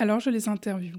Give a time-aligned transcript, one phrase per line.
[0.00, 0.96] Alors je les interviewe.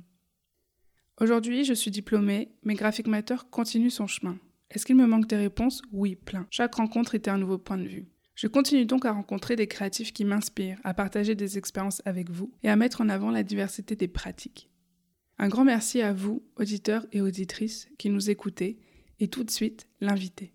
[1.20, 4.38] Aujourd'hui, je suis diplômée, mais Graphic Matter continue son chemin.
[4.70, 5.82] Est-ce qu'il me manque des réponses?
[5.92, 6.46] Oui, plein.
[6.52, 8.06] Chaque rencontre était un nouveau point de vue.
[8.36, 12.54] Je continue donc à rencontrer des créatifs qui m'inspirent, à partager des expériences avec vous
[12.62, 14.70] et à mettre en avant la diversité des pratiques.
[15.40, 18.78] Un grand merci à vous, auditeurs et auditrices, qui nous écoutez,
[19.20, 20.54] et tout de suite, l'invité.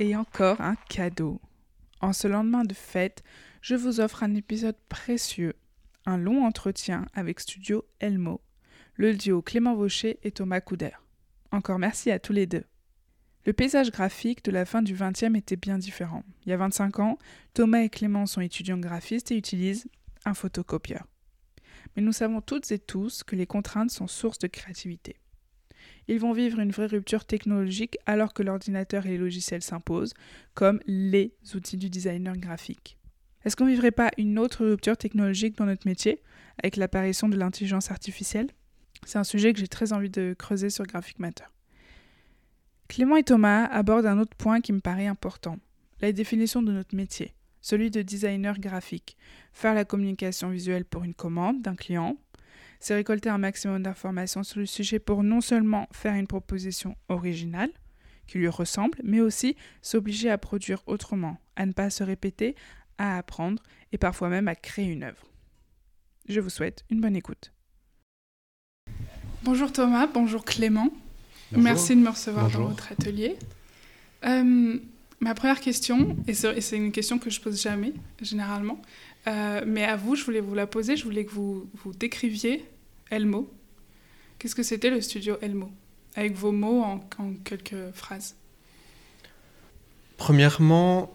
[0.00, 1.40] Et encore un cadeau.
[2.00, 3.22] En ce lendemain de fête,
[3.62, 5.54] je vous offre un épisode précieux,
[6.04, 8.40] un long entretien avec Studio Elmo,
[8.96, 10.90] le duo Clément Vaucher et Thomas Couder.
[11.52, 12.64] Encore merci à tous les deux.
[13.46, 16.24] Le paysage graphique de la fin du XXe était bien différent.
[16.44, 17.18] Il y a 25 ans,
[17.54, 19.88] Thomas et Clément sont étudiants graphistes et utilisent
[20.24, 21.06] un photocopieur.
[21.94, 25.16] Mais nous savons toutes et tous que les contraintes sont source de créativité.
[26.08, 30.14] Ils vont vivre une vraie rupture technologique alors que l'ordinateur et les logiciels s'imposent,
[30.54, 32.98] comme les outils du designer graphique.
[33.44, 36.22] Est-ce qu'on ne vivrait pas une autre rupture technologique dans notre métier,
[36.62, 38.48] avec l'apparition de l'intelligence artificielle?
[39.04, 41.44] C'est un sujet que j'ai très envie de creuser sur Graphic Matter.
[42.88, 45.58] Clément et Thomas abordent un autre point qui me paraît important,
[46.00, 49.16] la définition de notre métier, celui de designer graphique.
[49.52, 52.16] Faire la communication visuelle pour une commande d'un client,
[52.80, 57.70] c'est récolter un maximum d'informations sur le sujet pour non seulement faire une proposition originale,
[58.26, 62.56] qui lui ressemble, mais aussi s'obliger à produire autrement, à ne pas se répéter,
[63.02, 65.26] à apprendre et parfois même à créer une œuvre.
[66.28, 67.52] Je vous souhaite une bonne écoute.
[69.42, 70.88] Bonjour Thomas, bonjour Clément.
[71.50, 73.36] Merci de me recevoir dans votre atelier.
[74.24, 74.78] Euh,
[75.20, 78.80] ma première question, et c'est une question que je pose jamais, généralement,
[79.26, 82.64] euh, mais à vous, je voulais vous la poser, je voulais que vous, vous décriviez
[83.10, 83.52] Elmo.
[84.38, 85.70] Qu'est-ce que c'était le studio Elmo?
[86.14, 87.00] Avec vos mots en,
[87.44, 88.36] quelques phrases.
[90.16, 91.12] Premièrement,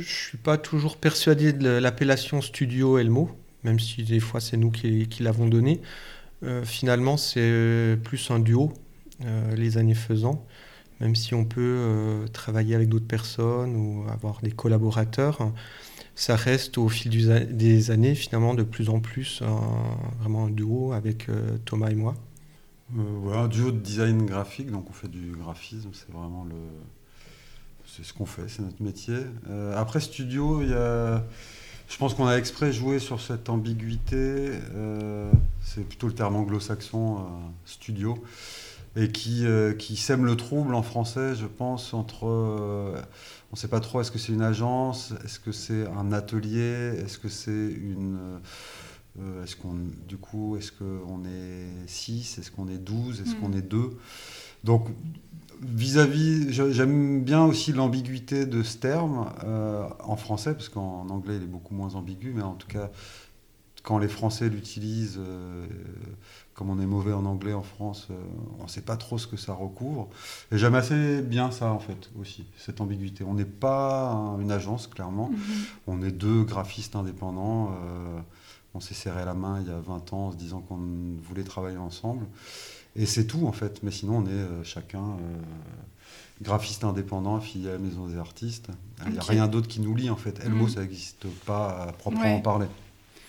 [0.00, 3.30] je ne suis pas toujours persuadé de l'appellation studio Elmo,
[3.64, 5.80] même si des fois c'est nous qui, l'avons donné.
[6.44, 8.72] Euh, finalement, c'est plus un duo,
[9.24, 10.46] euh, les années faisant,
[11.00, 15.52] même si on peut travailler avec d'autres personnes ou avoir des collaborateurs
[16.18, 17.12] ça reste au fil
[17.56, 19.40] des années finalement de plus en plus
[20.18, 22.16] vraiment un duo avec euh, Thomas et moi.
[22.98, 26.56] Euh, un duo de design graphique, donc on fait du graphisme, c'est vraiment le,
[27.98, 29.18] c'est ce qu'on fait, c'est notre métier.
[29.50, 31.22] Euh, après studio, il y a,
[31.88, 34.52] je pense qu'on a exprès joué sur cette ambiguïté.
[35.60, 37.26] c'est plutôt le terme anglo-saxon
[37.64, 38.22] studio
[38.96, 39.44] et qui
[39.78, 42.26] qui sème le trouble en français, je pense entre
[43.50, 46.92] on ne sait pas trop, est-ce que c'est une agence, est-ce que c'est un atelier,
[47.02, 48.18] est-ce que c'est une...
[49.20, 49.74] Euh, est-ce qu'on,
[50.06, 53.58] du coup, est-ce qu'on est 6, est-ce qu'on est 12, est-ce qu'on mm.
[53.58, 53.98] est 2
[54.64, 54.86] Donc,
[55.62, 61.42] vis-à-vis, j'aime bien aussi l'ambiguïté de ce terme euh, en français, parce qu'en anglais, il
[61.42, 62.90] est beaucoup moins ambigu, mais en tout cas,
[63.82, 65.66] quand les Français l'utilisent, euh,
[66.54, 68.14] comme on est mauvais en anglais en France, euh,
[68.58, 70.08] on ne sait pas trop ce que ça recouvre.
[70.52, 73.24] Et j'aime assez bien ça, en fait, aussi, cette ambiguïté.
[73.24, 75.30] On n'est pas une agence, clairement.
[75.30, 75.38] Mhm.
[75.86, 77.72] On est deux graphistes indépendants.
[78.74, 80.78] On s'est serré la main il y a 20 ans en se disant qu'on
[81.22, 82.26] voulait travailler ensemble.
[82.98, 83.82] Et c'est tout, en fait.
[83.82, 85.16] Mais sinon, on est euh, chacun
[86.42, 88.68] graphiste indépendant, affilié à la Maison des Artistes.
[89.06, 90.40] Il n'y a rien d'autre qui nous lie, en fait.
[90.44, 90.70] Elmo, mhm.
[90.70, 92.66] ça n'existe pas à proprement parler.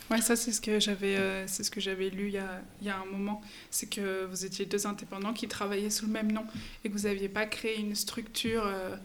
[0.10, 2.62] Ouais, ça c'est ce que j'avais, euh, c'est ce que j'avais lu il y, a,
[2.82, 3.42] il y a un moment.
[3.70, 6.46] C'est que vous étiez deux indépendants qui travaillaient sous le même nom
[6.84, 8.96] et que vous n'aviez pas créé une structure euh,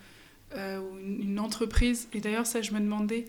[0.56, 2.08] euh, ou une, entreprise.
[2.14, 3.26] Et d'ailleurs, ça, je me demandais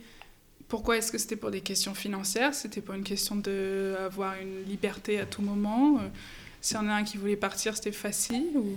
[0.70, 2.54] pourquoi est-ce que c'était pour des questions financières?
[2.54, 6.00] C'était pour une question d'avoir une liberté à tout moment
[6.66, 8.76] S'il y en a un qui voulait partir, c'était facile ou...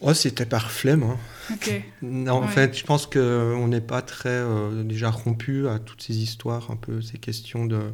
[0.00, 1.02] Oh, c'était par flemme.
[1.02, 1.18] Hein.
[2.00, 6.16] non, en fait, je pense qu'on n'est pas très euh, déjà rompu à toutes ces
[6.16, 7.92] histoires, un peu ces questions de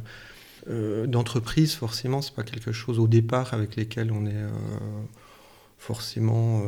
[0.69, 1.73] euh, d'entreprise.
[1.73, 4.49] Forcément, c'est pas quelque chose au départ avec lesquels on est euh,
[5.77, 6.63] forcément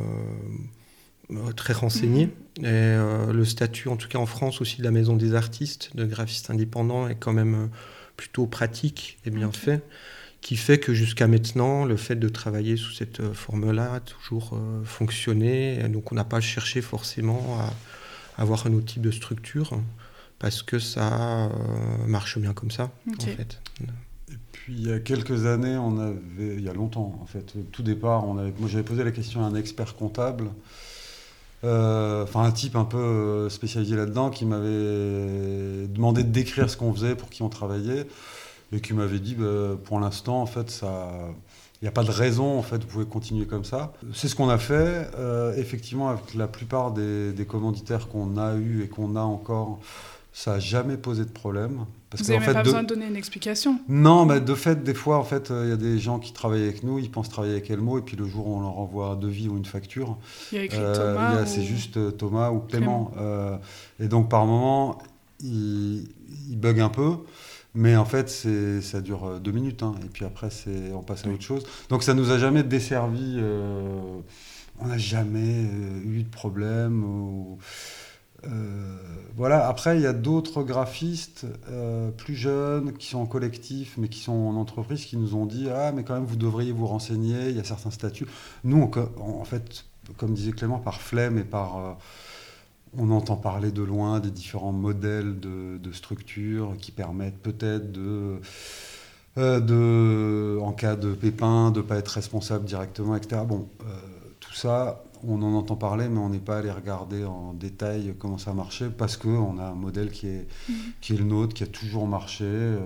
[1.56, 2.26] très renseigné.
[2.60, 2.66] Mhm.
[2.66, 6.04] Et le statut, en tout cas en France aussi, de la maison des artistes, de
[6.04, 7.70] graphiste indépendant, est quand même
[8.18, 9.82] plutôt pratique et bien fait
[10.46, 14.52] qui fait que jusqu'à maintenant, le fait de travailler sous cette euh, forme-là a toujours
[14.54, 15.82] euh, fonctionné.
[15.90, 17.74] donc on n'a pas cherché forcément à
[18.40, 19.72] avoir un autre type de structure,
[20.38, 21.50] parce que ça
[22.06, 23.60] marche bien comme ça, en fait.
[24.30, 27.56] Et puis il y a quelques années, on avait, il y a longtemps en fait,
[27.58, 30.52] au tout départ, on avait, moi j'avais posé la question à un expert comptable,
[31.64, 36.78] euh, enfin un type un peu euh, spécialisé là-dedans, qui m'avait demandé de décrire ce
[36.78, 38.06] qu'on faisait, pour qui on travaillait,
[38.75, 41.10] et qui m'avait dit, bah, pour l'instant en fait ça,
[41.81, 43.94] il n'y a pas de raison en fait, vous pouvez continuer comme ça.
[44.13, 48.56] C'est ce qu'on a fait, euh, effectivement avec la plupart des, des commanditaires qu'on a
[48.56, 49.80] eu et qu'on a encore.
[50.38, 51.86] Ça n'a jamais posé de problème.
[52.10, 53.80] Parce Vous n'avez pas de- besoin de donner une explication.
[53.88, 56.33] non, mais de fait, des fois, en fait, euh, il y a des gens qui
[56.33, 58.77] travaillent avec nous, ils pensent travailler avec Elmo, et puis le jour où on leur
[58.77, 60.18] envoie un devis ou une facture,
[60.51, 61.42] Il y a écrit euh, Thomas.
[61.42, 63.12] ou- c'est juste euh, Thomas ou Clément.
[63.18, 63.56] Euh,
[64.01, 64.98] et donc, par moment,
[65.42, 66.10] il,
[66.50, 67.12] il bug un peu,
[67.75, 68.30] mais en fait,
[68.81, 70.50] ça dure euh, deux minutes, hein, et puis après,
[70.94, 71.63] on passe à autre chose.
[71.89, 73.36] Donc, ça nous a jamais desservi.
[73.38, 74.19] euh,
[74.80, 77.04] on n'a jamais euh, eu de problème.
[77.04, 77.57] ou-
[78.48, 78.98] euh,
[79.36, 79.68] voilà.
[79.68, 84.19] Après, il y a d'autres graphistes euh, plus jeunes qui sont en collectif, mais qui
[84.19, 87.50] sont en entreprise, qui nous ont dit ah mais quand même vous devriez vous renseigner.
[87.50, 88.27] Il y a certains statuts.
[88.63, 88.77] Nous,
[89.19, 89.86] on en fait,
[90.18, 91.98] comme disait Clément, par flemme et par
[92.98, 98.40] on entend parler de loin des différents modèles de, de structures qui permettent peut-être de,
[99.38, 103.42] euh, de, en cas de pépin, de ne pas être responsable directement, etc.
[103.48, 103.86] Bon, euh,
[104.40, 108.38] tout ça, on en entend parler, mais on n'est pas allé regarder en détail comment
[108.38, 110.76] ça marchait parce qu'on a un modèle qui est, Mhm.
[111.02, 112.46] qui est le nôtre, qui a toujours marché.
[112.46, 112.82] euh,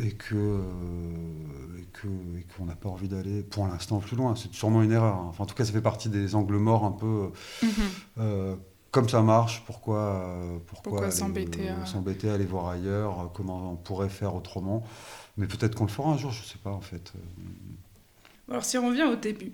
[0.00, 2.06] et que euh, et que
[2.38, 5.26] et qu'on n'a pas envie d'aller pour l'instant plus loin c'est sûrement une erreur hein.
[5.28, 7.30] enfin en tout cas ça fait partie des angles morts un peu
[7.62, 7.70] Mhm.
[8.18, 8.56] euh,
[8.90, 13.72] comme ça marche, pourquoi, euh, pourquoi, s'embêter euh, à- s'embêter, aller voir ailleurs, euh, comment
[13.72, 14.82] on pourrait faire autrement.
[15.38, 17.10] Mais peut-être qu'on le fera un jour, je sais pas en fait.
[17.16, 19.52] Euh, Alors si on revient au début.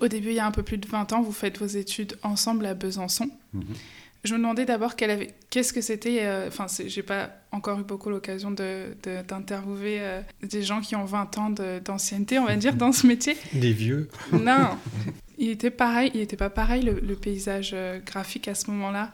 [0.00, 2.16] Au début, il y a un peu plus de 20 ans, vous faites vos études
[2.22, 3.28] ensemble à Besançon.
[3.52, 3.62] mhm.
[4.26, 6.18] Je me demandais d'abord quelle avait- qu'est-ce que c'était.
[6.22, 10.80] euh, Enfin, c'est- j'ai pas encore eu beaucoup l'occasion de, de- d'interviewer euh, des gens
[10.80, 13.36] qui ont 20 ans de- d'ancienneté, on va dire, dans ce métier.
[13.54, 14.08] Des vieux.
[14.32, 14.76] Non,
[15.38, 16.10] il était pareil.
[16.14, 19.12] Il était pas pareil le, le paysage euh, graphique à ce moment-là.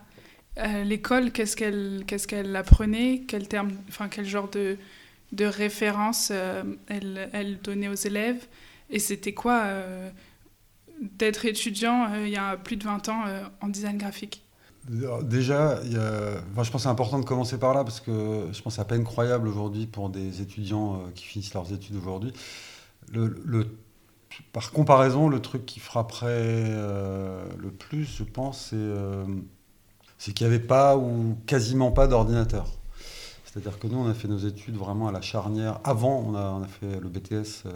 [0.58, 3.22] Euh, L'école, qu'est-ce qu'elle qu'est-ce qu'elle apprenait?
[3.28, 4.76] Quel terme, enfin quel genre de
[5.32, 8.46] de référence euh, elle, elle donnait aux élèves?
[8.90, 10.10] Et c'était quoi euh,
[11.00, 14.41] d'être étudiant euh, il y a plus de 20 ans euh, en design graphique?
[14.88, 18.74] Déjà, enfin, je pense que c'est important de commencer par là parce que je pense
[18.74, 22.32] c'est à peine croyable aujourd'hui pour des étudiants euh, qui finissent leurs études aujourd'hui.
[23.12, 23.68] Le,
[24.52, 29.24] par comparaison, le truc qui frapperait euh, le plus, je pense, c'est euh,
[30.18, 32.66] qu'il n'y avait pas ou quasiment pas d'ordinateur.
[33.44, 35.78] C'est-à-dire que nous, on a fait nos études vraiment à la charnière.
[35.84, 37.68] Avant, on a, fait le BTS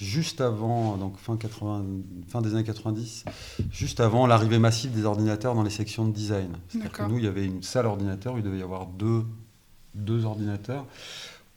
[0.00, 1.84] juste avant, donc fin, 80,
[2.28, 3.24] fin des années 90,
[3.70, 6.48] juste avant l'arrivée massive des ordinateurs dans les sections de design.
[6.68, 9.24] C'est-à-dire que nous, il y avait une salle ordinateur, il devait y avoir deux,
[9.94, 10.86] deux ordinateurs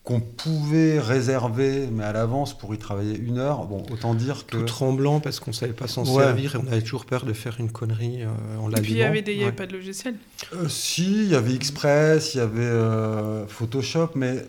[0.03, 3.63] qu'on pouvait réserver, mais à l'avance, pour y travailler une heure.
[3.63, 4.57] Bon, autant dire que...
[4.57, 6.23] Tout tremblant parce qu'on savait pas s'en Ouais.
[6.25, 8.27] servir et on avait toujours peur de faire une connerie euh,
[8.59, 9.09] en Et puis il y l'allumant.
[9.11, 10.15] avait, des, pas de logiciel.
[10.55, 14.39] Euh, si, il y avait Express, il y avait euh, Photoshop, mais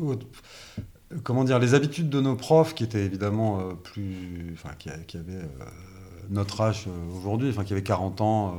[0.00, 0.14] euh,
[1.22, 5.32] comment dire, les habitudes de nos profs, qui étaient évidemment euh, plus, enfin, qui, avaient
[5.32, 5.64] euh,
[6.30, 8.56] notre âge euh, aujourd'hui, enfin, qui avaient 40 ans,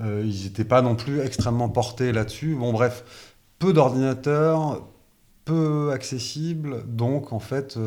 [0.00, 2.54] ils n'étaient pas non plus extrêmement portés là-dessus.
[2.54, 3.04] Bon, bref,
[3.58, 4.86] peu d'ordinateurs,
[5.44, 7.78] peu accessibles, donc en fait.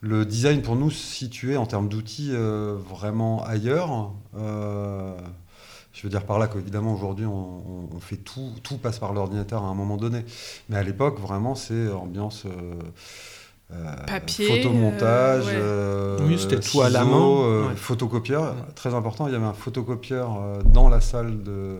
[0.00, 4.12] le design pour nous se situait en termes d'outils vraiment ailleurs.
[6.02, 9.12] Je veux dire par là qu'évidemment aujourd'hui on, on- on fait tout, tout passe par
[9.12, 10.24] l'ordinateur à un moment donné.
[10.68, 12.74] Mais à l'époque vraiment c'est ambiance euh,
[13.72, 16.22] euh, Papier, photomontage, euh, ouais.
[16.24, 17.76] euh, Oui, c'était tout à la main, euh, ouais.
[17.76, 18.42] photocopieur.
[18.42, 18.72] Ouais.
[18.74, 21.78] Très important, il y avait un photocopieur euh, dans la salle de,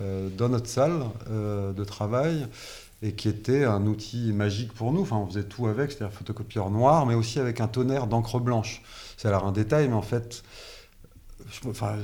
[0.00, 2.48] euh, dans notre salle euh, de travail
[3.02, 5.02] et qui était un outil magique pour nous.
[5.02, 8.82] Enfin, on faisait tout avec, c'est-à-dire photocopieur noir, mais aussi avec un tonnerre d'encre blanche.
[9.16, 10.42] C'est alors un détail, mais en fait,
[11.50, 11.94] je- enfin,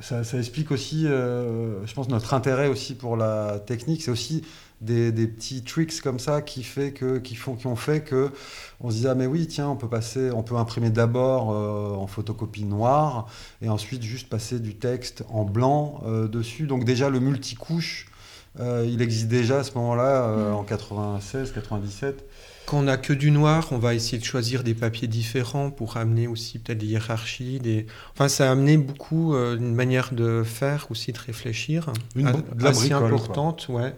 [0.00, 4.02] ça, ça explique aussi, euh, je pense, notre intérêt aussi pour la technique.
[4.02, 4.42] C'est aussi
[4.80, 8.30] des, des petits tricks comme ça qui, fait que, qui, font, qui ont fait que
[8.80, 11.94] on se disait ah mais oui tiens on peut passer on peut imprimer d'abord euh,
[11.94, 13.28] en photocopie noire
[13.62, 18.08] et ensuite juste passer du texte en blanc euh, dessus donc déjà le multicouche
[18.58, 20.54] il existe déjà à ce moment-là Mm.
[20.54, 22.24] en 96 97
[22.66, 25.96] Quand on n'a que du noir, on va essayer de choisir des papiers différents pour
[25.98, 27.58] amener aussi peut-être des hiérarchies.
[27.60, 27.86] Des...
[28.12, 32.32] Enfin, ça a amené beaucoup euh, une manière de faire, aussi de réfléchir, Une a-
[32.32, 33.94] bri- de la assez bricole, importante, ouais,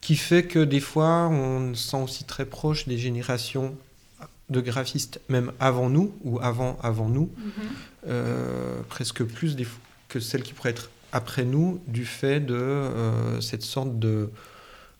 [0.00, 3.74] qui fait que des fois, on se sent aussi très proche des générations
[4.50, 7.52] de graphistes, même avant nous, ou avant, avant nous, Mhm.
[8.08, 9.66] euh, presque plus des,
[10.08, 12.88] que celles qui pourraient être après nous du fait de
[13.40, 14.30] cette sorte de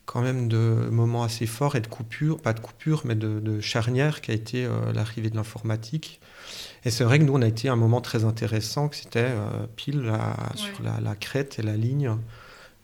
[0.04, 4.20] quand même de moments assez forts et de coupures, pas de coupures, mais de, charnières
[4.20, 6.20] qui a été l'arrivée de l'informatique.
[6.84, 9.30] Et c'est vrai que nous, on a été un moment très intéressant, que c'était
[9.76, 10.12] pile
[10.54, 12.16] sur la, la, crête et la ligne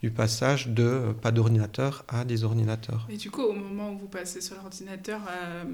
[0.02, 3.06] du passage de euh, pas d'ordinateur à des ordinateurs.
[3.10, 5.64] Et du coup, au moment où vous passez sur l'ordinateur, euh,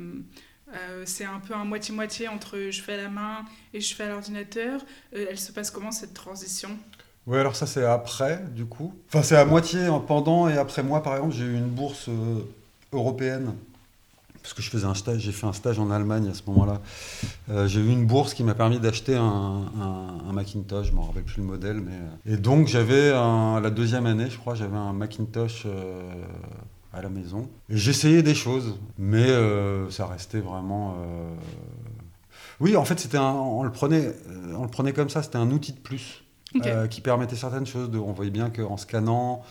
[0.74, 4.04] euh, c'est un peu un moitié-moitié entre je fais à la main et je fais
[4.04, 4.84] à l'ordinateur.
[5.12, 6.78] elle se passe comment cette transition?
[7.26, 8.92] Oui, alors ça c'est après du coup.
[9.08, 12.08] Enfin c'est à moitié pendant et après moi par exemple j'ai eu une bourse
[12.92, 13.54] européenne
[14.44, 16.82] parce que je faisais un stage, j'ai fait un stage en Allemagne à ce moment-là.
[17.48, 19.62] Euh, j'ai eu une bourse qui m'a permis d'acheter un,
[20.34, 21.80] Macintosh, je ne me rappelle plus le modèle.
[21.80, 21.94] Mais...
[21.94, 26.02] Euh, et donc j'avais la deuxième année, je crois, j'avais un Macintosh euh,
[26.92, 27.48] à la maison.
[27.70, 29.28] J'essayais des choses, mais
[29.90, 30.94] ça restait vraiment...
[32.60, 34.14] Oui, en fait, c'était on, le prenait,
[34.56, 36.22] on le prenait comme ça, c'était un outil de plus.
[36.90, 37.90] Qui permettait certaines choses.
[37.90, 39.42] De, on voyait bien qu'en scannant,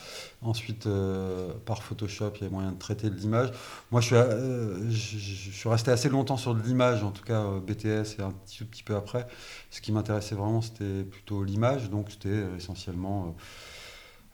[0.45, 3.51] Ensuite, euh, par Photoshop, il y a moyen de traiter de l'image.
[3.91, 7.41] Moi, je suis, euh, je, suis, resté assez longtemps sur de l'image, en tout cas
[7.41, 9.25] euh, BTS et un petit, petit peu après.
[9.71, 11.89] Ce qui m'intéressait vraiment, c'était plutôt l'image.
[11.89, 13.35] Donc, c'était essentiellement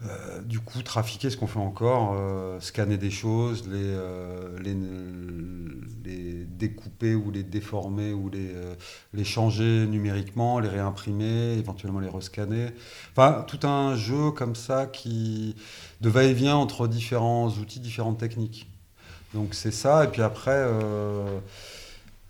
[0.05, 6.45] euh, du coup, trafiquer ce qu'on fait encore, euh, scanner des choses, les, euh, les,
[6.45, 8.53] découper ou les déformer ou les,
[9.13, 12.67] les changer numériquement, les réimprimer, éventuellement les rescanner.
[13.11, 15.55] Enfin, tout un jeu comme ça qui
[16.01, 18.67] de va-et-vient entre différents outils, différentes techniques.
[19.33, 20.65] Donc c'est ça, et puis après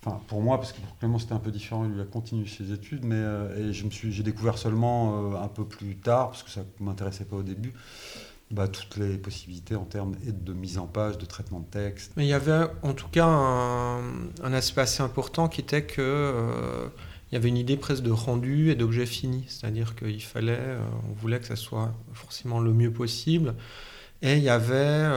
[0.02, 2.72] Enfin, pour moi, parce que pour Clément c'était un peu différent, il a continué ses
[2.72, 6.30] études, mais euh, et je me suis, j'ai découvert seulement euh, un peu plus tard,
[6.30, 7.74] parce que ça ne m'intéressait pas au début,
[8.50, 12.14] bah, toutes les possibilités en termes de mise en page, de traitement de texte.
[12.16, 16.88] Mais il y avait en tout cas un, aspect assez important qui était que euh,
[17.32, 20.78] il y avait une idée presque de rendu et d'objet fini, c'est-à-dire qu'il fallait,
[21.10, 23.54] on voulait que ça soit forcément le mieux possible,
[24.22, 25.08] et il y avait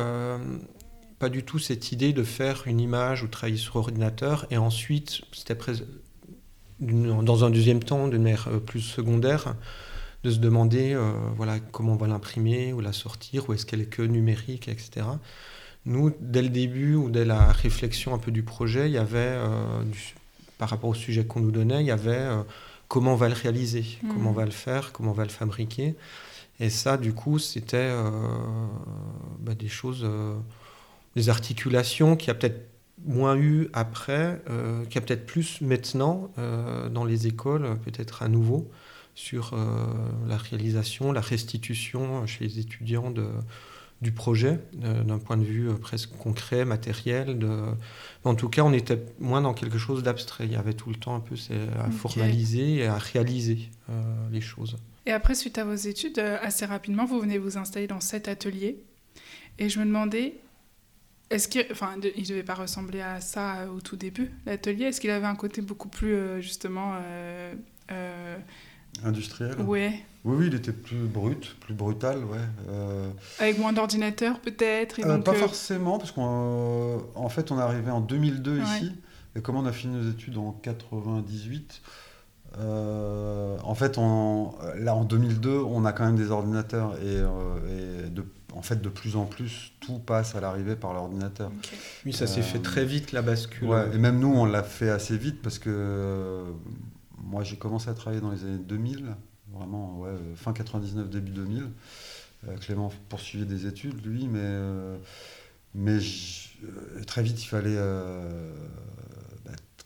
[1.23, 5.21] pas du tout cette idée de faire une image ou travailler sur ordinateur et ensuite,
[5.31, 5.57] c'était
[6.81, 9.55] dans un deuxième temps, d'une manière euh, plus secondaire,
[10.25, 13.81] de se demander euh, voilà, comment on va l'imprimer ou la sortir, ou est-ce qu'elle
[13.81, 15.07] est que numérique, etc.
[15.87, 19.19] Nous, dès le début ou dès la réflexion un peu du projet, il y avait,
[19.19, 19.85] euh,
[20.59, 22.31] par rapport au sujet qu'on nous donnait, il y avait
[22.89, 24.37] comment on va le réaliser, comment on mmh.
[24.37, 25.95] va le faire, comment on va le fabriquer.
[26.59, 27.93] Et ça, du coup, c'était
[29.39, 30.05] bah, des choses
[31.17, 32.73] des articulations qui a peut-être
[33.05, 38.29] moins eu après, euh, qui a peut-être plus maintenant euh, dans les écoles, peut-être à
[38.29, 38.71] nouveau,
[39.15, 39.87] sur euh,
[40.29, 43.27] la réalisation, la restitution chez les étudiants de,
[44.01, 47.39] du projet, d'un point de vue presque concret, matériel.
[47.39, 47.51] De...
[48.25, 50.47] En tout cas, on était moins dans quelque chose d'abstrait.
[50.47, 51.35] Il y avait tout le temps un peu
[51.79, 53.71] à formaliser et à réaliser
[54.31, 54.77] les choses.
[55.05, 58.83] Et après, suite à vos études, assez rapidement, vous venez vous installer dans cet atelier.
[59.59, 60.41] Et je me demandais,
[61.33, 64.85] est-ce qu'il enfin, il devait pas ressembler à ça euh, au tout début, l'atelier?
[64.85, 66.95] Est-ce qu'il avait un côté beaucoup plus, euh, justement...
[67.91, 68.37] Euh,
[69.05, 69.89] Industriel Oui.
[70.25, 72.39] Oui, oui, il était plus brut, plus brutal, ouais.
[73.41, 78.61] Avec moins d'ordinateurs, peut-être Pas forcément, parce qu'en en fait, on est arrivé en 2002
[78.61, 78.93] ici,
[79.35, 81.83] et comme on a fini nos études en 98,
[82.61, 88.25] en fait, on, là, en 2002, on a quand même des ordinateurs, et, et de
[88.55, 91.51] en fait, de plus en plus, tout passe à l'arrivée par l'ordinateur.
[92.05, 93.69] Oui, ça s'est fait euh, très vite, la bascule.
[93.93, 96.45] et même nous, on l'a fait assez vite parce que euh,
[97.19, 99.15] moi, j'ai commencé à travailler dans les années 2000,
[99.53, 101.71] vraiment, ouais, fin 99, début 2000.
[102.49, 104.59] Euh, Clément poursuivait des études, lui, mais,
[105.75, 105.99] mais
[107.07, 107.79] très vite, il fallait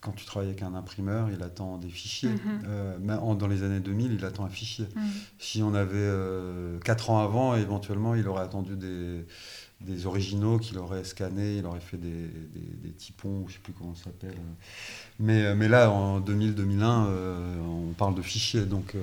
[0.07, 2.31] quand tu travailles avec un imprimeur, il attend des fichiers.
[2.69, 2.97] Euh,
[3.35, 4.87] dans les années 2000, il attend un fichier.
[4.95, 5.03] Mhm.
[5.41, 9.27] Si on avait euh, 4 ans avant, éventuellement, il aurait attendu des,
[9.81, 13.59] des originaux qu'il aurait scannés, il aurait fait des, des, des typons, je ne sais
[13.65, 14.37] plus comment ça s'appelle.
[15.19, 18.65] Mais, euh, mais là, en 2000-2001, euh, on parle de fichiers.
[18.65, 18.95] Donc,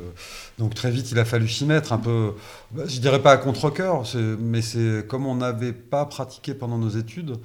[0.57, 2.33] donc très vite, il a fallu s'y mettre un peu,
[2.71, 4.03] bah, je dirais pas à contre-coeur,
[4.39, 7.35] mais c'est comme on n'avait pas pratiqué pendant nos études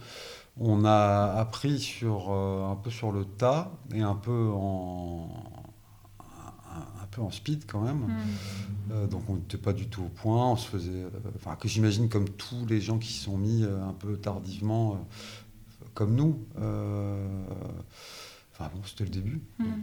[0.61, 5.29] on a appris sur, euh, un peu sur le tas et un peu en,
[6.21, 7.99] un, peu en speed quand même.
[7.99, 8.17] Hmm.
[8.91, 10.50] Euh, donc on n'était pas du tout au point.
[10.50, 13.93] On se faisait, euh, enfin que j'imagine comme tous les gens qui sont mis un
[13.93, 15.07] peu tardivement,
[15.95, 16.45] comme nous.
[18.53, 19.41] Enfin bon, c'était le début.
[19.59, 19.83] Hmm.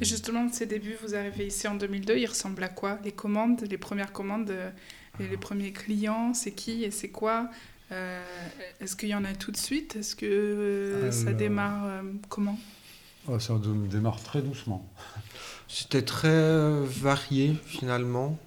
[0.00, 3.00] Et justement, ces débuts, vous arrivez ici en 2002, ils ressemblent à quoi?
[3.04, 4.54] Les commandes, les premières commandes,
[5.18, 7.50] les premiers clients, c'est qui et c'est quoi?
[7.94, 8.22] Euh,
[8.80, 9.96] est-ce qu'il y en a tout de suite?
[9.96, 12.58] Est-ce que euh, ça démarre euh, comment?
[13.28, 13.54] Oh, Ça
[13.90, 14.88] démarre très doucement.
[15.68, 18.38] C'était très varié finalement.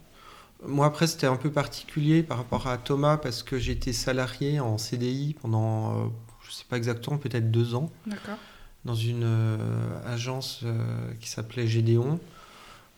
[0.66, 4.78] Moi, après, c'était un peu particulier par rapport à Thomas parce que j'étais salarié en
[4.78, 6.08] CDI pendant, euh,
[6.42, 8.38] je ne sais pas exactement, peut-être deux ans, D'accord.
[8.86, 9.58] dans une euh,
[10.06, 12.20] agence euh, qui s'appelait Gédéon,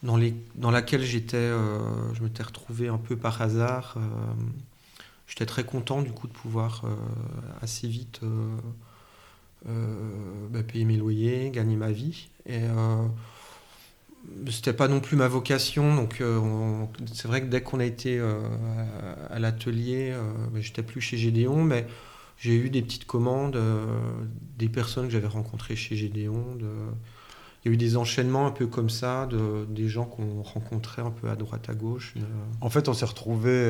[0.03, 3.95] dans, les, dans laquelle j'étais, euh, je m'étais retrouvé un peu par hasard.
[5.29, 6.95] J'étais très content du coup de pouvoir euh,
[7.61, 8.57] assez vite euh,
[9.67, 12.29] euh, bah, payer mes loyers, gagner ma vie.
[12.45, 12.61] Et
[14.49, 18.19] c'était pas non plus ma vocation, donc on- c'est vrai que dès qu'on a été
[19.29, 20.21] à, l'atelier, euh,
[20.51, 21.85] bah, j'étais plus chez Gédéon, mais
[22.37, 23.57] j'ai eu des petites commandes,
[24.57, 26.57] des personnes que j'avais rencontrées chez Gédéon.
[27.63, 31.01] Il y a eu des enchaînements un peu comme ça, de, des gens qu'on rencontrait
[31.01, 32.13] un peu à droite à gauche.
[32.17, 32.21] euh.
[32.61, 33.65] En fait, on s'est retrouvé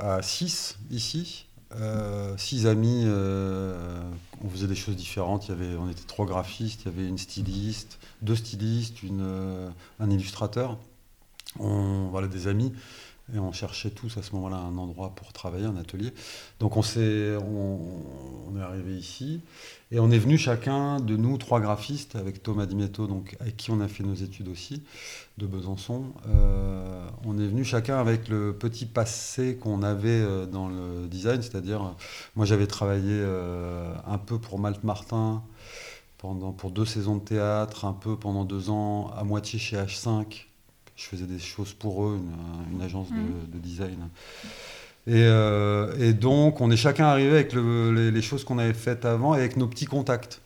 [0.00, 1.46] à 6 ici.
[1.80, 4.02] Euh, six amis, euh,
[4.44, 5.48] on faisait des choses différentes.
[5.48, 9.22] Il y avait, on était trois graphistes, il y avait une styliste, deux stylistes, une,
[9.22, 9.68] euh,
[10.00, 10.78] un illustrateur.
[11.58, 12.72] On, voilà, des amis.
[13.34, 16.12] Et on cherchait tous à ce moment-là un endroit pour travailler, un atelier.
[16.60, 19.40] Donc on, s'est, on, est arrivé ici
[19.90, 23.70] et on est venu chacun de nous, trois graphistes, avec Thomas Dimetto, donc, avec qui
[23.70, 24.82] on a fait nos études aussi,
[25.38, 26.12] de Besançon.
[26.28, 31.42] Euh, on est venu chacun avec le petit passé qu'on avait euh, dans le design,
[31.42, 31.94] c'est-à-dire,
[32.36, 35.42] moi j'avais travaillé euh, un peu pour Malte Martin
[36.18, 40.46] pendant, pour deux saisons de théâtre, un peu pendant deux ans, à moitié chez H5.
[40.96, 44.08] Je faisais des choses pour eux, une, une agence de, de design.
[45.06, 48.74] Et, euh, et donc, on est chacun arrivé avec le- les, les choses qu'on avait
[48.74, 50.42] faites avant et avec nos petits contacts.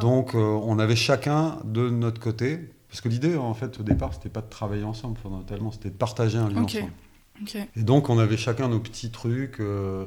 [0.00, 2.70] Donc, euh, on avait chacun de notre côté.
[2.88, 5.94] Parce que l'idée, en fait, au départ, c'était pas de travailler ensemble fondamentalement, c'était de
[5.94, 6.92] partager un lieu ensemble.
[7.76, 9.60] Et donc, on avait chacun nos petits trucs.
[9.60, 10.06] euh,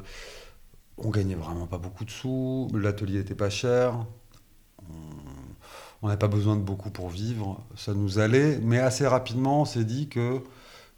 [0.98, 2.68] on gagnait vraiment pas beaucoup de sous.
[2.74, 4.06] L'atelier était pas cher.
[4.90, 5.23] On-
[6.04, 7.60] On n'avait pas besoin de beaucoup pour vivre.
[7.76, 8.60] Ça nous allait.
[8.62, 10.42] Mais assez rapidement, on s'est dit que,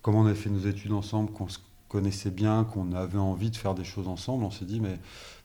[0.02, 1.60] comme on avait fait nos études ensemble, qu'on se
[1.90, 4.98] connaissait bien, qu'on avait envie de faire des choses ensemble, on s'est dit, mais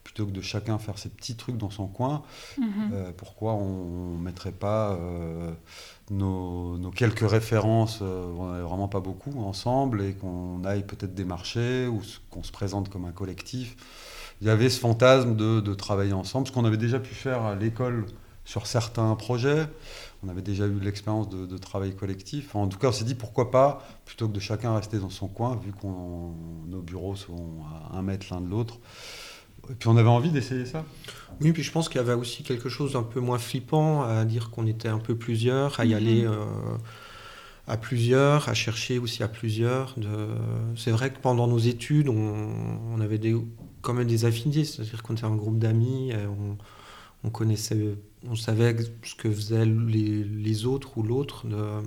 [0.03, 2.23] plutôt que de chacun faire ses petits trucs dans son coin,
[2.59, 2.67] Mhm.
[2.95, 5.53] euh, pourquoi on ne mettrait pas euh,
[6.11, 10.85] nos, nos quelques références, euh, on n'en avait vraiment pas beaucoup, ensemble, et qu'on aille
[10.85, 13.77] peut-être démarcher, ou s- qu'on se présente comme un collectif
[14.41, 17.43] Il y avait ce fantasme de, de travailler ensemble, ce qu'on avait déjà pu faire
[17.43, 18.07] à l'école
[18.45, 19.67] sur certains projets.
[20.23, 22.55] On avait déjà eu l'expérience de, de travail collectif.
[22.57, 25.29] En tout cas, on s'est dit pourquoi pas, plutôt que de chacun rester dans son
[25.29, 27.61] coin, vu que nos bureaux sont
[27.93, 28.79] à un mètre l'un de l'autre.
[29.71, 30.85] Et puis on avait envie d'essayer ça.
[31.41, 34.25] Oui, puis je pense qu'il y avait aussi quelque chose d'un peu moins flippant à
[34.25, 35.97] dire qu'on était un peu plusieurs, à y Mhm.
[35.97, 36.45] aller euh,
[37.67, 39.95] à plusieurs, à chercher aussi à plusieurs.
[39.99, 40.09] De...
[40.77, 42.49] C'est vrai que pendant nos études, on,
[42.93, 43.37] on avait des,
[43.83, 46.59] quand même des affinités, c'est-à-dire qu'on était un groupe d'amis, et on,
[47.23, 47.97] on connaissait,
[48.29, 51.81] on savait ce que faisaient les, les autres ou l'autre de-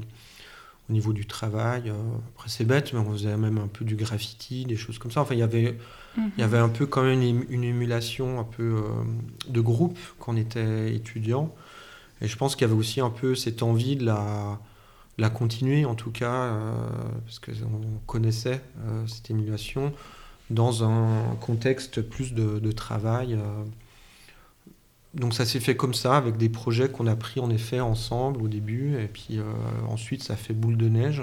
[0.90, 1.90] au niveau du travail.
[1.90, 1.94] Euh,
[2.36, 5.22] Après, c'est bête, mais on faisait même un peu du graffiti, des choses comme ça.
[5.22, 5.78] Enfin, il y avait
[6.18, 6.32] Mhm.
[6.38, 8.82] il y avait un peu quand même une, une émulation un peu euh,
[9.50, 11.54] de groupe quand on était étudiant.
[12.22, 14.60] Et je pense qu'il y avait aussi un peu cette envie de la,
[15.18, 16.74] de la continuer, en tout cas, euh,
[17.26, 19.94] parce qu'on connaissait euh, cette émulation
[20.50, 23.38] dans un contexte plus de, de travail.
[25.14, 28.42] Donc ça s'est fait comme ça, avec des projets qu'on a pris en effet ensemble
[28.42, 29.44] au début, et puis euh,
[29.88, 31.22] ensuite ça fait boule de neige.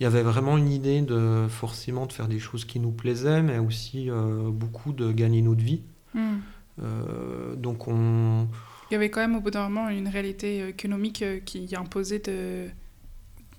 [0.00, 3.42] Il y avait vraiment une idée de forcément de faire des choses qui nous plaisaient,
[3.42, 5.82] mais aussi euh, beaucoup de gagner notre vie.
[6.14, 6.40] Mhm.
[6.82, 8.46] Euh, donc on,
[8.90, 12.68] Il y avait quand même au bout d'un moment une réalité économique qui imposait de.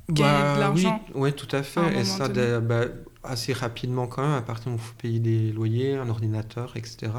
[0.10, 1.04] Gagner de l'argent.
[1.08, 1.82] Bah Oui, ouais, tout à fait.
[1.82, 2.30] à Et ça,
[2.62, 2.86] bah,
[3.24, 7.12] assez rapidement quand même, à partir où il faut payer des loyers, un ordinateur, etc.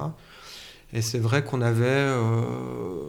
[0.93, 1.85] Et c'est vrai qu'on avait...
[1.87, 3.07] Euh,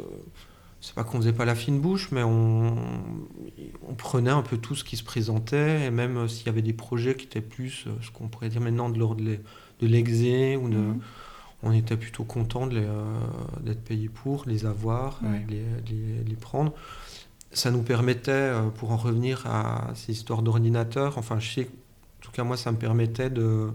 [0.83, 2.75] c'est pas qu'on faisait pas la fine bouche, mais on,
[3.87, 6.63] on prenait un peu tout ce qui se présentait, et même euh, s'il y avait
[6.63, 9.39] des projets qui étaient plus, euh, ce qu'on pourrait dire maintenant, de l'ordre de l'e-
[9.79, 10.99] de l'exé, ou de, Mhm.
[11.61, 13.03] on était plutôt content les, euh,
[13.59, 15.45] d'être payé pour, les avoir, Ouais.
[15.49, 16.73] les, les- les prendre.
[17.51, 22.31] Ça nous permettait, pour en revenir à ces histoires d'ordinateur, enfin je sais, en tout
[22.31, 23.69] cas moi ça me permettait de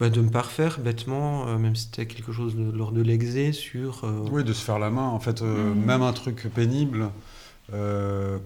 [0.00, 3.52] bah, de me parfaire bêtement, euh, même si c'était quelque chose de, lors de l'exé,
[3.52, 4.04] sur...
[4.04, 5.06] euh, Oui, de se faire la main.
[5.08, 5.84] En fait, euh, Mhm.
[5.84, 7.10] même un truc pénible,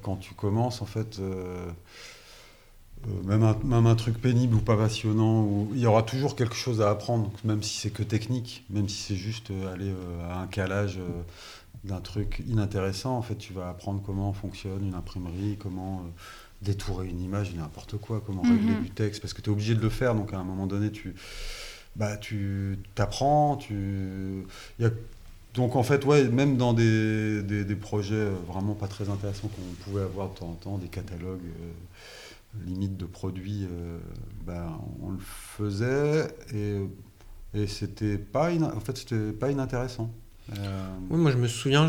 [0.02, 1.20] quand tu commences, en fait,
[3.24, 6.80] même, un, même un truc pénible ou pas passionnant, il y aura toujours quelque chose
[6.80, 9.92] à apprendre, même si c'est que technique, même si c'est juste aller
[10.30, 10.98] à un calage
[11.84, 13.16] d'un truc inintéressant.
[13.16, 16.02] En fait, tu vas apprendre comment fonctionne une imprimerie, comment
[16.62, 18.52] détourer une image, n'importe quoi, comment Mhm.
[18.58, 20.14] régler du texte, parce que tu es obligé de le faire.
[20.14, 21.14] Donc, à un moment donné, tu
[21.96, 24.44] bah, tu t'apprends, tu...
[24.78, 24.90] il y a
[25.54, 29.48] donc en fait, ouais, même dans des, des, des projets euh, vraiment pas très intéressants
[29.48, 33.66] qu'on pouvait avoir de temps en temps, des catalogues, euh, limite de produits,
[34.46, 36.76] ben, on le faisait et,
[37.54, 40.10] et c'était pas, en fait, c'était pas inintéressant.
[41.10, 41.86] Oui, moi je me souviens,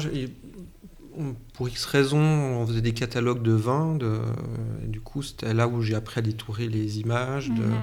[1.53, 3.95] pour X raisons, on faisait des catalogues de vins.
[3.95, 4.19] De,
[4.85, 7.73] du coup, c'était là où j'ai appris à détourer les images, de, mhm.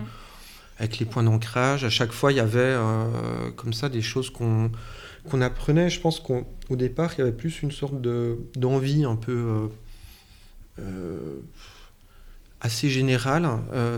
[0.78, 1.84] avec les points d'ancrage.
[1.84, 4.70] À chaque fois, il y avait euh, comme ça des choses qu'on
[5.28, 5.90] qu'on apprenait.
[5.90, 8.00] Je pense qu'au départ, il y avait plus une sorte
[8.56, 9.66] d'envie un peu euh,
[10.78, 11.40] euh,
[12.60, 13.48] assez générale,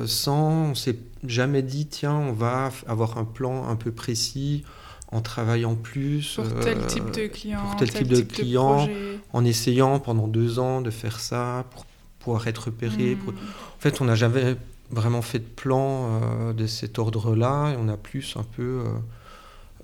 [0.06, 4.64] sans, on s'est jamais dit, tiens, on va avoir un plan un peu précis
[5.12, 6.36] en travaillant plus.
[6.36, 7.60] Pour tel type de client.
[7.60, 8.88] Pour tel, type, de client,
[9.32, 11.86] en essayant pendant deux ans de faire ça pour
[12.20, 13.14] pouvoir être repéré.
[13.16, 13.28] Hmm.
[13.30, 14.56] En fait, on n'a jamais
[14.90, 18.84] vraiment fait de plan euh, de cet ordre-là et on a plus un peu euh,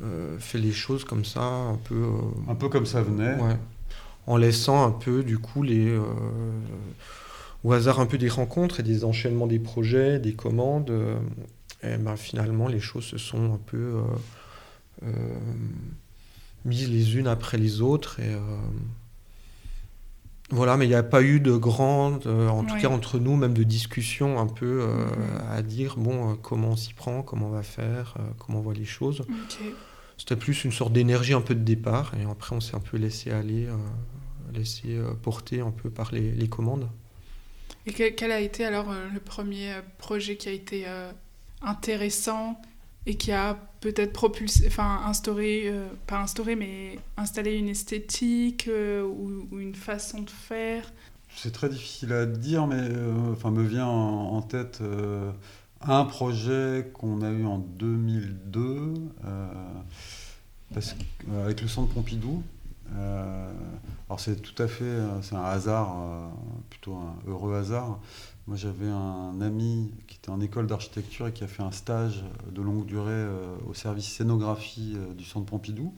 [0.03, 2.05] euh, fait les choses comme ça, un peu.
[2.49, 3.37] un peu comme ça venait.
[4.29, 5.97] En laissant un peu, du coup, les.
[7.63, 10.93] au hasard un peu des rencontres et des enchaînements des projets, des commandes.
[11.83, 14.03] et ben, finalement, les choses se sont un peu
[16.65, 18.35] mises les unes après les autres et
[20.51, 23.35] voilà, mais il n'y a pas eu de grande, euh, en tout cas entre nous,
[23.37, 25.07] même de discussion un peu euh,
[25.51, 28.75] à dire, bon, euh, comment on s'y prend, comment on va faire, comment on voit
[28.75, 29.25] les choses.
[30.17, 32.97] C'était plus une sorte d'énergie un peu de départ, et après on s'est un peu
[32.97, 33.67] laissé aller,
[34.55, 36.89] laissé porter un peu par les, les commandes.
[37.87, 40.87] Et quel, a été alors le premier projet qui a été
[41.61, 42.61] intéressant
[43.07, 49.03] et qui a peut-être propulsé, enfin instauré, euh, pas instauré, mais installé une esthétique euh,
[49.05, 50.93] ou, une façon de faire
[51.37, 54.83] C'est très difficile à dire, mais euh, enfin me vient en, tête
[55.81, 58.95] un projet qu'on a eu en 2002
[60.75, 60.97] parce,
[61.45, 62.43] avec le centre Pompidou.
[62.93, 65.97] alors c'est tout à fait, c'est un hasard,
[66.71, 68.01] plutôt un heureux hasard.
[68.47, 72.23] Moi, j'avais un ami qui était en école d'architecture et qui a fait un stage
[72.53, 75.93] de longue durée euh, au service scénographie euh, du Centre Pompidou.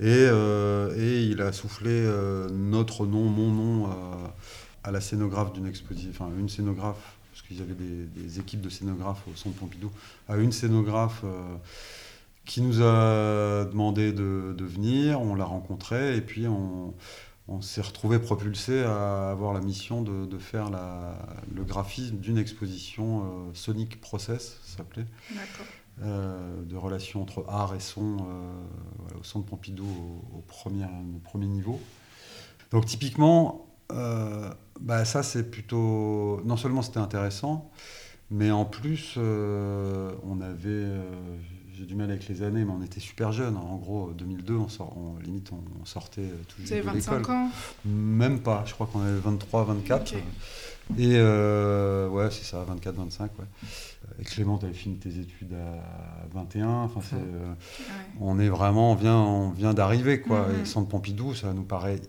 [0.00, 2.08] Et, euh, il a soufflé
[2.52, 3.90] notre nom, mon nom,
[4.82, 8.70] à la scénographe d'une exposition, enfin une scénographe, parce qu'ils avaient des, des, équipes de
[8.70, 9.90] scénographes au Centre Pompidou,
[10.28, 11.24] à une scénographe
[12.44, 15.20] qui nous a demandé de, de venir.
[15.20, 16.94] On l'a rencontré et puis on
[17.48, 20.70] on s'est retrouvé propulsé à avoir la mission de, faire
[21.54, 25.06] le graphisme d'une exposition euh, Sonic Process, ça s'appelait,
[26.02, 29.86] euh, de relation entre art et son euh, au centre Pompidou
[30.36, 30.84] au, premier,
[31.24, 31.80] premier, niveau.
[32.70, 37.70] Donc typiquement, bah, ça c'est plutôt, non seulement c'était intéressant,
[38.30, 40.86] mais en plus on avait
[41.78, 43.56] j'ai du mal avec les années, mais on était super jeunes.
[43.56, 47.50] En gros, 2002, on, sort, limite, on, sortait tout juste de 25 ans?
[47.84, 50.14] Même pas, je crois qu'on avait 23, 24.
[50.96, 53.30] Et euh, ouais, c'est ça, 24, 25.
[53.38, 53.44] Ouais.
[54.20, 56.68] Et Clément, tu avais fini tes études à 21.
[56.68, 57.52] Enfin, euh,
[58.20, 60.48] On est vraiment, on vient, on vient d'arriver, quoi.
[60.48, 60.62] Mm-hmm.
[60.62, 62.00] Et Centre Pompidou, ça nous paraît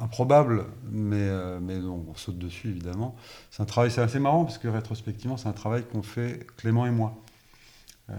[0.00, 3.14] improbable, mais, euh, mais on saute dessus, évidemment.
[3.50, 6.86] C'est un travail, c'est assez marrant, parce que rétrospectivement, c'est un travail qu'on fait Clément
[6.86, 7.14] et moi.
[8.10, 8.14] Euh,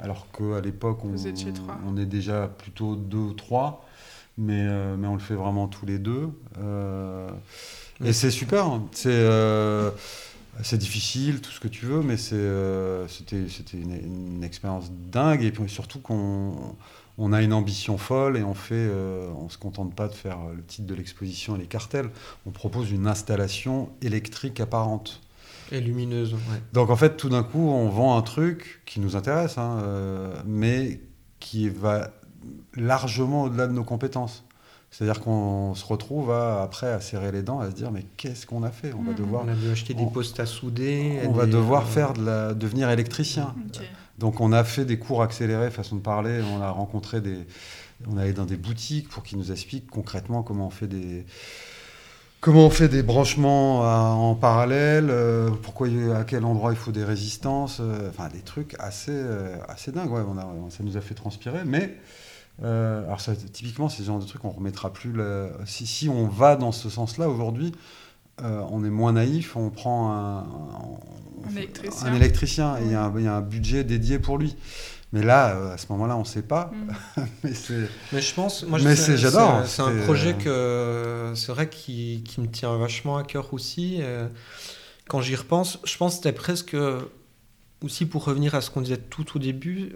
[0.00, 1.14] alors qu'à l'époque, on,
[1.86, 3.84] on, est déjà plutôt deux ou trois,
[4.38, 6.30] mais, euh, mais on le fait vraiment tous les deux.
[6.58, 7.28] Euh,
[8.04, 8.86] et c'est super, hein.
[8.92, 13.92] c'est difficile, tout ce que tu veux, mais c'était c'était une,
[14.36, 16.76] une, expérience dingue, et puis surtout qu'on
[17.16, 18.90] on a une ambition folle et on fait,
[19.36, 22.10] on se contente pas de faire le titre de l'exposition et les cartels,
[22.46, 25.20] on propose une installation électrique apparente.
[25.72, 26.34] Et lumineuse,
[26.72, 30.34] Donc en fait, tout d'un coup, on vend un truc qui nous intéresse, hein, euh,
[30.46, 31.00] mais
[31.40, 32.10] qui va
[32.74, 34.44] largement au-delà de nos compétences.
[34.90, 38.62] C'est-à-dire qu'on se retrouve après à serrer les dents, à se dire mais qu'est-ce qu'on
[38.62, 38.92] a fait?
[38.92, 39.16] On va mhm.
[39.16, 39.44] devoir.
[39.44, 41.18] On a dû acheter des postes à souder.
[41.26, 43.54] On va devoir euh, faire de la, devenir électricien.
[44.18, 46.40] Donc on a fait des cours accélérés, façon de parler.
[46.56, 47.38] On a rencontré des,
[48.06, 51.26] on allait dans des boutiques pour qu'ils nous expliquent concrètement comment on fait des
[52.44, 57.02] Comment on fait des branchements en parallèle euh, Pourquoi, à quel endroit il faut des
[57.02, 60.12] résistances euh, Enfin, des trucs assez, euh, assez dingues.
[60.12, 61.60] Ouais, on ça nous a fait transpirer.
[61.64, 61.96] Mais,
[62.62, 65.14] alors ça, typiquement, c'est ce genre de trucs, on remettra plus.
[65.64, 67.72] Si, si, on va dans ce sens-là aujourd'hui,
[68.42, 70.40] on est moins naïf, on prend un,
[71.48, 72.06] un, électricien.
[72.06, 74.54] un électricien, et il y, y, a un budget dédié pour lui.
[75.14, 76.72] Mais là, euh, à ce moment-là, on ne sait pas.
[77.16, 77.22] Mm.
[78.12, 79.64] mais, je pense, moi, mais c'est, j'adore.
[79.64, 83.98] C'est, un projet euh, que c'est vrai qui, qui, me tient vachement à cœur aussi.
[84.00, 84.26] Euh,
[85.08, 86.76] quand j'y repense, je pense que c'était presque
[87.80, 89.92] aussi pour revenir à ce qu'on disait tout au début,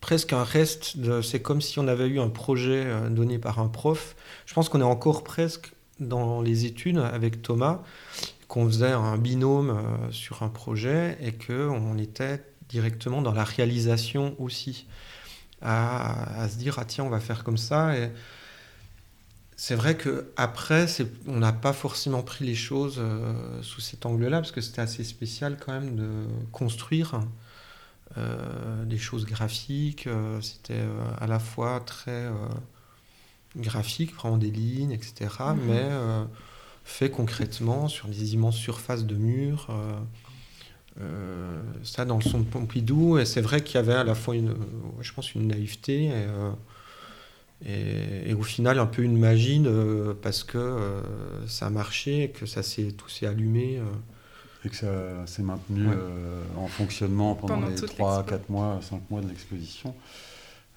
[0.00, 0.98] presque un reste.
[0.98, 4.14] De, c'est comme si on avait eu un projet donné par un prof.
[4.46, 7.82] Je pense qu'on est encore presque dans les études avec Thomas,
[8.46, 14.86] qu'on faisait un binôme sur un projet et qu'on était directement dans la réalisation aussi,
[15.62, 18.10] à, se dire ah tiens on va faire comme ça et
[19.56, 20.86] c'est vrai que après
[21.26, 23.00] on n'a pas forcément pris les choses
[23.62, 27.20] sous cet angle-là parce que c'était assez spécial quand même de construire
[28.16, 30.06] euh, des choses graphiques.
[30.06, 32.28] Euh, c'était euh, à la fois très
[33.56, 35.30] graphique, vraiment des lignes, etc.
[35.40, 35.60] Mhm.
[35.66, 35.88] Mais
[36.84, 39.68] fait concrètement sur des immenses surfaces de murs.
[41.82, 44.36] Ça dans le son de Pompidou, et c'est vrai qu'il y avait à la fois
[44.36, 44.54] une,
[45.00, 46.10] je pense, une naïveté
[47.66, 49.62] et, et, au final un peu une magie
[50.22, 50.78] parce que
[51.46, 53.80] ça a marché, que ça s'est tout s'est allumé
[54.64, 59.20] et que ça s'est maintenu euh, en fonctionnement pendant, les 3, 4 mois, 5 mois
[59.20, 59.94] de l'exposition.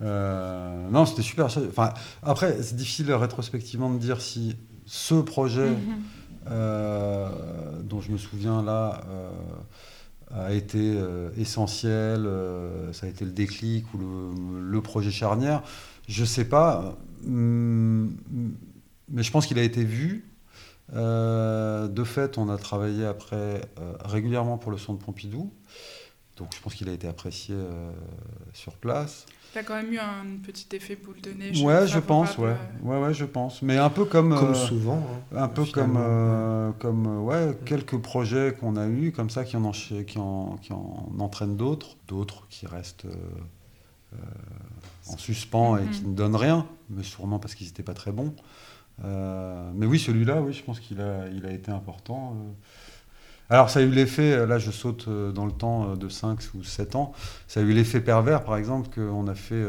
[0.02, 1.46] Euh, non, c'était super.
[1.46, 5.78] Enfin, après, c'est difficile rétrospectivement de dire si ce projet mhm.
[6.52, 7.30] euh,
[7.84, 9.02] dont je me souviens là
[10.32, 10.98] a été
[11.38, 12.30] essentiel,
[12.92, 15.63] ça a été le déclic ou le, projet charnière.
[16.08, 18.16] Je sais pas, hum,
[19.10, 20.28] mais je pense qu'il a été vu
[20.94, 25.52] euh, de fait, on a travaillé après euh, régulièrement pour le son de Pompidou.
[26.38, 27.92] Donc je pense qu'il a été apprécié euh,
[28.54, 29.26] sur place.
[29.54, 31.62] Tu as quand même eu un petit effet boule de neige.
[31.62, 32.56] Ouais, je pense, ouais.
[32.84, 33.00] ouais.
[33.00, 33.62] ouais, je pense.
[33.62, 34.36] Mais un peu comme.
[34.36, 35.04] Comme souvent.
[35.34, 39.72] Hein, un peu comme, comme ouais, quelques projets qu'on a eus, comme ça, qui en,
[39.72, 41.98] qui en, qui en entraînent d'autres.
[42.08, 43.08] D'autres qui restent
[45.10, 46.12] en suspens et qui mhm.
[46.12, 48.34] ne donnent rien, mais sûrement parce qu'ils n'étaient pas très bons.
[49.04, 52.36] Euh, mais oui, celui-là, oui, je pense qu'il a, il a été important.
[53.50, 53.54] Euh.
[53.54, 56.64] Alors ça a eu l'effet, euh, là je saute dans le temps de 5 ou
[56.64, 57.14] 7 ans,
[57.48, 59.64] ça a eu l'effet pervers par exemple qu'on a fait,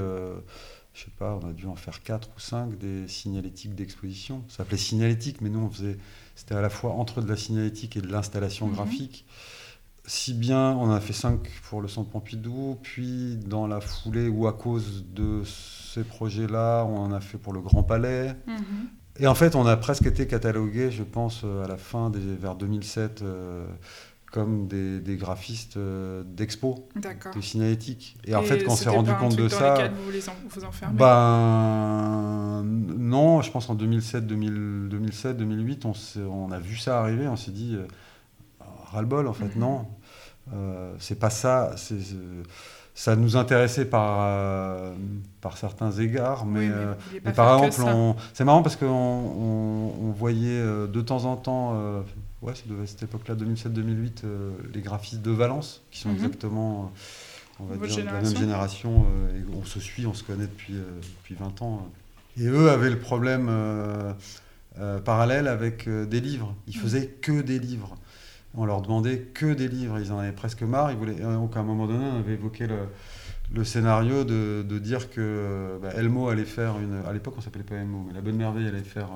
[0.94, 4.42] je sais pas, on a dû en faire 4 ou 5 des signalétiques d'exposition.
[4.48, 5.96] Ça s'appelait signalétique, mais nous on faisait,
[6.34, 8.74] c'était à la fois entre de la signalétique et de l'installation mhm.
[8.74, 9.24] graphique.
[10.04, 11.38] Si bien on en a fait 5
[11.68, 16.96] pour le Centre Pompidou, puis dans la foulée ou à cause de ces projets-là, on
[16.96, 18.34] en a fait pour le Grand Palais.
[18.46, 18.88] Mhm.
[19.20, 22.20] Et en fait, on a presque été catalogués, je pense, euh, à la fin, des,
[22.20, 23.66] vers 2007, euh,
[24.30, 26.88] comme des, des graphistes euh, d'expo,
[27.34, 28.16] de signalétique.
[28.24, 29.88] Et, en fait, quand on s'est rendu compte de ça.
[30.04, 30.60] Vous les en, vous
[30.92, 35.92] ben, non, je pense en 2007, 2007 2008, on,
[36.30, 37.76] on a vu ça arriver, on s'est dit,
[38.92, 39.60] ras-le-bol, en fait, mhm.
[39.60, 39.86] non.
[40.98, 41.72] c'est pas ça.
[41.76, 41.98] c'est
[42.98, 44.92] ça nous intéressait par, euh,
[45.40, 46.94] par certains égards, mais, euh,
[47.32, 51.80] par exemple, c'est marrant parce qu'on on, voyait euh, de temps en temps,
[52.42, 54.24] ouais, c'est de cette époque-là, 2007-2008,
[54.74, 56.16] les graphistes de Valence, qui sont mhm.
[56.16, 56.90] exactement
[57.60, 60.74] on va dire, de la même génération, et on se suit, on se connaît depuis,
[60.74, 61.86] depuis 20 ans.
[62.36, 63.48] Et eux avaient le problème
[65.04, 66.52] parallèle avec des livres.
[66.66, 66.82] Ils mhm.
[66.82, 67.96] faisaient que des livres
[68.58, 69.98] on leur demandait que des livres.
[69.98, 70.90] Ils en avaient presque marre.
[70.90, 75.78] Ils voulaient, donc à un moment donné, on avait évoqué le, scénario de, dire que
[75.80, 77.02] bah, Elmo allait faire une.
[77.08, 79.08] À l'époque, on s'appelait pas Elmo, mais la Bonne Merveille allait faire.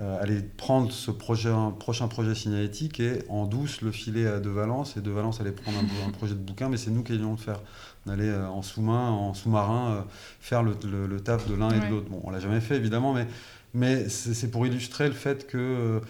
[0.00, 4.40] Euh, allait prendre ce projet, un prochain projet signalétique et en douce le filer à
[4.40, 7.12] De Valence et De Valence allait prendre un, projet de bouquin mais c'est nous qui
[7.12, 7.60] allions le faire
[8.06, 10.00] on allait euh, en sous-main en sous-marin euh,
[10.40, 10.74] faire le,
[11.20, 13.26] taf de l'un et de l'autre bon on l'a jamais fait évidemment mais
[13.74, 16.00] mais c'est pour illustrer le fait que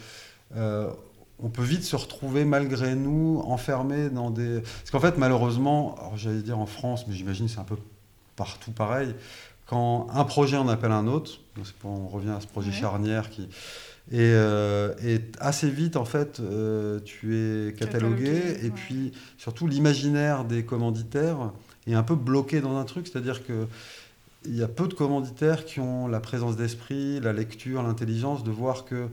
[1.43, 4.61] on peut vite se retrouver malgré nous enfermés dans des...
[4.61, 7.77] Parce qu'en fait, malheureusement, j'allais dire en France, mais j'imagine c'est un peu
[8.37, 9.15] partout pareil,
[9.67, 11.41] quand un projet en appelle un autre,
[11.85, 13.49] on revient à ce projet charnière qui...
[14.13, 20.65] Euh, et, assez vite, en fait, euh, tu es catalogué, et puis surtout l'imaginaire des
[20.65, 21.53] commanditaires
[21.87, 23.67] est un peu bloqué dans un truc, c'est-à-dire que
[24.45, 28.51] il y a peu de commanditaires qui ont la présence d'esprit, la lecture, l'intelligence de
[28.51, 29.07] voir que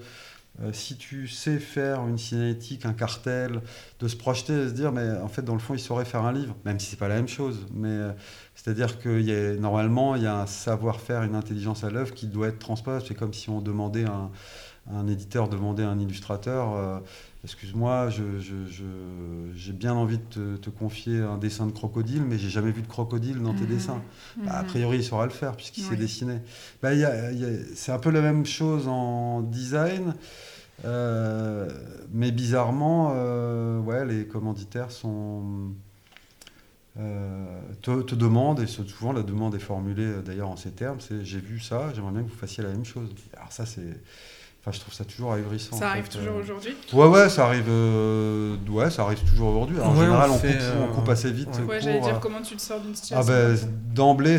[0.61, 3.61] euh, si tu sais faire une cinétique, un cartel,
[3.99, 6.25] de se projeter, de se dire, mais en fait, dans le fond, il saurait faire
[6.25, 7.65] un livre, même si c'est pas la même chose.
[7.73, 8.11] Mais euh,
[8.55, 12.59] c'est-à-dire que normalement, il y a un savoir-faire, une intelligence à l'œuvre qui doit être
[12.59, 13.05] transposée.
[13.07, 14.31] C'est comme si on demandait un,
[14.91, 16.75] un éditeur demandait à un illustrateur.
[16.75, 16.99] Euh,
[17.43, 22.81] excuse-moi, j'ai bien envie de te, confier un dessin de crocodile, mais j'ai jamais vu
[22.81, 23.69] de crocodile dans tes mhm.
[23.69, 24.01] dessins.
[24.37, 24.67] Bah, a mhm.
[24.67, 26.39] priori, il saura le faire puisqu'il sait dessiner.
[26.81, 26.89] Bah,
[27.75, 30.15] c'est un peu la même chose en design.
[30.85, 31.67] Euh,
[32.11, 35.73] mais bizarrement, euh, ouais, les commanditaires sont,
[36.99, 41.23] euh, te, te, demandent, et souvent la demande est formulée d'ailleurs en ces termes, c'est
[41.23, 43.09] j'ai vu ça, j'aimerais bien que vous fassiez la même chose.
[43.35, 44.01] Alors ça, c'est
[44.61, 45.77] Enfin, je trouve ça toujours ahurissant.
[45.77, 46.41] Ça arrive toujours euh.
[46.41, 46.75] aujourd'hui?
[46.91, 49.79] Ouais, ouais, ça arrive, euh, ouais, ça arrive toujours aujourd'hui.
[49.79, 50.49] En général, on, coupe,
[50.81, 51.47] on, coupe, assez vite.
[51.65, 53.57] Ouais, j'allais dire, comment tu te sors d'une situation ah ben,
[53.93, 54.37] D'emblée,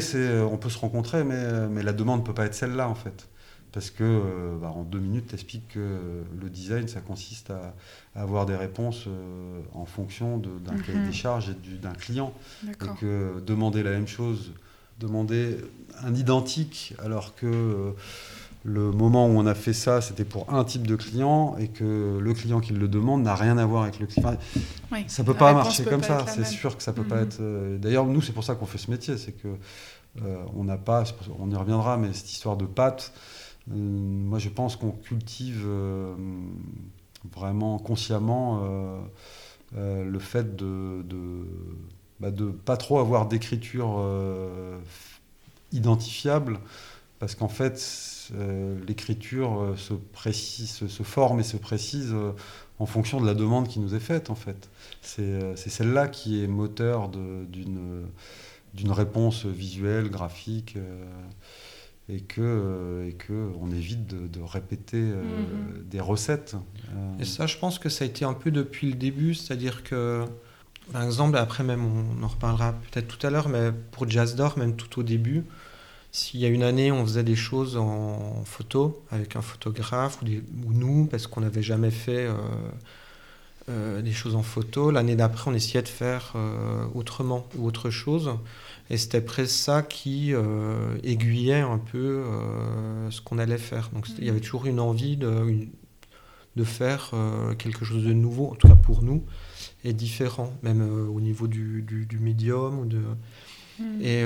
[0.51, 3.29] on peut se rencontrer, mais, mais la demande ne peut pas être celle-là, en fait.
[3.73, 5.99] Parce que euh, bah, en deux minutes, tu expliques que
[6.41, 7.75] le design, ça consiste à,
[8.15, 11.07] avoir des réponses euh, en fonction d'un cahier Mhm.
[11.07, 12.33] des charges et d'un client.
[12.65, 14.53] Et que demander la même chose,
[14.99, 15.59] demander
[16.03, 17.91] un identique, alors que euh,
[18.65, 22.19] le moment où on a fait ça, c'était pour un type de client, et que
[22.21, 24.37] le client qui le demande n'a rien à voir avec le client.
[24.93, 25.05] Oui.
[25.07, 27.03] ça peut La pas marcher peut comme pas ça, être c'est sûr que ça peut
[27.03, 27.09] Mhm.
[27.09, 27.39] pas être.
[27.41, 29.49] euh, D'ailleurs, nous, c'est pour ça qu'on fait ce métier, c'est que
[30.57, 31.05] on n'a pas,
[31.39, 33.13] on y reviendra, mais cette histoire de pâte,
[33.71, 36.15] moi, je pense qu'on cultive euh,
[37.33, 39.01] vraiment consciemment euh,
[39.77, 41.05] euh, le fait de,
[42.19, 44.79] bah, de pas trop avoir d'écriture euh,
[45.73, 46.59] identifiable,
[47.19, 49.95] parce qu'en fait, euh, l'écriture euh, se
[50.89, 52.33] se, forme et se précise euh,
[52.79, 54.71] en fonction de la demande qui nous est faite, en fait.
[55.03, 61.05] C'est euh, celle-là qui est moteur d'une réponse visuelle, graphique, euh,
[62.13, 65.85] et que euh, et que on évite de, de répéter euh, Mhm.
[65.89, 66.55] des recettes.
[66.95, 69.83] Euh, Et ça, je pense que ça a été un peu depuis le début, c'est-à-dire
[69.85, 70.25] que,
[70.93, 74.59] par exemple, après même, on en reparlera peut-être tout à l'heure, mais pour Jazz d'Or,
[74.59, 75.45] même tout au début,
[76.13, 80.25] s'il y a une année, on faisait des choses en photo avec un photographe ou,
[80.25, 82.35] des- ou nous, parce qu'on n'avait jamais fait euh,
[83.69, 87.91] euh, des choses en photo, l'année d'après, on essayait de faire euh, autrement ou autre
[87.91, 88.31] chose.
[88.91, 93.89] Et c'était presque ça qui euh, aiguillait un peu euh, ce qu'on allait faire.
[93.95, 95.71] Donc il y avait toujours une envie de, une-
[96.57, 99.23] de faire euh, quelque chose de nouveau, en tout cas pour nous,
[99.85, 102.81] et différent, même au niveau du, du, du médium.
[102.81, 103.01] Ou de...
[103.79, 104.03] Mhm.
[104.03, 104.25] Et,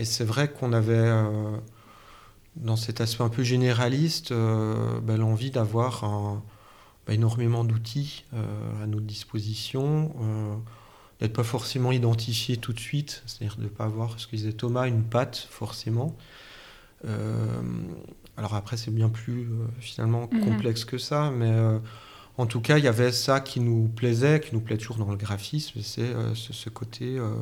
[0.00, 1.10] et c'est vrai qu'on avait,
[2.56, 6.40] dans cet aspect un peu généraliste, euh, ben, l'envie d'avoir
[7.06, 10.54] ben, énormément d'outils euh, à notre disposition, euh,
[11.22, 14.52] d'être pas forcément identifié tout de suite, c'est-à-dire de ne pas avoir, ce que disait
[14.52, 16.16] Thomas, une patte forcément.
[17.04, 17.62] Euh,
[18.36, 20.40] alors après, c'est bien plus euh, finalement Mhm.
[20.40, 21.78] complexe que ça, mais euh,
[22.38, 25.10] en tout cas, il y avait ça qui nous plaisait, qui nous plaît toujours dans
[25.10, 27.34] le graphisme, c'est euh, ce, ce côté euh,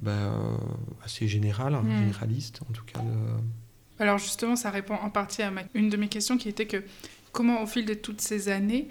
[0.00, 0.56] ben, euh,
[1.04, 1.98] assez général, Mhm.
[1.98, 3.00] généraliste en tout cas.
[3.98, 6.82] Alors justement, ça répond en partie à ma- une de mes questions qui était que
[7.32, 8.88] comment au fil de toutes ces années,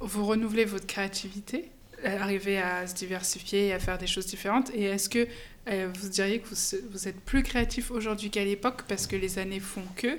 [0.00, 1.70] vous renouvelez votre créativité,
[2.04, 5.26] arrivez à se diversifier et à faire des choses différentes, et est-ce que
[5.68, 9.38] euh, vous diriez que vous, vous êtes plus créatif aujourd'hui qu'à l'époque parce que les
[9.38, 10.18] années font que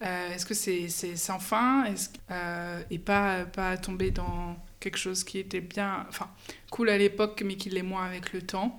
[0.00, 1.84] Euh, Est-ce que c'est sans fin?
[2.30, 6.28] Euh, et pas, pas tomber dans quelque chose qui était bien, enfin
[6.70, 8.70] cool à l'époque mais qui l'est moins avec le temps?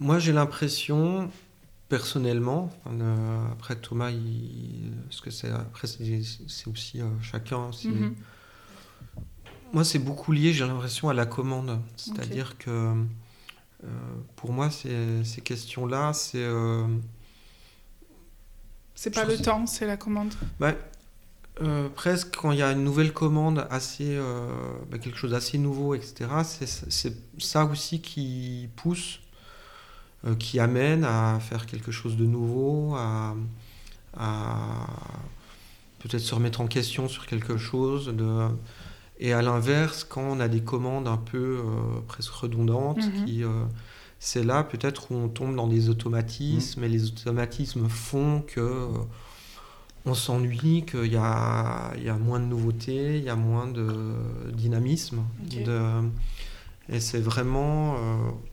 [0.00, 1.30] Moi, j'ai l'impression,
[1.90, 2.70] personnellement,
[3.52, 5.52] après Thomas, il, parce que c'est
[5.84, 7.70] c'est c'est aussi euh, chacun.
[9.74, 11.80] Moi, c'est beaucoup lié, j'ai l'impression, à la commande.
[11.96, 12.94] C'est-à-dire que
[13.82, 13.86] euh,
[14.36, 16.86] pour moi, ces, ces questions-là, c'est euh,
[18.94, 20.32] C'est pas Je le temps, c'est la commande?
[20.60, 20.74] bah,
[21.60, 24.16] euh, presque quand il y a une nouvelle commande, assez,
[24.92, 26.30] bah, quelque chose d'assez nouveau, etc.
[26.44, 29.18] C'est ça aussi qui pousse,
[30.38, 33.34] qui amène à faire quelque chose de nouveau, à,
[34.16, 34.86] à
[35.98, 38.06] peut-être se remettre en question sur quelque chose.
[38.06, 38.48] De...
[39.18, 43.24] Et à l'inverse, quand on a des commandes un peu euh, presque redondantes, Mhm.
[43.24, 43.48] qui, euh,
[44.18, 48.88] c'est là peut-être où on tombe dans des automatismes, et les automatismes font que euh,
[50.06, 53.66] on s'ennuie, qu'il y a, il y a moins de nouveautés, il y a moins
[53.68, 54.14] de
[54.52, 55.22] dynamisme.
[55.64, 56.08] De-
[56.90, 57.98] et c'est vraiment, euh,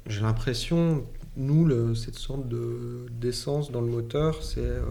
[0.08, 1.04] j'ai l'impression,
[1.36, 4.84] nous, le- cette sorte de- d'essence dans le moteur, c'est euh,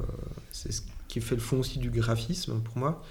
[0.53, 3.03] c'est ce qui fait le fond aussi du graphisme pour moi.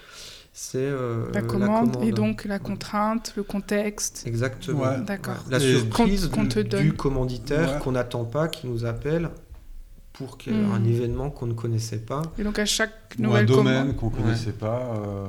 [0.61, 4.23] C'est euh, La commande, et donc la contrainte, le contexte.
[4.27, 4.81] Exactement.
[4.81, 4.99] Ouais.
[5.07, 5.37] D'accord.
[5.49, 6.83] La Et surprise qu'on- qu'on te du, donne.
[6.83, 7.79] du commanditaire Ouais.
[7.79, 9.29] qu'on n'attend pas, qui nous appelle
[10.11, 10.71] pour qu'il y ait Mm.
[10.73, 12.23] un événement qu'on ne connaissait pas.
[12.37, 14.23] Et donc à chaque ou un nouvelle domaine commande, qu'on Ouais.
[14.23, 14.81] connaissait pas.
[14.97, 15.27] euh,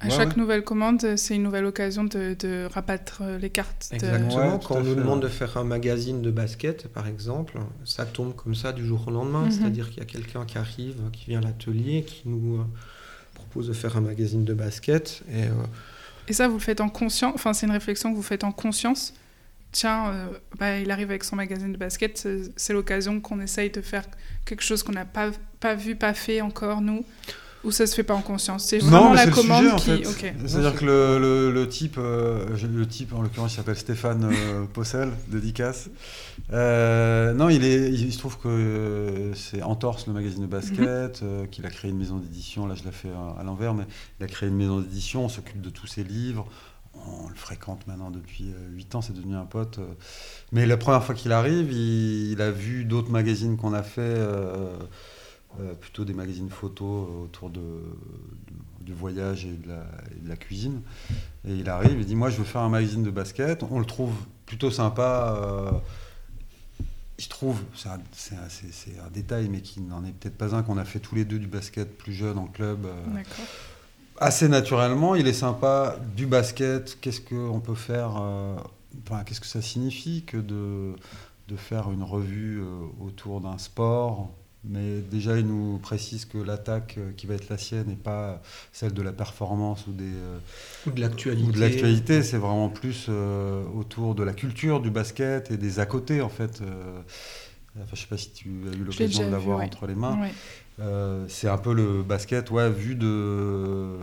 [0.00, 0.34] à ouais, chaque ouais.
[0.40, 3.88] nouvelle commande, c'est une nouvelle occasion de, de rabattre euh, les cartes.
[3.90, 4.58] de- Exactement.
[4.60, 8.34] Quand on nous fait, demande de faire un magazine de basket, par exemple, ça tombe
[8.34, 9.42] comme ça du jour au lendemain.
[9.44, 9.50] Mhm.
[9.50, 12.64] C'est-à-dire qu'il y a quelqu'un qui arrive, qui vient à l'atelier, qui nous euh,
[13.62, 15.22] de faire un magazine de basket.
[15.32, 15.50] Et euh,
[16.28, 17.32] Et ça, vous le faites en conscience.
[17.34, 19.14] Enfin, c'est une réflexion que vous faites en conscience.
[19.72, 20.26] Tiens, euh,
[20.58, 22.28] bah, il arrive avec son magazine de basket.
[22.56, 24.04] C'est l'occasion qu'on essaye de faire
[24.44, 25.30] quelque chose qu'on n'a pas,
[25.60, 27.04] pas vu, pas fait encore, nous.
[27.64, 28.64] Ou ça se fait pas en conscience?
[28.64, 30.14] C'est vraiment Non, la commande sujet, en qui.
[30.14, 30.34] fait.
[30.46, 34.64] C'est-à-dire que le, le- le type, euh, le type en l'occurrence, il s'appelle Stéphane euh,
[34.72, 35.88] Possel, dédicace.
[36.52, 41.20] Euh, non, il, est, il se trouve que euh, c'est Entorse, le magazine de basket,
[41.22, 42.66] euh, qu'il a créé une maison d'édition.
[42.66, 43.84] Là, je l'ai fait à, à l'envers, mais
[44.20, 45.24] il a créé une maison d'édition.
[45.24, 46.46] On s'occupe de tous ses livres.
[46.94, 49.80] On le fréquente maintenant depuis 8 ans, c'est devenu un pote.
[50.52, 54.16] Mais la première fois qu'il arrive, il, il a vu d'autres magazines qu'on a fait.
[55.60, 57.62] Euh, plutôt des magazines photos autour de,
[58.80, 60.80] du voyage et de, la, cuisine.
[61.46, 63.62] Et il arrive, il dit Moi, je veux faire un magazine de basket.
[63.70, 64.14] On le trouve
[64.46, 65.80] plutôt sympa.
[67.18, 70.84] il se trouve, c'est un, détail, mais qui n'en est peut-être pas un, qu'on a
[70.84, 72.86] fait tous les deux du basket plus jeune en club.
[74.18, 76.98] assez naturellement, il est sympa du basket.
[77.00, 78.20] Qu'est-ce qu'on peut faire
[79.26, 80.94] Qu'est-ce que ça signifie que de,
[81.48, 82.62] de faire une revue
[83.00, 84.30] autour d'un sport?
[84.66, 88.40] Mais déjà, il nous précise que l'attaque euh, qui va être la sienne n'est pas
[88.72, 90.38] celle de la performance ou, des, euh,
[90.86, 91.48] ou de l'actualité.
[91.48, 95.80] Ou de l'actualité, c'est vraiment plus euh, autour de la culture du basket et des
[95.80, 96.62] à côté, en fait.
[97.76, 100.18] Enfin, je ne sais pas si tu as eu l'occasion de l'avoir entre les mains.
[101.28, 103.98] c'est un peu le basket, ouais, vu de,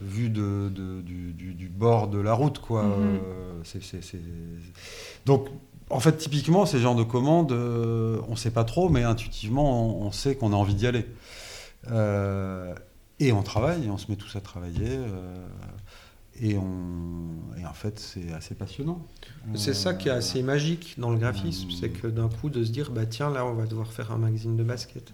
[0.00, 0.70] vu de,
[1.02, 2.84] du, du, bord de la route, quoi.
[2.84, 3.80] Mm-hmm.
[5.26, 5.48] Donc,
[5.90, 10.00] en fait, typiquement, ces genres de commandes, euh, on ne sait pas trop, mais intuitivement,
[10.00, 11.04] on, sait qu'on a envie d'y aller.
[11.90, 12.74] Euh,
[13.18, 14.88] et on travaille, on se met tous à travailler.
[14.88, 15.46] Euh,
[16.40, 19.04] et, on, en fait, c'est assez passionnant.
[19.54, 22.70] C'est ça qui est assez magique dans le graphisme, c'est que d'un coup, de se
[22.70, 25.12] dire, bah tiens, là, on va devoir faire un magazine de basket.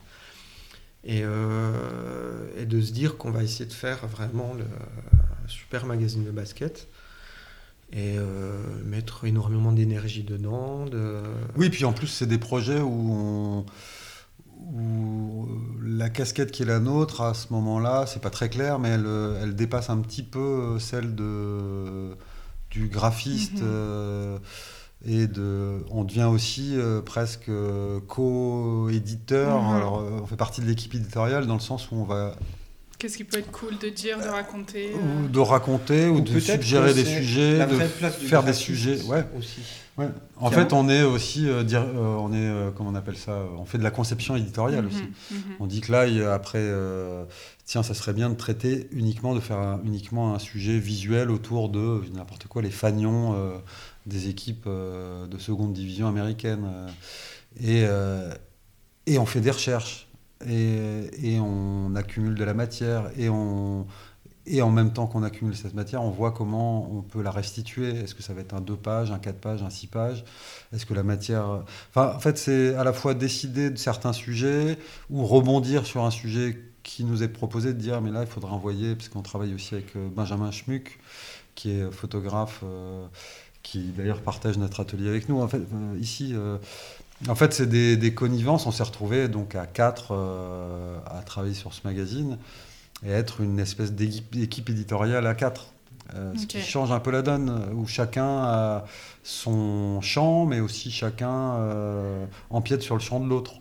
[1.04, 4.64] Et, et de se dire qu'on va essayer de faire vraiment le
[5.48, 6.88] super magazine de basket
[7.92, 10.86] et euh, mettre énormément d'énergie dedans.
[10.86, 11.22] De...
[11.56, 13.64] Oui, puis en plus, c'est des projets où,
[14.72, 15.48] où,
[15.82, 19.06] la casquette qui est la nôtre, à ce moment-là, c'est pas très clair, mais elle,
[19.40, 22.16] elle, dépasse un petit peu celle de,
[22.70, 23.60] du graphiste.
[23.60, 23.64] Mhm.
[23.64, 24.38] Euh,
[25.04, 27.50] et de, on devient aussi euh, presque
[28.08, 29.62] co-éditeur.
[29.62, 29.76] Mhm.
[29.76, 32.34] Alors, on fait partie de l'équipe éditoriale dans le sens où on va
[32.98, 36.40] Qu'est-ce qui peut être cool de dire, de raconter Ou euh de raconter, ou, de
[36.40, 37.78] suggérer des sujets, de
[38.08, 39.02] faire des sujets.
[39.02, 39.24] Ouais.
[39.36, 39.60] Aussi.
[39.98, 40.08] Ouais.
[40.36, 43.64] En fait, on est aussi, euh, dire, euh, on est, comment on appelle ça On
[43.64, 45.02] fait de la conception éditoriale aussi.
[45.30, 45.38] Mhm.
[45.60, 46.66] On dit que là, après,
[47.66, 52.02] tiens, ça serait bien de traiter uniquement, de faire uniquement un sujet visuel autour de
[52.14, 53.36] n'importe quoi, les fagnons
[54.06, 56.66] des équipes de seconde division américaine.
[57.62, 57.84] et,
[59.06, 60.05] et on fait des recherches
[60.46, 66.10] et, on accumule de la matière et, en même temps qu'on accumule cette matière, on
[66.10, 67.90] voit comment on peut la restituer.
[67.90, 70.24] Est-ce que ça va être un 2 pages, un 4 pages, un 6 pages?
[70.72, 71.62] Est-ce que la matière...
[71.94, 74.78] En fait, c'est à la fois décider de certains sujets
[75.10, 78.52] ou rebondir sur un sujet qui nous est proposé de dire, mais là, il faudra
[78.52, 81.00] envoyer, parce qu'on travaille aussi avec euh, Benjamin Schmuck,
[81.56, 83.04] qui est photographe, euh,
[83.64, 85.40] qui d'ailleurs partage notre atelier avec nous.
[85.40, 86.32] En fait, euh, ici,
[87.28, 88.66] en fait, c'est des, connivences.
[88.66, 92.38] On s'est retrouvés donc à quatre euh, à travailler sur ce magazine
[93.04, 95.72] et être une espèce d'équipe éditoriale à quatre.
[96.14, 98.84] Euh, ce qui change un peu la donne, où chacun a
[99.24, 103.54] son champ, mais aussi chacun euh, empiète sur le champ de l'autre.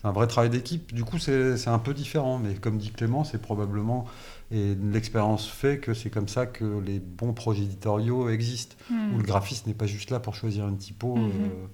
[0.00, 0.94] C'est un vrai travail d'équipe.
[0.94, 2.38] Du coup, c'est un peu différent.
[2.38, 4.06] Mais comme dit Clément, c'est probablement,
[4.52, 9.14] et l'expérience fait que c'est comme ça que les bons projets éditoriaux existent, hmm.
[9.14, 11.16] où le graphiste n'est pas juste là pour choisir une typo.
[11.16, 11.28] Hmm.
[11.28, 11.66] Euh,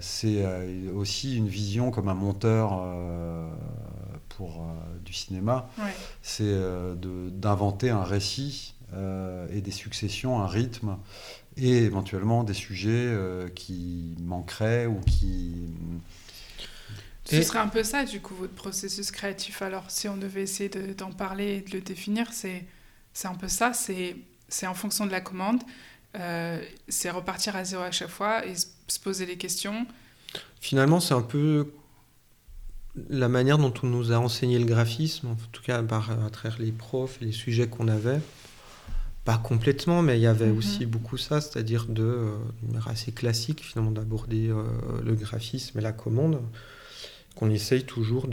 [0.00, 3.48] c'est euh, aussi une vision comme un monteur euh,
[4.28, 4.66] pour
[5.04, 5.68] du cinéma.
[6.22, 6.54] C'est
[6.96, 10.96] d'inventer un récit et des successions, un rythme
[11.56, 13.16] et éventuellement des sujets
[13.54, 15.54] qui manqueraient ou qui...
[17.24, 19.62] Ce serait un peu ça, du coup, votre processus créatif.
[19.62, 22.66] Alors, si on devait essayer d'en parler et de le définir, c'est
[23.24, 23.72] un peu ça.
[23.72, 25.62] C'est en fonction de la commande.
[26.88, 28.66] c'est repartir à zéro à chaque fois et se
[28.98, 29.86] poser des questions.
[30.60, 31.72] Finalement, c'est un peu
[33.08, 36.58] la manière dont on nous a enseigné le graphisme, en tout cas par, à travers
[36.60, 38.20] les profs et les sujets qu'on avait.
[39.24, 40.58] Pas complètement, mais il y avait mhm.
[40.58, 44.64] aussi beaucoup ça, c'est-à-dire de, euh, manière assez classique finalement d'aborder euh,
[45.02, 46.40] le graphisme et la commande,
[47.34, 48.28] qu'on essaye toujours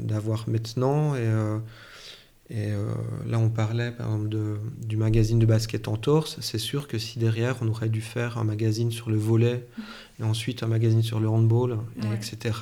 [0.00, 1.14] d'avoir maintenant.
[1.14, 1.58] Et, euh,
[2.48, 2.92] et euh,
[3.26, 6.38] là, on parlait par exemple de, du magazine de basket en torse.
[6.40, 9.66] C'est sûr que si derrière, on aurait dû faire un magazine sur le volet,
[10.20, 11.78] et ensuite un magazine sur le handball,
[12.14, 12.54] etc.,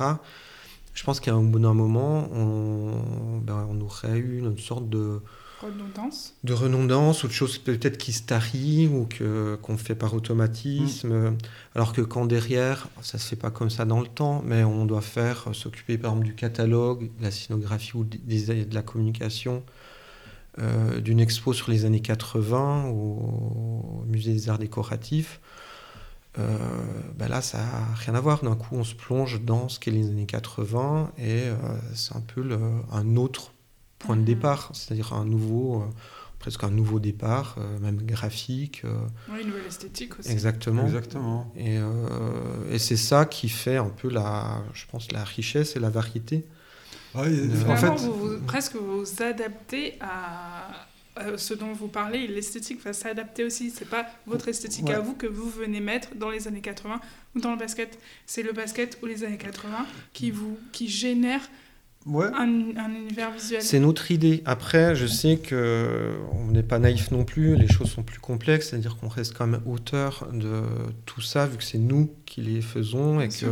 [0.95, 5.20] je pense qu'à un bout d'un moment, on, ben, on aurait eu une sorte de,
[5.64, 10.12] Redondance De redondance ou de choses peut-être qui se tarient ou que, qu'on fait par
[10.14, 11.30] automatisme.
[11.30, 11.38] Mm.
[11.74, 14.84] Alors que quand derrière, ça se fait pas comme ça dans le temps, mais on
[14.84, 19.62] doit faire, euh, s'occuper par exemple du catalogue, de la scénographie ou de la communication
[20.58, 25.40] euh, d'une expo sur les années 80 au, musée des arts décoratifs.
[26.38, 26.58] Euh,
[27.16, 28.42] ben là, ça n'a rien à voir.
[28.42, 31.44] D'un coup, on se plonge dans ce qu'est les années 80 et
[31.94, 32.58] c'est un peu le,
[32.92, 33.53] un autre
[34.07, 35.86] point de départ, c'est-à-dire un nouveau, euh,
[36.38, 38.82] presque un nouveau départ, euh, même graphique.
[38.84, 38.98] euh,
[39.30, 40.30] Oui, une nouvelle esthétique aussi.
[40.30, 40.84] exactement.
[40.84, 41.52] Exactement.
[41.57, 45.80] Et, euh, et c'est ça qui fait un peu la, je pense, la richesse et
[45.80, 46.44] la variété.
[47.14, 50.86] Ah, et- Euh, en fait, vous, vous- presque vous vous adaptez à,
[51.36, 53.70] ce dont vous parlez, et l'esthétique va s'adapter aussi.
[53.70, 54.94] C'est pas votre esthétique Ouais.
[54.94, 57.00] à vous que vous venez mettre dans les années 80
[57.36, 57.98] ou dans le basket.
[58.26, 61.40] C'est le basket ou les années 80 qui vous qui génère
[62.07, 62.26] ouais.
[62.36, 63.62] un, un univers visuel.
[63.62, 64.42] C'est notre idée.
[64.44, 67.57] Après, je sais que on n'est pas naïf non plus.
[67.57, 70.62] Les choses sont plus complexes, c'est-à-dire qu'on reste quand même auteur de
[71.07, 73.46] tout ça, vu que c'est nous qui les faisons et que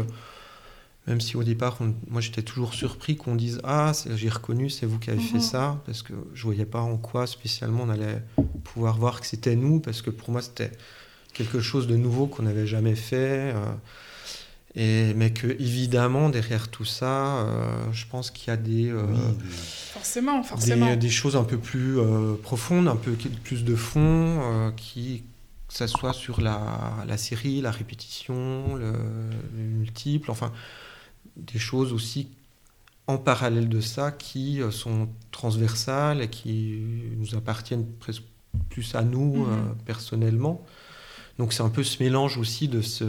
[1.08, 4.86] même si au départ, on- moi j'étais toujours surpris qu'on dise ah j'ai reconnu, c'est
[4.86, 5.40] vous qui avez fait Mhm.
[5.42, 8.22] ça, parce que je voyais pas en quoi spécialement on allait
[8.62, 10.70] pouvoir voir que c'était nous, parce que pour moi c'était
[11.32, 13.52] quelque chose de nouveau qu'on n'avait jamais fait.
[13.52, 13.64] euh,
[14.74, 19.04] et, mais que évidemment derrière tout ça, euh, je pense qu'il y a des, euh,
[19.06, 19.50] Oui,
[19.92, 20.86] Forcément, forcément.
[20.90, 23.12] des, des choses un peu plus euh, profondes, un peu
[23.44, 25.22] plus de fond, euh, qui,
[25.68, 26.60] que ça soit sur la,
[27.06, 28.92] la série, la répétition, le,
[29.56, 30.52] le multiple, enfin,
[31.36, 32.28] des choses aussi
[33.06, 36.78] en parallèle de ça qui euh, sont transversales et qui
[37.18, 38.22] nous appartiennent presque
[38.70, 39.50] plus à nous Mhm.
[39.52, 40.64] euh, personnellement.
[41.38, 43.04] Donc c'est un peu ce mélange aussi de, ce,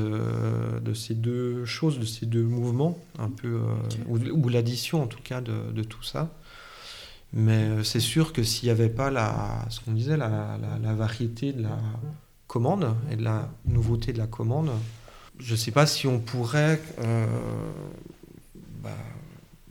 [0.80, 3.76] de ces deux choses, de ces deux mouvements, un peu, euh,
[4.08, 6.30] ou, ou l'addition en tout cas de, de tout ça.
[7.34, 10.80] Mais euh, c'est sûr que s'il n'y avait pas la, ce qu'on disait, la, la-
[10.82, 11.78] la variété de la
[12.48, 14.70] commande et de la nouveauté de la commande,
[15.40, 16.80] je ne sais pas si on pourrait...
[17.00, 17.26] euh,
[18.84, 18.92] bah,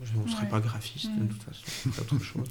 [0.02, 0.48] je ne serais Ouais.
[0.48, 1.28] pas graphiste de Mm.
[1.28, 1.62] toute façon,
[1.94, 2.48] c'est autre chose.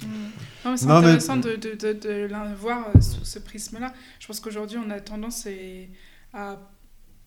[0.64, 3.92] Non, mais c'est Non, mais- intéressant de, de, de, de voir euh, sous ce prisme-là.
[4.20, 5.46] Je pense qu'aujourd'hui, on a tendance
[6.34, 6.58] à,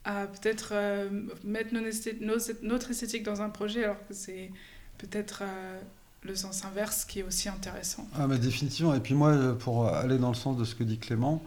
[0.06, 1.10] à peut-être euh,
[1.44, 4.52] mettre nos esthé- nos- notre esthétique dans un projet, alors que c'est
[4.98, 5.80] peut-être euh,
[6.24, 8.08] le sens inverse qui est aussi intéressant.
[8.18, 8.94] Ah, mais définitivement.
[8.96, 11.44] Et puis moi, pour aller dans le sens de ce que dit Clément,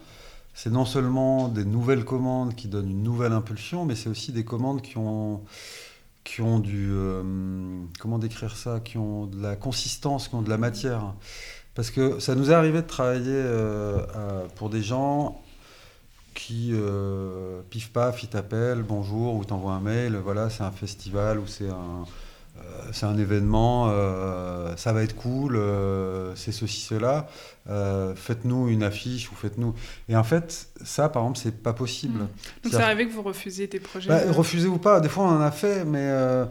[0.54, 4.44] c'est non seulement des nouvelles commandes qui donnent une nouvelle impulsion, mais c'est aussi des
[4.44, 5.40] commandes qui ont,
[6.28, 6.90] qui ont du...
[6.90, 7.22] euh,
[7.98, 11.14] comment décrire ça Qui ont de la consistance, qui ont de la matière.
[11.74, 15.40] Parce que ça nous est arrivé de travailler euh, pour des gens
[16.34, 21.38] qui, euh, pif paf, ils t'appellent, bonjour, ou t'envoient un mail, voilà, c'est un festival
[21.38, 22.04] ou c'est un,
[22.92, 27.28] c'est un événement, euh, ça va être cool, euh, c'est ceci, cela,
[27.68, 29.74] euh, faites-nous une affiche ou faites-nous.
[30.08, 32.20] Et en fait, ça, par exemple, c'est pas possible.
[32.20, 32.28] Mm.
[32.64, 34.08] Donc c'est arrivé que vous refusiez des projets.
[34.08, 36.46] bah, de- refusez ou pas, des fois on en a fait, mais euh,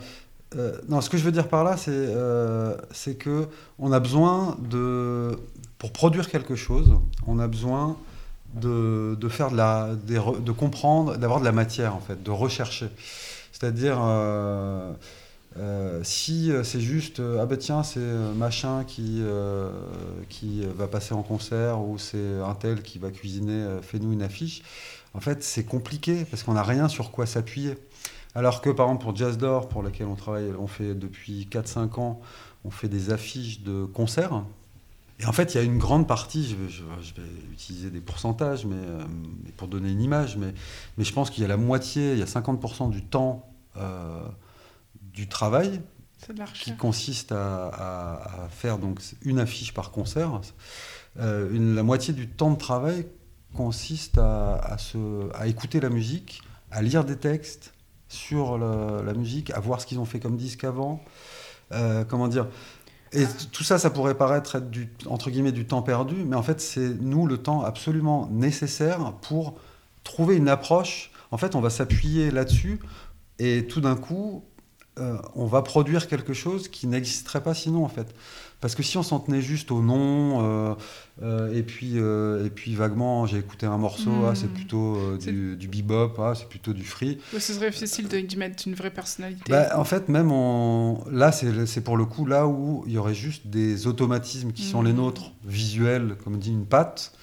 [0.56, 3.48] euh, non, ce que je veux dire par là, c'est euh, c'est que
[3.80, 5.32] on a besoin de,
[5.78, 6.90] pour produire quelque chose,
[7.26, 7.98] on a besoin
[8.54, 12.90] de, de faire de la, de comprendre, d'avoir de la matière en fait, de rechercher.
[13.52, 13.98] C'est-à-dire
[15.60, 19.24] euh, si euh, c'est juste euh, ah ben tiens c'est machin qui
[20.30, 24.64] qui va passer en concert ou c'est un tel qui va cuisiner, fais-nous une affiche.
[25.14, 27.76] En fait, c'est compliqué parce qu'on n'a rien sur quoi s'appuyer.
[28.36, 32.00] Alors que, par exemple, pour Jazz d'Or, pour laquelle on travaille, on fait depuis 4-5
[32.00, 32.22] ans,
[32.66, 34.44] on fait des affiches de concerts.
[35.20, 38.76] Et en fait, il y a une grande partie, je vais, utiliser des pourcentages mais,
[39.56, 40.54] pour donner une image, mais,
[40.98, 43.50] mais je pense qu'il y a la moitié, il y a 50% du temps
[45.18, 45.82] du travail
[46.54, 50.42] qui consiste à, à- à faire donc une affiche par concert.
[51.20, 53.08] Euh, une- la moitié du temps de travail
[53.56, 57.74] consiste à, à se- à écouter la musique, à lire des textes
[58.10, 61.04] sur la, la musique, à voir ce qu'ils ont fait comme disque avant.
[61.72, 62.48] Euh, comment dire?
[63.14, 66.44] Et tout ça, ça pourrait paraître être du, entre guillemets du temps perdu, mais en
[66.44, 69.58] fait, c'est nous le temps absolument nécessaire pour
[70.04, 71.10] trouver une approche.
[71.32, 72.80] En fait, on va s'appuyer là-dessus
[73.40, 74.44] et tout d'un coup,
[75.00, 78.08] euh, on va produire quelque chose qui n'existerait pas sinon, en fait.
[78.60, 80.74] Parce que si on s'en tenait juste au nom, euh,
[81.22, 84.26] euh, et, puis, et puis vaguement, j'ai écouté un morceau, Mm.
[84.30, 87.20] ah, c'est plutôt du, du bebop, ah, c'est plutôt du free.
[87.34, 89.44] Ce serait difficile de, d'y mettre une vraie personnalité.
[89.52, 91.04] Bah, en fait, même on...
[91.12, 94.80] là, c'est pour le coup là où il y aurait juste des automatismes qui sont
[94.82, 94.88] Mhm.
[94.88, 97.14] les nôtres, visuels, comme dit une patte,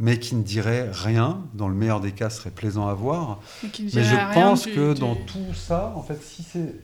[0.00, 1.44] mais qui ne diraient rien.
[1.54, 3.38] Dans le meilleur des cas, serait plaisant à voir.
[3.62, 6.74] Mais, je dirait pense du- que du- dans tout ça, en fait, si c'est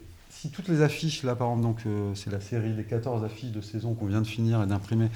[0.41, 3.51] si toutes les affiches, là par exemple, donc euh, c'est la série des 14 affiches
[3.51, 5.09] de saison qu'on vient de finir et d'imprimer,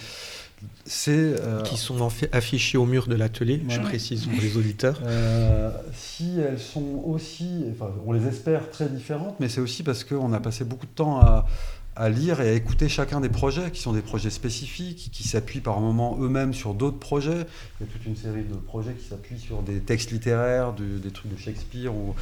[0.85, 5.01] c'est euh, qui sont affichées au mur de l'atelier, je précise pour les auditeurs.
[5.05, 10.03] Euh, si elles sont aussi, enfin, on les espère très différentes, mais c'est aussi parce
[10.03, 11.47] qu'on a passé beaucoup de temps à,
[11.95, 15.61] à lire et à écouter chacun des projets, qui sont des projets spécifiques, qui s'appuient
[15.61, 17.47] par moments eux-mêmes sur d'autres projets.
[17.80, 21.11] Il y a toute une série de projets qui s'appuient sur des textes littéraires, des
[21.11, 21.95] trucs de Shakespeare.
[21.95, 22.14] Ou,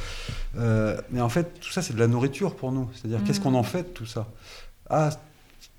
[0.57, 2.89] euh, mais en fait, tout ça, c'est de la nourriture pour nous.
[2.93, 4.27] C'est-à-dire, qu'est-ce qu'on en fait de tout ça?
[4.89, 5.09] Ah,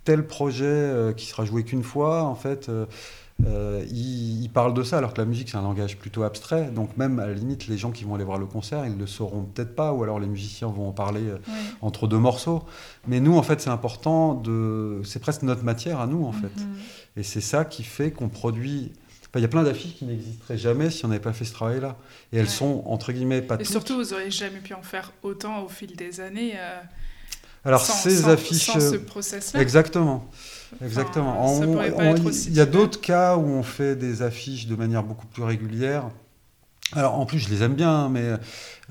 [0.04, 2.68] tel projet euh, qui sera joué qu'une fois, en fait.
[2.68, 2.86] euh,
[3.46, 6.70] euh, ils, parlent de ça, alors que la musique, c'est un langage plutôt abstrait.
[6.70, 8.98] Donc, même à la limite, les gens qui vont aller voir le concert, ils ne
[8.98, 11.38] le sauront peut-être pas, ou alors les musiciens vont en parler euh,
[11.80, 12.62] entre deux morceaux.
[13.06, 15.00] Mais nous, en fait, c'est important de.
[15.04, 16.54] C'est presque notre matière à nous, en fait.
[16.56, 16.76] Mhm.
[17.16, 18.92] Et c'est ça qui fait qu'on produit.
[19.34, 21.96] Il y a plein d'affiches qui n'existeraient jamais si on n'avait pas fait ce travail-là.
[22.32, 25.62] Et elles sont, entre guillemets, pas Et surtout, vous n'auriez jamais pu en faire autant
[25.62, 26.52] au fil des années.
[26.56, 26.80] Euh,
[27.64, 28.66] alors, ces affiches.
[28.66, 29.62] Sans ce process-là.
[29.62, 30.28] Exactement.
[30.84, 31.60] Exactement.
[32.46, 36.04] Il y a d'autres cas où on fait des affiches de manière beaucoup plus régulière.
[36.94, 38.32] Alors en plus, je les aime bien, mais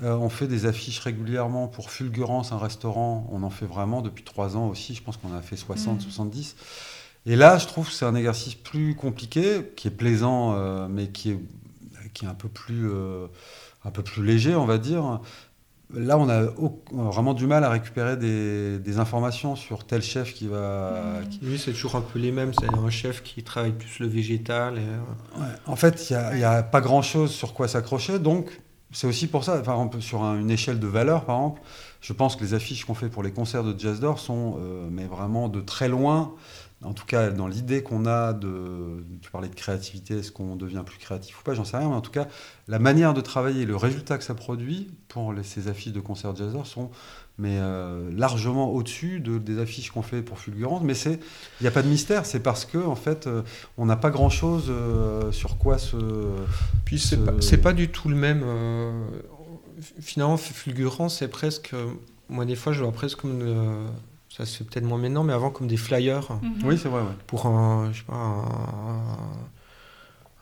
[0.03, 3.27] euh, on fait des affiches régulièrement pour Fulgurance, un restaurant.
[3.31, 4.95] On en fait vraiment depuis trois ans aussi.
[4.95, 6.55] Je pense qu'on a fait 60, 70.
[6.55, 7.29] Mm.
[7.31, 11.09] Et là, je trouve que c'est un exercice plus compliqué, qui est plaisant, euh, mais
[11.09, 11.39] qui est,
[12.13, 13.27] qui est un peu plus, euh,
[13.85, 15.21] un peu plus léger, on va dire.
[15.93, 16.43] Là, on a
[16.91, 21.19] vraiment du mal à récupérer des, informations sur tel chef qui va.
[21.41, 22.51] Oui, c'est toujours un peu les mêmes.
[22.59, 24.77] C'est un chef qui travaille plus le végétal.
[24.77, 24.81] Et...
[24.81, 28.19] Euh, en fait, il n'y a, pas grand-chose sur quoi s'accrocher.
[28.19, 28.49] Donc,
[28.91, 31.61] c'est aussi pour ça, enfin, sur une échelle de valeur, par exemple,
[32.01, 34.87] je pense que les affiches qu'on fait pour les concerts de Jazz d'Or sont euh,
[34.91, 36.33] mais vraiment de très loin
[36.83, 40.83] en tout cas dans l'idée qu'on a de, tu parlais de créativité, est-ce qu'on devient
[40.85, 42.27] plus créatif ou pas, j'en sais rien, mais en tout cas,
[42.67, 46.65] la manière de travailler, le résultat que ça produit pour ces affiches de concert jazzor
[46.65, 46.89] sont
[47.41, 50.83] mais euh, largement au-dessus de, des affiches qu'on fait pour Fulgurance.
[50.83, 51.17] Mais il
[51.61, 53.41] n'y a pas de mystère, c'est parce que en fait, euh,
[53.77, 55.97] on n'a pas grand-chose euh, sur quoi se.
[56.85, 58.43] Puis c'est pas, pas, du tout le même.
[59.99, 61.73] finalement, Fulgurance, c'est presque.
[62.29, 63.89] Moi, des fois, je vois presque comme
[64.41, 66.27] ça se fait peut-être moins maintenant, mais avant comme des flyers.
[66.41, 66.53] Mhm.
[66.65, 67.03] Oui, c'est vrai.
[67.27, 68.15] Pour un, je sais pas,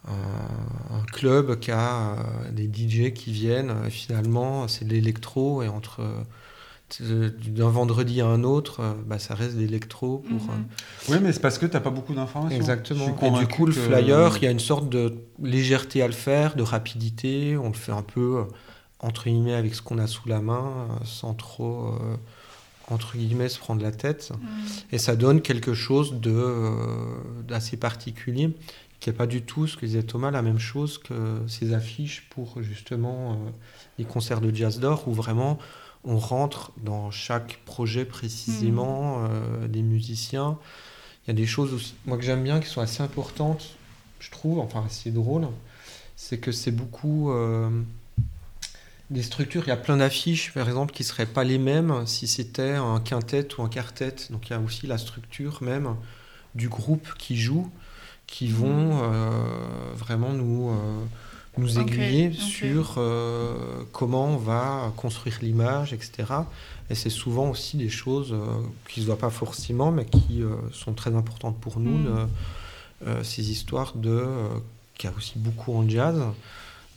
[0.08, 3.74] un, club qui a euh, des DJ qui viennent.
[3.86, 6.02] Et finalement, c'est de l'électro et entre
[7.00, 10.20] d'un vendredi à un autre, euh, bah, ça reste de l'électro.
[10.20, 10.66] Pour, mhm.
[11.10, 12.58] Oui, mais c'est parce que tu n'as pas beaucoup d'informations.
[12.58, 13.18] Exactement.
[13.22, 16.56] Et du coup, le flyer, il y a une sorte de légèreté à le faire,
[16.56, 17.58] de rapidité.
[17.58, 18.44] On le fait un peu, euh,
[19.00, 21.94] entre guillemets, avec ce qu'on a sous la main, sans trop
[22.90, 24.32] entre guillemets, se prendre la tête.
[24.32, 24.48] Mm.
[24.92, 26.74] Et ça donne quelque chose de, euh,
[27.48, 28.56] d'assez particulier,
[29.00, 32.28] qui n'est pas du tout, ce que disait Thomas, la même chose que ces affiches
[32.30, 33.36] pour justement euh,
[33.98, 35.58] les concerts de jazz d'or, où vraiment
[36.04, 39.30] on rentre dans chaque projet précisément mm.
[39.32, 40.58] euh, des musiciens.
[41.26, 43.76] Il y a des choses, aussi, moi, que j'aime bien, qui sont assez importantes,
[44.20, 45.48] je trouve, enfin assez drôles.
[46.16, 47.32] C'est que c'est beaucoup
[49.10, 52.06] des structures, il y a plein d'affiches, par exemple, qui ne seraient pas les mêmes
[52.06, 54.16] si c'était un quintet ou un quartet.
[54.30, 55.96] Donc il y a aussi la structure même
[56.56, 57.70] du groupe qui joue,
[58.28, 59.02] qui vont mmh.
[59.02, 60.74] euh, vraiment nous, euh,
[61.58, 66.26] nous aiguiller sur euh, comment on va construire l'image, etc.
[66.92, 68.36] Et c'est souvent aussi des choses
[68.88, 70.42] qui ne se voient pas forcément, mais qui
[70.72, 73.24] sont très importantes pour nous, mmh.
[73.24, 74.26] ces histoires de...
[74.98, 76.20] qu'il y a aussi beaucoup en jazz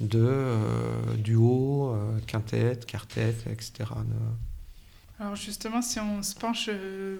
[0.02, 3.90] de euh, duo, euh, quintet, quartet, etc.
[5.18, 7.18] Alors justement, si on se penche euh,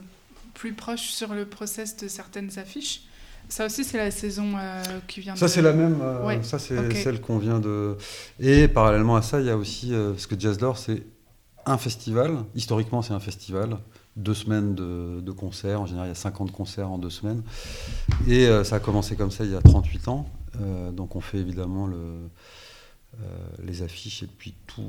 [0.55, 3.03] plus proche sur le process de certaines affiches,
[3.49, 4.55] ça aussi, c'est la saison
[5.09, 5.99] qui vient ça, c'est la même.
[6.43, 7.99] Ça, c'est celle qu'on vient de.
[8.41, 9.93] Et parallèlement à ça, il y a aussi.
[9.93, 11.03] parce que Jazz d'Or, c'est
[11.66, 12.45] un festival.
[12.55, 13.76] Historiquement, c'est un festival.
[14.16, 15.83] Deux semaines de, de, concerts.
[15.83, 17.43] En général, il y a 50 concerts en deux semaines.
[18.26, 20.26] Et ça a commencé comme ça il y a 38 ans.
[20.93, 22.28] donc, on fait évidemment le, euh,
[23.63, 24.83] les affiches et puis tout,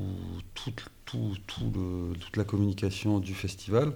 [0.55, 0.71] tout,
[1.05, 1.35] tout,
[2.19, 3.93] toute la communication du festival.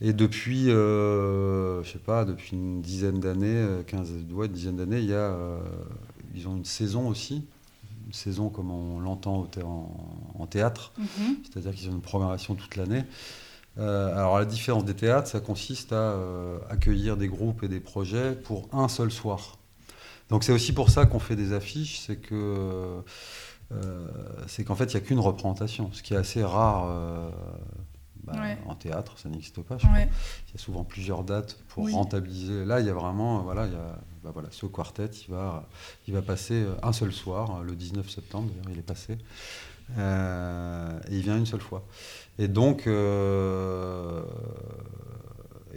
[0.00, 4.76] Et depuis, euh, je sais pas, depuis une dizaine d'années, 15, euh, ouais, une dizaine
[4.76, 5.36] d'années, il y a,
[6.34, 7.44] ils ont une saison aussi,
[8.06, 9.48] une saison comme on l'entend
[10.38, 11.36] en, théâtre, mm-hmm.
[11.44, 13.04] c'est-à-dire qu'ils ont une programmation toute l'année.
[13.76, 16.16] alors la différence des théâtres, ça consiste à
[16.70, 19.58] accueillir des groupes et des projets pour un seul soir.
[20.30, 23.00] Donc c'est aussi pour ça qu'on fait des affiches, c'est que euh,
[24.46, 27.30] c'est qu'en fait, il n'y a qu'une représentation, ce qui est assez rare euh,
[28.24, 28.34] bah,
[28.66, 29.76] en théâtre, ça n'existe pas.
[29.82, 32.64] Il y a souvent plusieurs dates pour rentabiliser.
[32.64, 35.68] Là, il y a vraiment, voilà, il y a, bah, voilà, ce quartet, il va,
[36.08, 39.18] il va passer un seul soir, le 19 septembre, d'ailleurs, il est passé.
[39.98, 41.84] Euh, et il vient une seule fois.
[42.38, 42.90] Et donc, et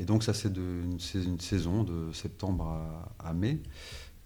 [0.05, 2.79] donc ça, c'est une, une, saison de septembre
[3.19, 3.59] à mai.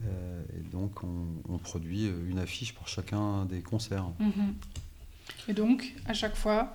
[0.05, 4.05] Euh, et donc, on, produit euh, une affiche pour chacun des concerts.
[4.19, 4.55] Mhm.
[5.47, 6.73] Et donc, à chaque fois,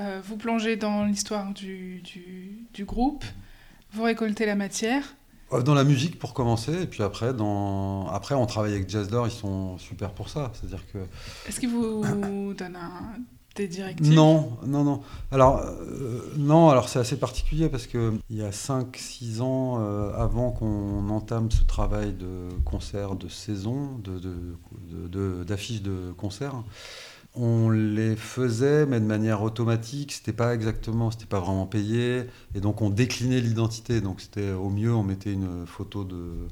[0.00, 2.02] euh, vous plongez dans l'histoire du,
[2.72, 3.24] du, groupe,
[3.92, 5.14] vous récoltez la matière.
[5.64, 8.08] Dans la musique pour commencer, et puis après, dans...
[8.08, 10.50] après on travaille avec Jazz d'Or, ils sont super pour ça.
[10.54, 10.98] C'est-à-dire que.
[11.46, 13.16] Est-ce qu'ils vous donnent un
[14.14, 15.02] Non, non, non.
[15.30, 20.50] Alors, euh, non, alors c'est assez particulier parce qu'il y a 5-6 ans euh, avant
[20.52, 24.00] qu'on entame ce travail de concert de saison,
[25.46, 26.54] d'affiches de, de, de, de concert,
[27.34, 30.12] on les faisait, mais de manière automatique.
[30.12, 32.24] C'était pas exactement, c'était pas vraiment payé,
[32.54, 34.00] et donc on déclinait l'identité.
[34.00, 36.48] Donc c'était au mieux, on mettait une photo de,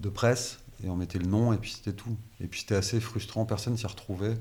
[0.00, 2.16] de presse et on mettait le nom, et puis c'était tout.
[2.40, 4.36] Et puis c'était assez frustrant, personne s'y retrouvait.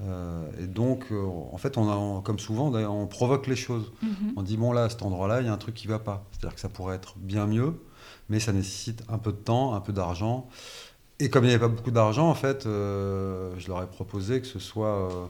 [0.00, 3.92] Euh, et donc, euh, en fait, on a, comme souvent, on provoque les choses.
[4.02, 4.32] Mhm.
[4.36, 6.24] On dit bon là, à cet endroit-là, il y a un truc qui va pas.
[6.32, 7.74] C'est-à-dire que ça pourrait être bien mieux,
[8.28, 10.48] mais ça nécessite un peu de temps, un peu d'argent.
[11.20, 14.40] Et comme il n'y avait pas beaucoup d'argent, en fait, euh, je leur ai proposé
[14.40, 15.28] que ce soit,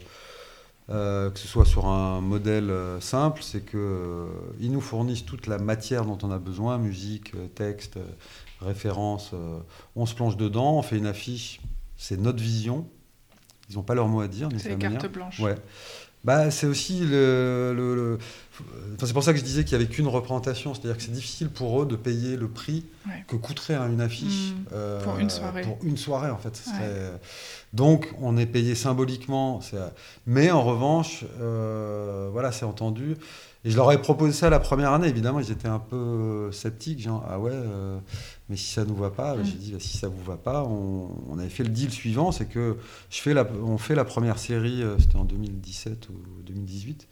[0.89, 6.19] que ce soit sur un modèle simple, c'est qu'ils nous fournissent toute la matière dont
[6.23, 7.99] on a besoin, musique, texte,
[8.65, 9.31] références.
[9.35, 9.59] euh,
[9.97, 11.61] on se plonge dedans, on fait une affiche,
[11.97, 12.89] c'est notre vision.
[13.71, 15.41] Ils n'ont pas leur mot à dire, C'est cartes blanches.
[15.41, 15.57] Ouais.
[16.25, 17.73] Bah, c'est aussi le.
[17.77, 18.19] le- le-
[18.95, 20.73] Enfin, c'est pour ça que je disais qu'il n'y avait qu'une représentation.
[20.75, 23.25] C'est-à-dire que c'est difficile pour eux de payer le prix Ouais.
[23.27, 24.55] que coûterait hein, une affiche Mm.
[24.73, 25.62] euh, Pour une soirée.
[25.62, 26.62] Pour une soirée, en fait.
[26.69, 27.11] Ouais.
[27.73, 29.61] Donc, on est payé symboliquement.
[30.27, 33.17] Mais en revanche, euh, voilà, c'est entendu.
[33.65, 35.09] Et je leur ai proposé ça la première année.
[35.09, 37.01] Évidemment, ils étaient un peu sceptiques.
[37.01, 37.99] Genre, ah ouais, euh,
[38.49, 39.45] mais si ça nous va pas, Mm.
[39.45, 42.30] j'ai dit, bah, si ça vous va pas, on, on avait fait le deal suivant
[42.32, 42.76] c'est que
[43.11, 47.09] je fais la, on fait la première série, euh, c'était en 2017 ou 2018.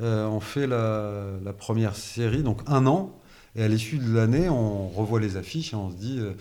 [0.00, 3.18] Euh, on fait la, la première série, donc un an,
[3.56, 6.34] et à l'issue de l'année, on revoit les affiches et on se dit euh,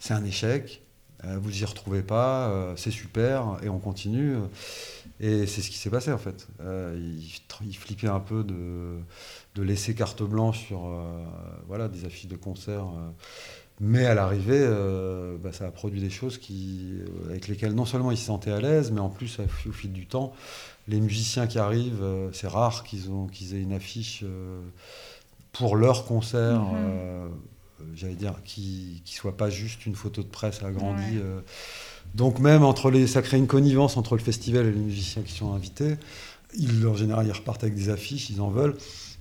[0.00, 0.82] c'est un échec,
[1.24, 4.36] euh, vous y retrouvez pas, c'est super, et on continue.
[5.20, 6.48] Et c'est ce qui s'est passé en fait.
[6.64, 7.22] Ils,
[7.66, 8.96] ils flippaient un peu de,
[9.54, 11.24] de laisser carte blanche sur euh,
[11.66, 12.84] voilà, des affiches de concert.
[12.84, 13.10] euh.
[13.80, 17.84] mais à l'arrivée, euh, bah, ça a produit des choses qui, euh, avec lesquelles non
[17.86, 19.38] seulement ils se sentaient à l'aise, mais en plus,
[19.68, 20.32] au fil du temps,
[20.86, 24.24] les musiciens qui arrivent, euh, c'est rare qu'ils ont- qu'ils aient une affiche
[25.52, 26.74] pour leur concert, Mhm.
[26.76, 27.28] euh,
[27.94, 31.18] j'allais dire, qui ne soit pas juste une photo de presse agrandie.
[31.18, 31.42] Ouais.
[32.14, 35.32] donc même entre les, ça crée une connivence entre le festival et les musiciens qui
[35.32, 35.96] sont invités.
[36.58, 38.76] Ils, en général, ils repartent avec des affiches, ils en veulent.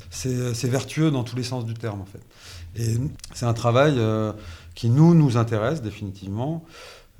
[0.10, 2.22] C'est c'est vertueux dans tous les sens du terme, en fait.
[2.82, 2.98] Et
[3.34, 4.34] c'est un travail euh,
[4.76, 6.64] qui nous, nous intéresse définitivement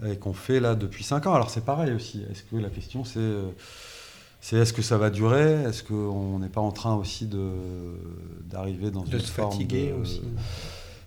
[0.06, 1.34] et qu'on fait là depuis 5 ans.
[1.34, 2.24] Alors c'est pareil aussi.
[2.32, 3.50] Est-ce que la question c'est euh,
[4.42, 5.64] c'est est-ce que ça va durer?
[5.64, 7.52] Est-ce qu'on n'est pas en train aussi de
[8.50, 10.22] d'arriver dans De une se forme fatiguer de- aussi.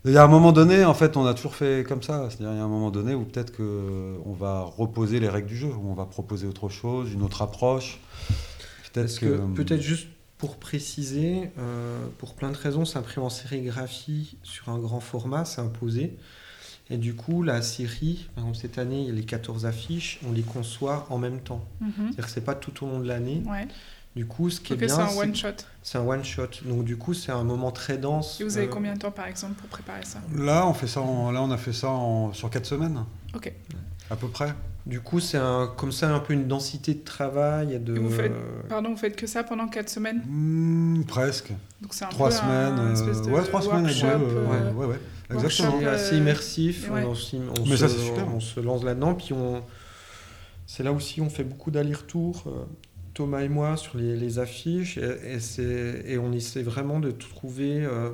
[0.05, 2.29] Il y a un moment donné, en fait, on a toujours fait comme ça.
[2.29, 5.47] C'est-à-dire, il y a un moment donné où peut-être que on va reposer les règles
[5.47, 8.01] du jeu, où on va proposer autre chose, une autre approche.
[8.93, 10.09] Peut-être que, peut-être juste
[10.43, 15.61] pour préciser, euh, pour plein de raisons, s'imprimer en sérigraphie sur un grand format, c'est
[15.61, 16.17] imposé.
[16.91, 20.19] Et du coup, la série, par exemple, cette année, il y a les 14 affiches,
[20.29, 21.65] on les conçoit en même temps.
[21.81, 21.93] Mhm.
[21.97, 23.41] C'est-à-dire que c'est pas tout au long de l'année.
[23.47, 23.69] Ouais.
[24.17, 25.49] Du coup, ce qui est c'est bien, un c'est one shot.
[25.81, 26.49] c'est un one shot.
[26.65, 28.41] Donc du coup, c'est un moment très dense.
[28.41, 30.21] Et vous avez Euh, combien de temps par exemple pour préparer ça?
[30.35, 31.01] Là, on fait ça.
[31.03, 33.53] en- là, on a fait ça en- sur 4 semaines, Ok.
[34.11, 34.53] à peu près.
[34.85, 37.95] Du coup, c'est un, comme ça un peu une densité de travail et de.
[37.95, 38.33] Et vous faites-
[38.69, 40.23] Pardon, vous faites que ça pendant 4 semaines?
[40.27, 41.51] Hmm, presque.
[41.81, 42.73] Donc c'est un Trois peu semaine.
[42.79, 43.83] un euh, espèce de ouais, trois semaines.
[43.85, 45.01] workshop, ouais, ouais, euh, ouais.
[45.33, 45.77] Exactement.
[45.79, 46.91] C'est euh, assez immersif.
[46.91, 47.05] ouais.
[47.05, 47.11] On,
[47.65, 48.27] Mais se, ça, c'est super.
[48.35, 49.15] on se lance là-dedans.
[49.15, 49.63] Puis on,
[50.67, 52.45] c'est là aussi on fait beaucoup d'allers-retours,
[53.15, 54.99] Thomas et moi, sur les, les affiches.
[54.99, 58.11] Et, et c'est- et on essaie vraiment de trouver euh,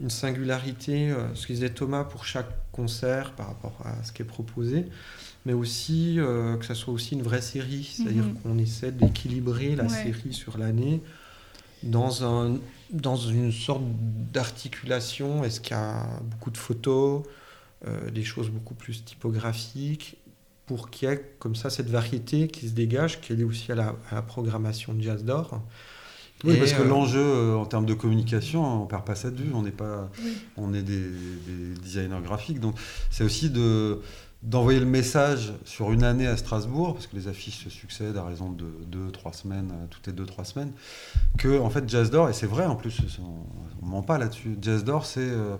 [0.00, 4.22] une singularité, euh, ce que disait Thomas, pour chaque concert par rapport à ce qui
[4.22, 4.86] est proposé.
[5.46, 7.88] Mais aussi euh, que ça soit aussi une vraie série.
[7.90, 8.34] C'est-à-dire Mhm.
[8.42, 9.88] qu'on essaie d'équilibrer la Ouais.
[9.88, 11.00] série sur l'année
[11.82, 12.58] dans, un,
[12.90, 13.82] dans une sorte
[14.32, 15.44] d'articulation.
[15.44, 17.22] Est-ce qu'il y a beaucoup de photos,
[17.86, 20.16] euh, des choses beaucoup plus typographiques,
[20.66, 23.70] pour qu'il y ait comme ça cette variété qui se dégage, qui est liée aussi
[23.70, 25.62] à la, à la programmation de Jazz d'Or.
[26.44, 29.36] Oui, Et, parce que euh, l'enjeu en termes de communication, on perd pas ça de
[29.40, 29.50] vue.
[29.54, 30.32] On n'est pas, Oui.
[30.56, 32.74] on est des, des designers graphiques, donc
[33.10, 34.00] c'est aussi de
[34.42, 38.24] d'envoyer le message sur une année à Strasbourg, parce que les affiches se succèdent à
[38.24, 40.72] raison de deux, trois semaines, euh, toutes les deux, trois semaines,
[41.38, 44.56] que en fait Jazz d'Or, et c'est vrai en plus, on, on ment pas là-dessus.
[44.60, 45.56] Jazz d'Or, c'est euh,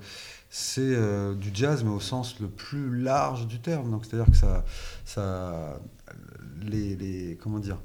[0.79, 3.91] euh, du jazz, mais au sens le plus large du terme.
[3.91, 4.65] Donc c'est-à-dire que ça,
[5.05, 5.81] ça,
[6.63, 7.79] les, les comment dire,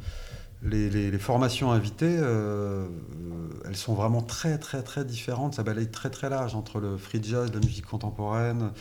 [0.63, 2.87] les, les- les formations invitées, euh, euh,
[3.65, 5.55] elles sont vraiment très très très différentes.
[5.55, 8.71] Ça balaye très très large entre le free jazz, la musique contemporaine,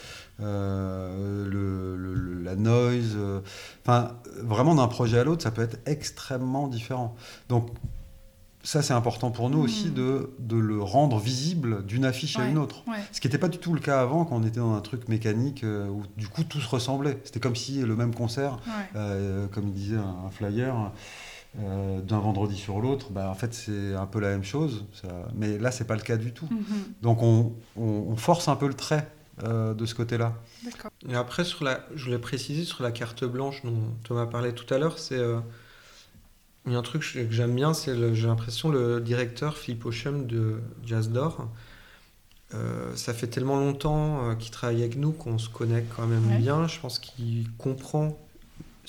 [0.41, 3.17] euh, le, le- le- la noise.
[3.83, 7.15] Enfin, vraiment d'un projet à l'autre, ça peut être extrêmement différent.
[7.49, 7.69] Donc
[8.63, 12.59] ça, c'est important pour nous aussi de, de le rendre visible d'une affiche à une
[12.59, 12.83] autre.
[12.87, 12.99] Ouais.
[13.11, 15.09] Ce qui n'était pas du tout le cas avant, quand on était dans un truc
[15.09, 17.19] mécanique euh, où du coup tout se ressemblait.
[17.25, 18.73] C'était comme si le même concert, Ouais.
[18.97, 20.75] euh, comme il disait un, un flyer,
[21.59, 24.85] euh, d'un vendredi sur l'autre, bah, en fait c'est un peu la même chose.
[24.93, 25.09] Ça...
[25.35, 26.47] Mais là, c'est pas le cas du tout.
[26.51, 26.65] Mhm.
[27.03, 29.09] Donc on, on- on force un peu le trait
[29.43, 30.35] euh, de ce côté-là.
[30.65, 30.91] D'accord.
[31.09, 34.73] Et après, sur la, je voulais préciser sur la carte blanche dont Thomas parlait tout
[34.73, 35.41] à l'heure, c'est euh,
[36.67, 39.87] il y a un truc que j'aime bien, c'est le- j'ai l'impression le directeur Philippe
[39.87, 41.49] Auchem de Jazz d'Or.
[42.55, 46.39] euh, ça fait tellement longtemps qu'il travaille avec nous qu'on se connaît quand même Ouais.
[46.39, 46.67] bien.
[46.69, 48.19] Je pense qu'il comprend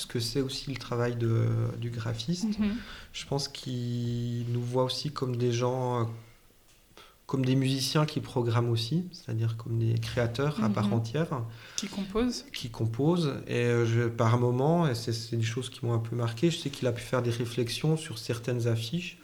[0.01, 1.47] ce que c'est aussi le travail de,
[1.79, 2.59] du graphiste.
[2.59, 2.75] Mhm.
[3.13, 6.03] Je pense qu'il nous voit aussi comme des gens, euh,
[7.25, 10.93] comme des musiciens qui programment aussi, c'est-à-dire comme des créateurs à part Mhm.
[10.93, 11.27] entière
[11.77, 15.85] Qui compose qui compose et euh, je, par moment, et c'est c'est des choses qui
[15.85, 19.17] m'ont un peu marqué, je sais qu'il a pu faire des réflexions sur certaines affiches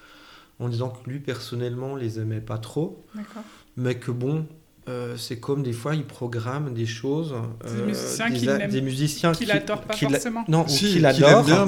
[0.60, 3.44] en disant que lui personnellement les aimait pas trop, D'accord.
[3.76, 4.48] mais que bon,
[4.90, 7.34] euh, c'est comme des fois il programme des choses,
[7.66, 10.44] Des musiciens des, qu'il a- n'aime- des musiciens qui- adore pas qui forcément.
[10.48, 11.14] non, ou Si, aime
[11.46, 11.66] bien,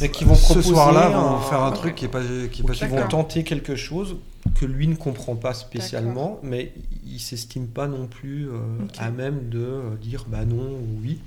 [0.00, 2.62] mais qui vont ce proposer soir-là un- vont faire un truc qui est pas, qui
[2.62, 3.02] est pas qui super.
[3.02, 4.16] vont tenter quelque chose
[4.58, 6.72] que lui ne comprend pas spécialement, mais
[7.06, 8.58] il s'estime pas non plus euh,
[8.98, 11.20] à même de euh, dire bah non ou oui.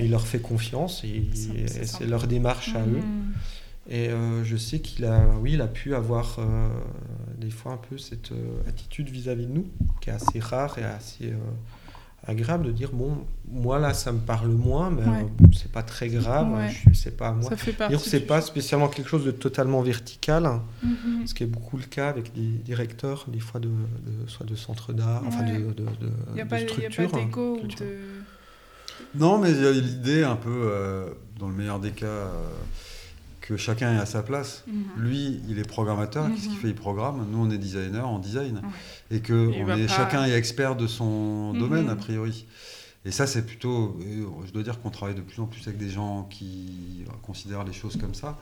[0.00, 3.00] Il leur fait confiance et, C'est- leur démarche à eux.
[3.88, 6.68] Et euh, je sais qu'il a, oui, il a pu avoir euh,
[7.38, 9.66] des fois un peu cette euh, attitude vis-à-vis de nous,
[10.00, 11.36] qui est assez rare et assez euh,
[12.26, 15.26] agréable de dire bon, moi là, ça me parle moins, mais Ouais.
[15.38, 16.68] bon, c'est pas très grave, Ouais.
[16.68, 17.48] je suis- c'est pas à moi.
[17.48, 17.94] Ça fait partie.
[17.94, 21.26] D'ailleurs, c'est du- pas spécialement quelque chose de totalement vertical, hein, Mhm.
[21.26, 24.54] ce qui est beaucoup le cas avec des directeurs, des fois de, de- soit de
[24.54, 25.52] centres d'art, enfin Ouais.
[25.58, 27.10] de, de, de, Il n'y a de pas, il y a structures.
[27.10, 27.98] pas d'ego ou de.
[29.14, 31.08] Non, mais il y a l'idée un peu, euh,
[31.38, 32.28] dans le meilleur des cas, euh,
[33.50, 34.62] que chacun est à sa place.
[34.68, 34.84] Mhm.
[34.98, 36.58] Lui, il est programmateur, qu'est-ce qu'il Mhm.
[36.58, 36.68] fait?
[36.68, 37.26] Il programme.
[37.30, 38.56] Nous, on est designer, on design.
[38.58, 39.16] Ouais.
[39.16, 41.58] Et que on est, pas- chacun est expert de son Mhm.
[41.58, 42.46] domaine, a priori.
[43.04, 43.98] Et ça, c'est plutôt.
[44.02, 47.64] et Je dois dire qu'on travaille de plus en plus avec des gens qui considèrent
[47.64, 48.38] les choses comme ça.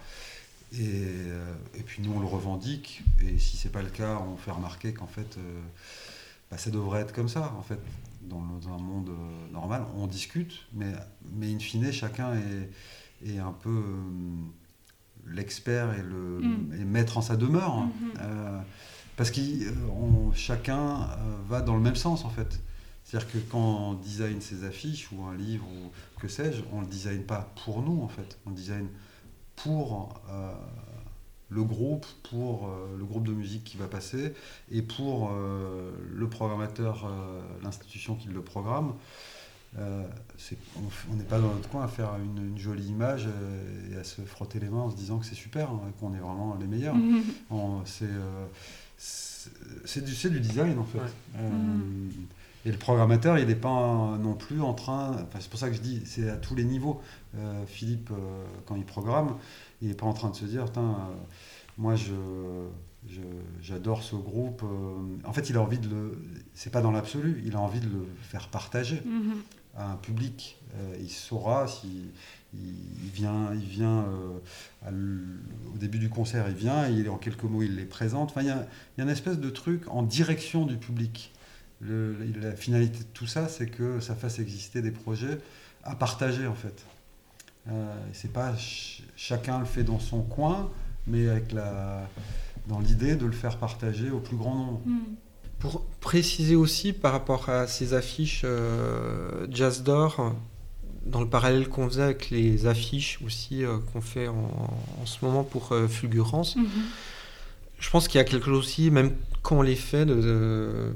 [0.74, 3.02] Et, euh, et puis nous, on le revendique.
[3.26, 5.60] Et si c'est pas le cas, on fait remarquer qu'en fait, euh,
[6.50, 7.54] bah, ça devrait être comme ça.
[7.58, 7.78] En fait,
[8.28, 10.92] dans, le- dans un monde euh, normal, on discute, mais,
[11.34, 13.82] mais in fine, chacun est, est un peu euh,
[15.32, 16.72] l'expert et le Mm.
[16.80, 17.76] et maître en sa demeure.
[17.76, 17.90] Mhm.
[18.20, 18.60] Euh,
[19.16, 19.40] parce que
[20.34, 21.06] chacun euh,
[21.48, 22.60] va dans le même sens en fait.
[23.04, 26.82] C'est-à-dire que quand on design ses affiches ou un livre ou que sais-je, on ne
[26.82, 28.38] le design pas pour nous en fait.
[28.46, 28.86] On le design
[29.56, 30.52] pour euh,
[31.48, 34.34] le groupe, pour euh, le groupe de musique qui va passer
[34.70, 38.92] et pour euh, le programmateur, euh, l'institution qui le programme.
[39.78, 40.02] Euh,
[41.10, 44.04] on n'est pas dans notre coin à faire une, une jolie image euh, et à
[44.04, 46.66] se frotter les mains en se disant que c'est super, hein, qu'on est vraiment les
[46.66, 46.96] meilleurs.
[47.50, 48.46] On- c'est euh,
[50.30, 50.98] du, design en fait.
[50.98, 51.08] Ouais.
[52.64, 55.12] Et le programmateur, il n'est pas non plus en train.
[55.12, 57.00] Enfin, c'est pour ça que je dis, c'est à tous les niveaux.
[57.36, 59.36] Euh, Philippe, euh, quand il programme,
[59.80, 60.92] il n'est pas en train de se dire, euh,
[61.78, 62.12] moi, je,
[63.62, 64.64] j'adore ce groupe.
[65.24, 66.18] En fait, il a envie de le.
[66.54, 67.42] C'est pas dans l'absolu.
[67.46, 69.36] Il a envie de le faire partager Mhm.
[69.78, 70.58] Un public.
[70.74, 72.04] Euh, il saura si
[72.54, 74.04] il, vient, il vient
[74.86, 74.90] euh,
[75.74, 78.30] au début du concert, il vient, il, en quelques mots, il les présente.
[78.30, 78.66] Enfin, il y a,
[78.98, 81.32] une espèce de truc en direction du public.
[81.80, 85.38] La finalité de tout ça, c'est que ça fasse exister des projets
[85.84, 86.84] à partager en fait.
[87.70, 90.70] Euh, c'est pas ch- chacun le fait dans son coin,
[91.06, 92.08] mais avec la
[92.66, 94.80] dans l'idée de le faire partager au plus grand nombre.
[94.86, 95.04] Mhm.
[95.58, 100.34] Pour préciser aussi par rapport à ces affiches euh, Jazz d'Or,
[101.04, 104.34] dans le parallèle qu'on faisait avec les affiches aussi euh, qu'on fait en,
[105.02, 106.64] en ce moment pour euh, Fulgurance, Mhm.
[107.80, 110.92] je pense qu'il y a quelque chose aussi, même quand on les fait, de, de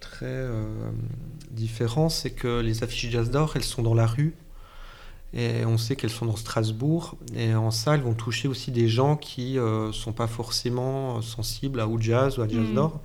[0.00, 0.46] très
[1.50, 4.34] différent, c'est que les affiches Jazz d'Or, elles sont dans la rue.
[5.34, 7.16] Et on sait qu'elles sont dans Strasbourg.
[7.34, 11.80] Et en ça, elles vont toucher aussi des gens qui ne sont pas forcément sensibles
[11.80, 12.74] à ou jazz ou à jazz Mhm.
[12.74, 13.00] d'or.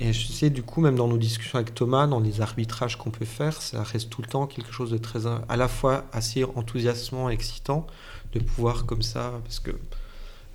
[0.00, 3.10] Et je sais, du coup, même dans nos discussions avec Thomas, dans les arbitrages qu'on
[3.10, 6.44] peut faire, ça reste tout le temps quelque chose de très, à la fois assez
[6.44, 7.84] enthousiasmant et excitant
[8.32, 9.72] de pouvoir comme ça, parce que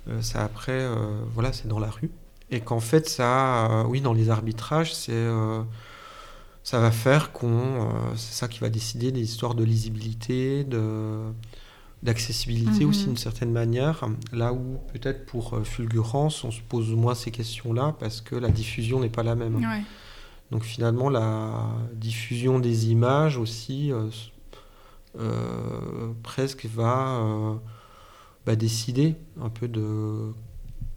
[0.08, 2.10] euh, ça après, euh, voilà, c'est dans la rue.
[2.50, 5.26] Et qu'en fait, ça, euh, oui, dans les arbitrages, c'est,
[6.62, 11.18] ça va faire qu'on, c'est ça qui va décider des histoires de lisibilité, de,
[12.04, 12.90] d'accessibilité Mhm.
[12.90, 14.06] aussi d'une certaine manière.
[14.32, 18.50] Là où peut-être pour euh, Fulgurance, on se pose moins ces questions-là parce que la
[18.50, 19.56] diffusion n'est pas la même.
[19.56, 19.82] Ouais.
[20.50, 24.08] Donc finalement, la diffusion des images aussi, euh,
[25.18, 27.54] euh, presque va euh,
[28.46, 30.32] bah, décider un peu de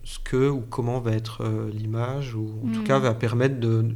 [0.04, 2.84] ce que ou comment va être l'image, ou en tout Mhm.
[2.86, 3.96] cas va permettre de,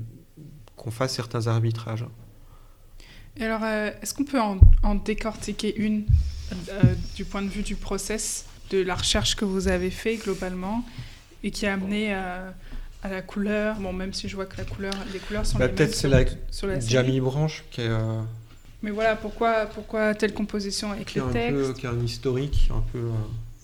[0.75, 2.05] qu'on fasse certains arbitrages.
[3.37, 6.05] Et alors, est-ce qu'on peut en, en décortiquer une?
[6.69, 6.81] Euh,
[7.15, 10.83] du point de vue du process de la recherche que vous avez fait globalement
[11.43, 12.53] et qui a amené à,
[13.03, 13.75] à la couleur.
[13.79, 16.07] Bon, même si je vois que la couleur, les couleurs sont Bah, les peut-être c'est
[16.07, 16.79] la sur la.
[16.79, 18.21] Jamie Branch qui est, euh,
[18.81, 22.83] Mais voilà, pourquoi, pourquoi telle composition avec qui textes peu qui est un historique, un
[22.91, 22.99] peu.
[22.99, 23.11] euh,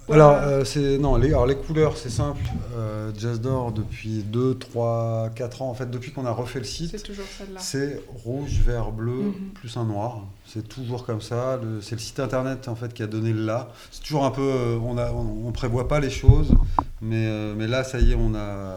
[0.10, 2.42] Alors, euh, c'est non, les, alors les couleurs, c'est simple.
[2.78, 6.66] Euh, Jazz d'or depuis 2, 3, 4 ans, en fait, depuis qu'on a refait le
[6.66, 7.60] C'est site, toujours celle-là.
[7.60, 9.50] c'est rouge, vert, bleu, Mhm.
[9.54, 10.24] plus un noir.
[10.46, 11.60] C'est toujours comme ça.
[11.62, 13.68] Le- C'est le site internet en fait qui a donné le là.
[13.92, 16.54] C'est toujours un peu, euh, on a, on, on prévoit pas les choses,
[17.02, 18.76] mais euh, mais là, ça y est, on a,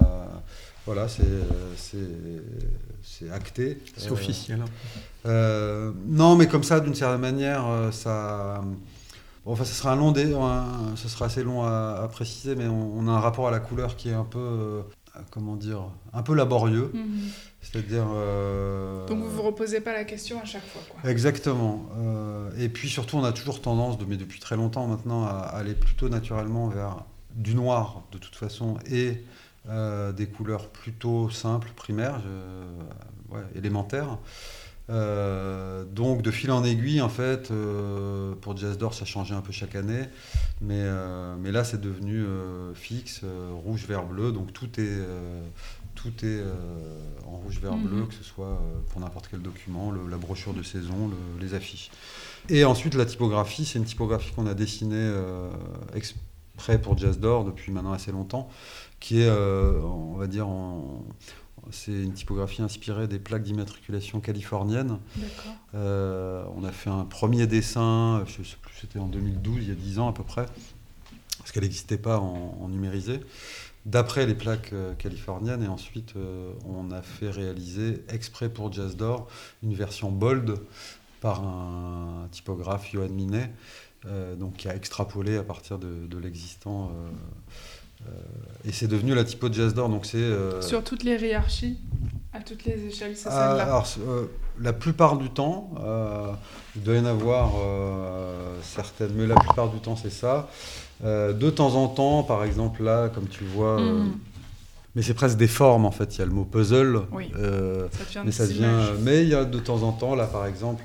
[0.87, 1.23] voilà, c'est
[1.77, 1.99] c'est
[3.05, 3.79] c'est acté.
[3.97, 4.61] c'est Euh, officiel.
[5.27, 8.63] euh, non, mais comme ça, d'une certaine manière, euh, ça.
[9.45, 12.55] Bon, enfin, ce sera un long dé, un- ce sera assez long à, à préciser,
[12.55, 14.83] mais on, on a un rapport à la couleur qui est un peu, euh,
[15.31, 15.83] comment dire,
[16.13, 16.91] un peu laborieux.
[16.95, 17.21] Mhm.
[17.63, 18.07] C'est-à-dire.
[18.15, 20.83] euh, Donc vous vous reposez pas la question à chaque fois.
[20.91, 21.11] Quoi.
[21.11, 21.87] Exactement.
[21.99, 25.75] Euh, et puis surtout, on a toujours tendance, mais depuis très longtemps maintenant, à aller
[25.75, 29.25] plutôt naturellement vers du noir, de toute façon, et
[30.17, 32.21] des couleurs plutôt simples, primaires,
[33.31, 34.19] ouais, élémentaires.
[34.91, 39.41] Euh, donc de fil en aiguille, en fait, euh, pour Jazz d'Or, ça changeait un
[39.41, 40.03] peu chaque année,
[40.61, 42.25] mais, euh, mais là, c'est devenu
[42.75, 43.23] fixe,
[43.65, 44.99] rouge, vert, bleu, donc tout est,
[45.95, 46.43] tout est
[47.27, 47.87] en rouge, vert, Mhm.
[47.87, 51.55] bleu, que ce soit pour n'importe quel document, le- la brochure de saison, le- les
[51.55, 51.91] affiches.
[52.49, 55.13] Et ensuite, la typographie, c'est une typographie qu'on a dessinée
[55.95, 58.49] exprès pour Jazz d'Or depuis maintenant assez longtemps,
[58.99, 61.05] qui est, on va dire, en-
[61.73, 64.99] c'est une typographie inspirée des plaques d'immatriculation californiennes.
[65.75, 69.73] Euh, on a fait un premier dessin, je sais plus, c'était en 2012, il y
[69.73, 70.47] a 10 ans à peu près,
[71.39, 73.21] parce qu'elle n'existait pas en, en numérisé,
[73.87, 75.63] d'après les plaques euh, californiennes.
[75.63, 79.29] Et ensuite, euh, on a fait réaliser, exprès pour Jazz d'Or,
[79.63, 80.59] une version bold
[81.21, 83.51] par un typographe, Johan Minet,
[84.07, 86.93] euh, donc qui a extrapolé à partir de, de l'existant.
[88.09, 88.11] Euh,
[88.69, 89.89] et c'est devenu la typo de Jazz d'Or.
[89.89, 91.79] Donc c'est euh, Sur toutes les hiérarchies,
[92.33, 93.65] à toutes les échelles, c'est ah, celle-là.
[93.65, 94.27] alors, euh,
[94.61, 95.71] la plupart du temps,
[96.77, 97.53] il doit y en avoir
[98.63, 100.49] certaines, mais la plupart du temps, c'est ça.
[101.03, 104.13] De temps en temps, par exemple, là, comme tu vois, Mhm.
[104.95, 106.15] mais c'est presque des formes en fait.
[106.17, 107.31] Il y a le mot puzzle, Oui.
[107.37, 108.69] euh, Ça mais ça devient.
[109.01, 110.85] Mais il y a de temps en temps, là, par exemple,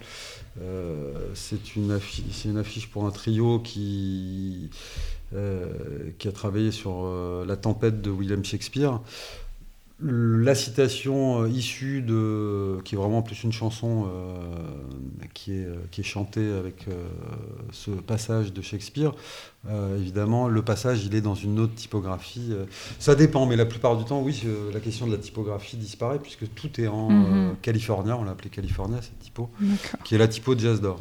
[0.62, 4.70] euh, c'est une, affiche, c'est une affiche pour un trio qui,
[6.18, 9.00] qui a travaillé sur euh, La tempête de William Shakespeare.
[10.02, 12.82] La citation euh, issue de.
[12.84, 17.08] qui est vraiment plus une chanson euh, qui, est, qui est chantée avec euh,
[17.72, 19.14] ce passage de Shakespeare.
[19.70, 22.50] Euh, évidemment, le passage, il est dans une autre typographie.
[22.52, 22.66] euh,
[23.00, 26.20] ça dépend, mais la plupart du temps, oui, euh, la question de la typographie disparaît
[26.20, 29.50] puisque tout est en euh, California, on l'a appelé California, cette typo,
[30.04, 31.00] qui est la typo de Jazz d'Or.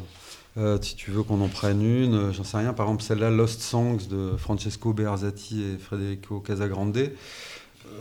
[0.57, 3.29] Euh, si tu veux qu'on en prenne une, euh, j'en sais rien, par exemple celle-là,
[3.29, 6.95] Lost Songs de Francesco Bearzati et Federico Casagrande.
[6.95, 7.09] Euh,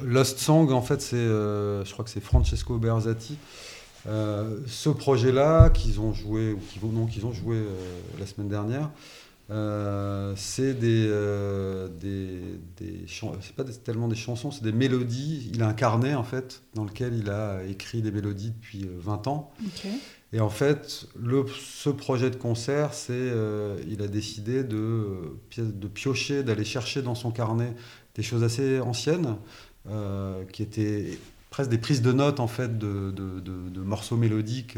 [0.05, 3.37] Lost Song, en fait, c'est, je crois que c'est Francesco Bearzati.
[4.07, 7.61] Euh, ce projet-là, qu'ils ont joué, ou qu'ils, non, qu'ils ont joué
[8.19, 8.91] la semaine dernière,
[10.37, 11.09] c'est des,
[12.01, 12.41] des,
[12.77, 15.51] des c'est pas tellement des chansons, c'est des mélodies.
[15.53, 18.97] Il a un carnet en fait dans lequel il a écrit des mélodies depuis euh,
[18.99, 19.53] 20 ans.
[19.65, 19.87] Ok.
[20.35, 21.07] Et en fait,
[21.47, 27.03] ce projet de concert, c'est, euh, il a décidé de, euh, de piocher, d'aller chercher
[27.03, 27.73] dans son carnet
[28.17, 29.37] des choses assez anciennes,
[29.89, 31.19] euh, qui étaient
[31.51, 33.15] presque des prises de notes en fait de,
[33.77, 34.77] morceaux mélodiques,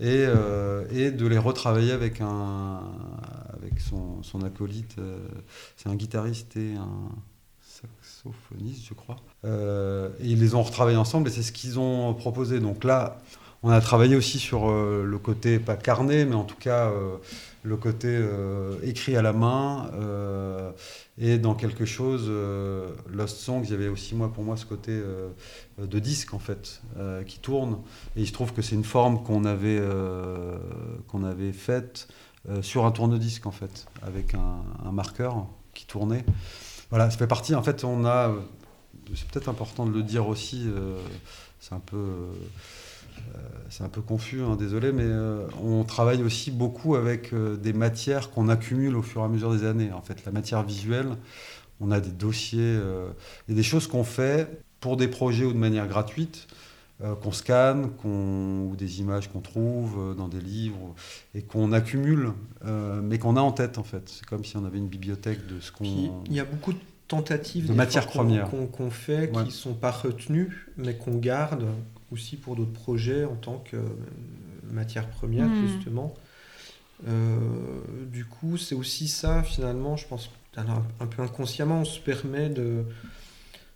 [0.00, 2.80] euh, et, de les retravailler avec un,
[3.52, 4.96] avec son, acolyte.
[5.76, 7.08] c'est un guitariste et un
[7.62, 9.18] saxophoniste, je crois.
[9.44, 12.58] Et ils les ont retravaillés ensemble, et c'est ce qu'ils ont proposé.
[12.58, 13.22] Donc là.
[13.62, 17.16] On a travaillé aussi sur euh, le côté, pas carnet, mais en tout cas euh,
[17.62, 19.90] le côté euh, écrit à la main.
[21.18, 22.30] et dans quelque chose,
[23.10, 25.00] Lost Songs, il y avait aussi moi, pour moi ce côté
[25.78, 26.82] de disque en fait,
[27.26, 27.78] qui tourne.
[28.14, 29.80] Et il se trouve que c'est une forme qu'on avait,
[31.24, 32.08] avait faite
[32.60, 36.24] sur un tourne-disque en fait, avec un, un marqueur qui tournait.
[36.90, 37.54] Voilà, ça fait partie.
[37.54, 38.32] En fait, on a.
[39.14, 40.68] C'est peut-être important de le dire aussi.
[41.60, 42.28] c'est un peu.
[43.34, 43.38] Euh,
[43.70, 47.72] c'est un peu confus, hein, désolé, mais euh, on travaille aussi beaucoup avec euh, des
[47.72, 49.92] matières qu'on accumule au fur et à mesure des années.
[49.92, 51.08] En fait, la matière visuelle,
[51.80, 53.08] on a des dossiers, euh,
[53.50, 56.46] a des choses qu'on fait pour des projets ou de manière gratuite,
[57.20, 60.94] qu'on scanne, ou des images qu'on trouve dans des livres,
[61.34, 62.32] et qu'on accumule,
[62.64, 64.08] mais qu'on a en tête en fait.
[64.08, 65.84] C'est comme si on avait une bibliothèque de ce qu'on...
[66.24, 68.48] Il y a beaucoup de tentatives De matières qu'on- premières.
[68.72, 69.42] qu'on fait Ouais.
[69.42, 71.66] qui ne sont pas retenues, mais qu'on garde
[72.12, 73.82] aussi pour d'autres projets en tant que euh,
[74.70, 75.68] matière première, Mhm.
[75.68, 76.14] justement.
[77.06, 77.36] Euh,
[78.10, 82.84] du coup, c'est aussi ça, finalement, je pense un peu inconsciemment, on se permet de,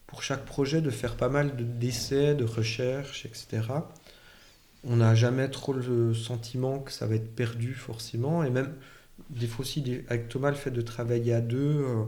[0.06, 3.62] pour chaque projet de faire pas mal d'essais, de recherches, etc.
[4.82, 8.42] On n'a jamais trop le sentiment que ça va être perdu forcément.
[8.44, 8.72] Et même,
[9.28, 12.04] des fois aussi, avec Thomas, le fait de travailler à deux, euh,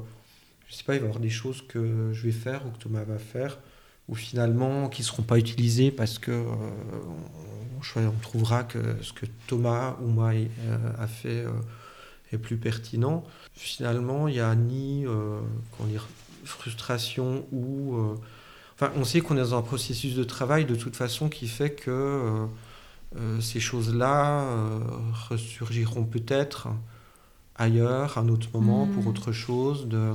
[0.68, 2.79] je sais pas, il va y avoir des choses que je vais faire ou que
[2.79, 3.59] Thomas va faire,
[4.09, 6.44] ou finalement qui ne seront pas utilisées parce que euh,
[7.96, 11.44] on, trouvera que ce que Thomas ou moi euh, a fait
[12.32, 13.24] est plus pertinent.
[13.55, 15.05] Finalement, il n'y a ni
[15.88, 16.09] dire,
[16.44, 18.16] frustration ou...
[18.74, 21.70] enfin, on sait qu'on est dans un processus de travail de toute façon qui fait
[21.70, 22.46] que
[23.40, 24.46] ces choses-là
[25.28, 26.68] ressurgiront peut-être
[27.57, 29.09] ailleurs, à un autre moment, pour hmm.
[29.09, 29.88] autre chose.
[29.88, 30.14] De...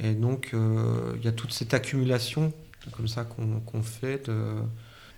[0.00, 2.52] Et donc, euh, il y a toute cette accumulation
[2.90, 4.28] comme ça qu'on fait.
[4.28, 4.54] De...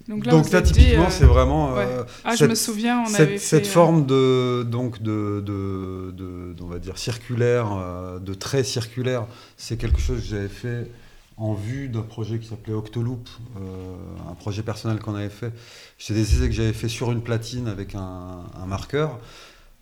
[0.08, 1.76] Donc là, typiquement, euh, c'est vraiment.
[1.78, 6.10] Euh, ah, cette, je me souviens, on cette, avait cette forme de, donc de, de,
[6.12, 10.90] de, on va dire, circulaire, de trait circulaire, c'est quelque chose que j'avais fait
[11.36, 15.52] en vue d'un projet qui s'appelait Octoloop, un projet personnel qu'on avait fait.
[15.98, 19.18] C'était des essais que j'avais fait sur une platine avec un, un marqueur.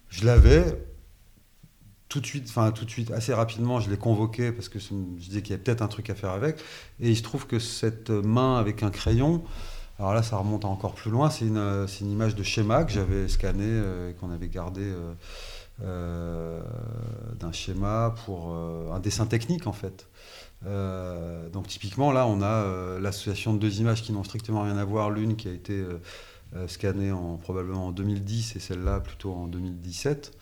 [0.09, 0.64] Je l'avais,
[2.13, 4.95] tout de suite, enfin tout de suite, assez rapidement, je l'ai convoqué parce que je
[5.17, 6.57] disais qu'il y avait peut-être un truc à faire avec.
[7.01, 9.43] Et il se trouve que cette main avec un crayon,
[9.99, 11.31] alors là, ça remonte encore plus loin.
[11.31, 15.13] C'est une, une, image de schéma que j'avais scanné euh, et qu'on avait gardé euh,
[15.83, 16.61] euh,
[17.41, 20.07] d'un schéma pour un dessin technique en fait.
[21.53, 25.11] donc typiquement, là, on a l'association de deux images qui n'ont strictement rien à voir.
[25.11, 25.83] L'une qui a été
[26.67, 30.33] scannée en, probablement en 2010 et celle-là plutôt en 2017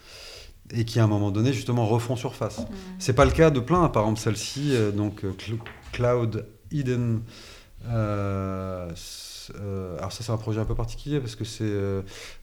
[0.72, 2.56] et qui à un moment donné justement refont surface.
[2.56, 2.66] Ce mmh.
[2.98, 5.32] C'est pas le cas de plein, par exemple celle-ci, euh, donc euh,
[5.92, 7.22] Cloud Eden.
[7.88, 8.90] Euh,
[9.98, 11.72] alors ça c'est un projet un peu particulier parce que c'est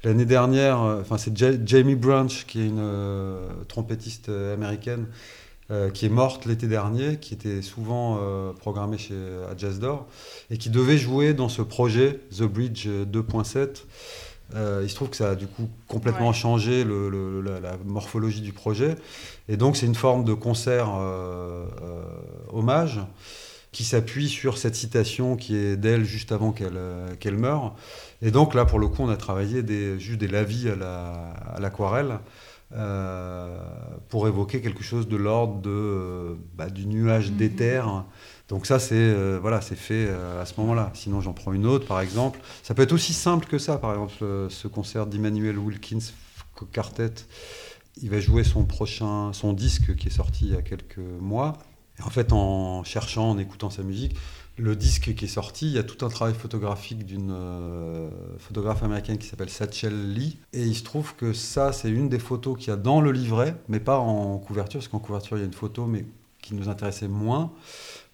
[0.04, 5.06] l'année dernière, enfin c'est Jamie Branch qui est une trompettiste américaine
[5.94, 8.20] qui est morte l'été dernier, qui était souvent
[8.60, 9.16] programmée chez
[9.50, 10.06] à Jazz Door
[10.50, 13.86] et qui devait jouer dans ce projet The Bridge 2.7
[14.56, 18.96] euh, il se trouve que ça a du coup complètement changé la, morphologie du projet.
[19.50, 22.04] Et donc c'est une forme de concert euh, euh,
[22.52, 23.02] hommage
[23.72, 27.76] qui s'appuie sur cette citation qui est d'elle juste avant qu'elle meure.
[28.22, 32.20] Et donc là, pour le coup, on a travaillé des, juste des lavis à l'aquarelle.
[34.10, 37.38] pour évoquer quelque chose de l'ordre de, bah, du nuage mhm.
[37.38, 38.06] d'éther
[38.50, 40.92] donc ça, c'est euh, voilà, fait euh, à ce moment-là.
[40.94, 42.40] Sinon, j'en prends une autre, par exemple.
[42.64, 43.78] Ça peut être aussi simple que ça.
[43.78, 46.14] Par exemple, euh, ce concert d'Emmanuel Wilkins
[46.72, 47.14] Quartet,
[48.02, 51.58] il va jouer son prochain, son disque qui est sorti il y a quelques mois.
[52.00, 54.16] Et en fait, en cherchant, en écoutant sa musique,
[54.58, 57.36] le disque qui est sorti, il y a tout un travail photographique d'une
[58.40, 60.40] photographe américaine qui s'appelle Satchel Lee.
[60.54, 63.12] Et il se trouve que ça, c'est une des photos qu'il y a dans le
[63.12, 66.06] livret, mais pas en couverture, parce qu'en couverture, il y a une photo, mais
[66.48, 67.52] qui nous intéressait moins.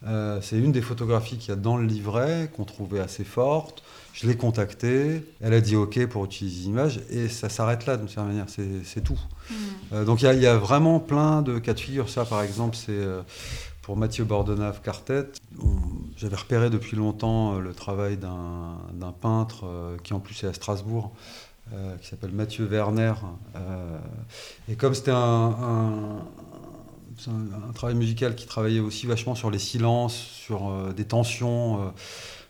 [0.06, 3.84] Euh, c'est une des photographies qu'il y a dans le livret, qu'on trouvait assez forte.
[4.14, 8.08] Je l'ai contactée, elle a dit OK pour utiliser l'image, et ça s'arrête là d'une
[8.08, 9.20] certaine manière, c'est tout.
[9.50, 9.54] Hmm.
[9.94, 12.10] Euh, donc il y, a vraiment plein de cas de figure.
[12.10, 13.22] Ça, par exemple, c'est euh,
[13.82, 15.30] pour Mathieu Bordenave Cartet.
[16.18, 19.66] J'avais repéré depuis longtemps le travail d'un peintre
[20.04, 21.12] qui en plus est à Strasbourg,
[22.02, 23.14] qui s'appelle Mathieu Werner.
[24.70, 26.20] et comme c'était un
[27.18, 31.82] c'est un, travail musical qui travaillait aussi vachement sur les silences, sur euh, des tensions.
[31.82, 31.90] Euh.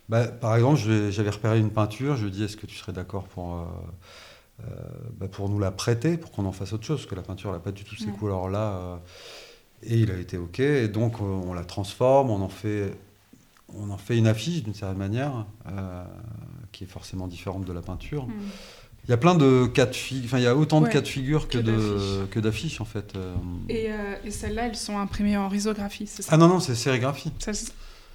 [0.10, 2.94] Bah, par exemple, j'avais repéré une peinture, je lui ai dit est-ce que tu serais
[2.94, 4.66] d'accord pour, euh,
[5.18, 7.52] bah, pour nous la prêter, pour qu'on en fasse autre chose, parce que la peinture
[7.52, 9.00] n'a pas du tout ces couleurs-là.
[9.82, 12.94] et il a été OK, et donc on la transforme, on en fait,
[13.74, 15.46] on en fait une affiche d'une certaine manière,
[16.74, 18.28] qui est forcément différente de la peinture.
[18.28, 18.34] Mm.
[19.06, 21.02] Il y a plein de cas de figure, enfin il y a autant de cas
[21.02, 23.14] de figure que, que d'affiches en fait.
[23.16, 23.34] Euh.
[23.68, 26.76] Et, euh, et celles-là, elles sont imprimées en risographie, c'est ça Ah non, non, c'est
[26.76, 27.32] sérigraphie.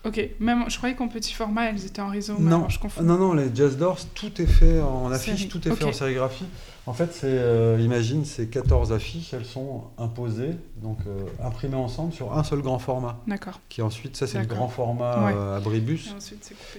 [0.05, 2.37] Ok, même je croyais qu'en petit format, elles étaient en riso.
[2.39, 3.03] Non, je confonds.
[3.03, 6.47] Non, non, les Jazz Doors, tout est fait en affiche, tout est fait en sérigraphie.
[6.89, 12.15] En fait, c'est, euh, imagine, ces 14 affiches, elles sont imposées, donc euh, imprimées ensemble
[12.15, 13.21] sur un seul grand format.
[13.27, 13.61] D'accord.
[13.69, 16.15] Qui ensuite, ça c'est le grand format euh, abribus.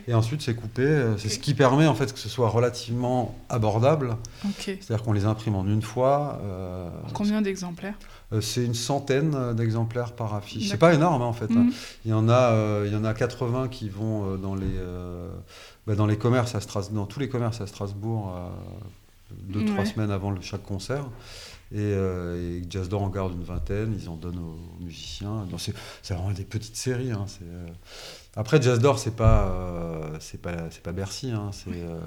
[0.08, 1.04] Et ensuite c'est coupé.
[1.18, 1.30] C'est.
[1.30, 4.18] C'est ce qui permet en fait que ce soit relativement abordable.
[4.58, 6.42] C'est-à-dire qu'on les imprime en une fois.
[7.14, 7.96] Combien d'exemplaires?
[8.42, 10.70] c'est une centaine d'exemplaires par affiche.
[10.70, 11.52] C'est pas énorme hein, en fait.
[11.52, 11.66] Hein.
[11.66, 11.74] Mhm.
[12.06, 14.66] Il, y en a, il y en a 80 qui vont dans les,
[15.86, 18.34] bah, dans les commerces à Strasbourg, dans tous les commerces à Strasbourg
[19.32, 21.06] deux, trois semaines avant le, chaque concert.
[21.72, 25.48] Et, euh, et Jazz en garde une vingtaine, ils en donnent aux, musiciens.
[26.02, 27.12] C'est vraiment des petites séries.
[27.12, 27.68] Hein, euh.
[28.36, 31.30] Après, Jazz d'Or, c'est pas, euh, c'est pas, c'est pas Bercy.
[31.32, 32.00] Hein, c'est, euh,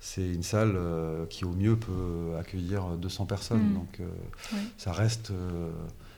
[0.00, 0.76] c'est une salle
[1.30, 3.70] qui, au mieux, peut accueillir 200 personnes.
[3.70, 3.74] Mm.
[3.74, 4.00] Donc,
[4.76, 5.30] ça reste.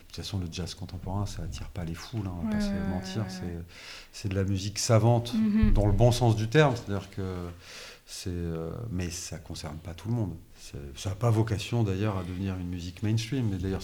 [0.06, 2.60] toute façon, le jazz contemporain, ça attire pas les foules, hein, on va Ouais, pas
[2.64, 3.22] se ouais, mentir.
[3.22, 3.64] ouais, c'est-
[4.10, 5.74] C'est de la musique savante, Mhm.
[5.74, 6.74] dans le bon sens du terme.
[6.74, 7.22] C'est-à-dire que
[8.10, 8.30] c'est.
[8.30, 10.34] euh, mais ça concerne pas tout le monde.
[10.96, 13.48] Ça n'a pas vocation d'ailleurs à devenir une musique mainstream.
[13.50, 13.82] Mais d'ailleurs,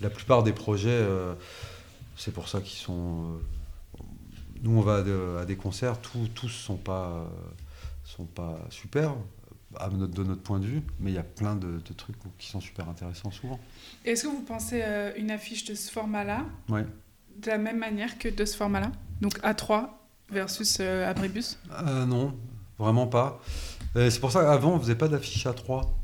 [0.00, 1.34] la plupart des projets, euh,
[2.16, 3.36] c'est pour ça qu'ils sont.
[3.98, 4.02] euh,
[4.62, 7.30] nous, on va à, de- à des concerts, tous tous sont pas,
[8.04, 9.14] sont pas super.
[9.76, 12.16] À notre, de notre point de vue, mais il y a plein de, de trucs
[12.38, 13.60] qui sont super intéressants souvent.
[14.06, 14.82] Est-ce que vous pensez
[15.18, 16.86] une affiche de ce format-là Ouais.
[17.36, 18.90] de la même manière que de ce format-là?
[19.20, 19.90] Donc A3
[20.30, 21.58] versus Abribus?
[22.06, 22.34] Non,
[22.78, 23.40] vraiment pas.
[23.96, 25.94] Euh, c'est pour ça qu'avant, on faisait pas d'affiches à 3.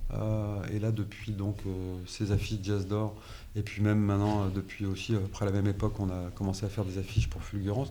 [0.72, 3.14] et là, depuis donc euh, ces affiches Jazz d'Or,
[3.56, 6.66] et puis même maintenant, euh, depuis aussi, euh, après la même époque, on a commencé
[6.66, 7.90] à faire des affiches pour Fulgurance,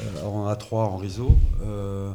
[0.00, 1.36] euh, en A3, en réseau.
[1.62, 2.12] Euh,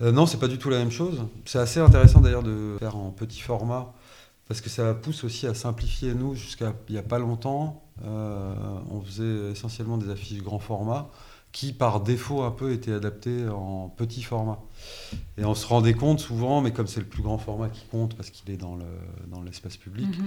[0.00, 1.22] euh, non, c'est pas du tout la même chose.
[1.44, 3.92] C'est assez intéressant d'ailleurs de faire en petit format,
[4.48, 6.14] parce que ça pousse aussi à simplifier.
[6.14, 8.54] Nous, jusqu'à il n'y a pas longtemps, euh,
[8.90, 11.10] on faisait essentiellement des affiches grand format
[11.52, 14.58] qui par défaut un peu étaient adaptées en petit format.
[15.38, 18.14] Et on se rendait compte souvent, mais comme c'est le plus grand format qui compte
[18.16, 18.84] parce qu'il est dans le-
[19.28, 20.26] dans l'espace public, Mhm.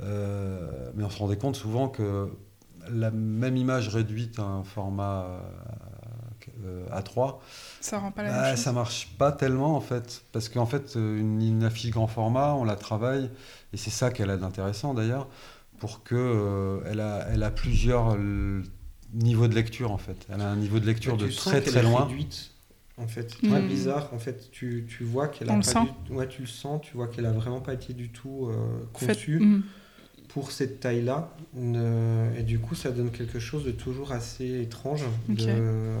[0.00, 2.28] euh, mais on se rendait compte souvent que
[2.90, 5.26] la même image réduite à un format
[6.64, 7.40] euh, A3,
[7.80, 10.22] Ça rend pas la bah, même chose ça marche pas tellement en fait.
[10.32, 13.30] Parce qu'en fait, euh, une, une affiche grand format, on la travaille,
[13.72, 15.28] et c'est ça qu'elle a d'intéressant d'ailleurs,
[15.78, 18.62] pour que euh, elle, a, elle a plusieurs euh,
[19.14, 20.26] niveaux de lecture en fait.
[20.32, 22.04] Elle a un niveau de lecture Tu de très très est loin.
[22.04, 22.50] réduite,
[22.96, 23.36] en fait.
[23.42, 23.48] Mm.
[23.50, 24.10] Très bizarre.
[24.12, 25.78] En fait, tu, tu vois qu'elle a On pas sent.
[26.06, 26.80] du- Ouais, tu le sens.
[26.82, 29.62] Tu vois qu'elle a vraiment pas été du tout euh, Fait- conçue Mhm.
[30.28, 31.34] pour cette taille-là.
[32.38, 35.96] Et du coup, ça donne quelque chose de toujours assez étrange, de...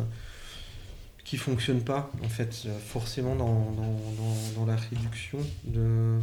[1.24, 5.38] qui fonctionne pas, en fait, forcément dans, dans, dans- dans la réduction.
[5.64, 6.18] De...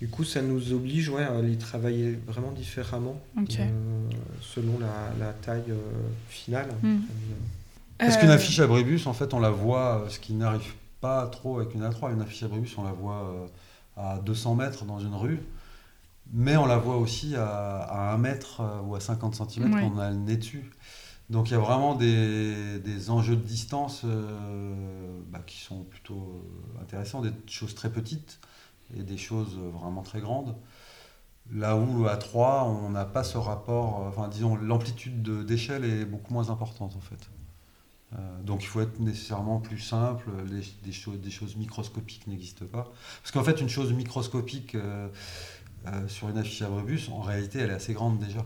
[0.00, 3.40] Du coup, ça nous oblige ouais, à les travailler vraiment différemment euh,
[4.40, 5.76] selon la, la taille euh,
[6.28, 6.68] finale.
[6.82, 7.02] Mhm.
[7.98, 11.26] Parce qu'une Euh, affiche abribus, en fait, on la voit, euh, ce qui n'arrive pas
[11.26, 12.12] trop avec une A3.
[12.12, 13.46] Une affiche abribus, on la voit euh,
[13.96, 15.40] à 200 mètres dans une rue,
[16.32, 17.46] mais on la voit aussi à,
[17.80, 19.80] à 1 mètre euh, ou à 50 cm Ouais.
[19.80, 20.70] quand on a le nez dessus.
[21.28, 24.72] Donc il y a vraiment des, des enjeux de distance euh,
[25.30, 26.14] bah, qui sont plutôt
[26.78, 28.38] euh, intéressants, des choses très petites
[28.96, 30.56] et des choses vraiment très grandes.
[31.50, 35.84] Là où à 3, on n'a pas ce rapport, euh, enfin disons, l'amplitude de- d'échelle
[35.84, 37.30] est beaucoup moins importante en fait.
[38.14, 42.66] Euh, donc il faut être nécessairement plus simple, les- des, choses, des choses microscopiques n'existent
[42.66, 42.92] pas.
[43.22, 45.08] Parce qu'en fait, une chose microscopique euh,
[46.06, 48.44] sur une affiche abribus, en réalité, elle est assez grande déjà.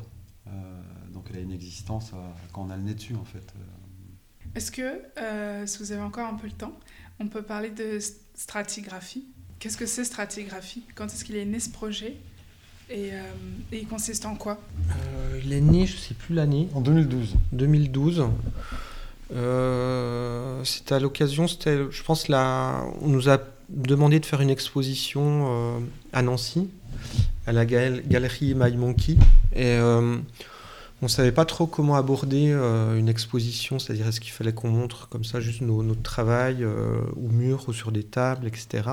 [1.12, 2.12] Donc elle a une existence
[2.52, 3.55] quand on a le nez dessus en fait.
[4.55, 6.73] Est-ce que, si vous avez encore un peu le temps,
[7.20, 7.98] on peut parler de
[8.35, 9.27] stratigraphie?
[9.62, 10.82] Qu'est-ce que c'est stratigraphie?
[10.97, 12.16] Quand est-ce qu'il est né ce projet?
[12.90, 13.22] Et, euh,
[13.70, 14.59] et il consiste en quoi?
[14.90, 17.36] Euh, il est né, je sais plus l'année, En 2012.
[17.52, 18.24] 2012.
[19.32, 24.51] Euh, c'était à l'occasion, c'était, je pense, là, on nous a demandé de faire une
[24.51, 25.78] exposition euh,
[26.12, 26.68] à Nancy,
[27.47, 29.12] à la gal- galerie My Monkey.
[29.55, 30.16] Et euh,
[31.02, 34.70] on ne savait pas trop comment aborder euh, une exposition, c'est-à-dire est-ce qu'il fallait qu'on
[34.70, 38.89] montre comme ça juste nos- notre travail euh, au mur ou sur des tables, etc.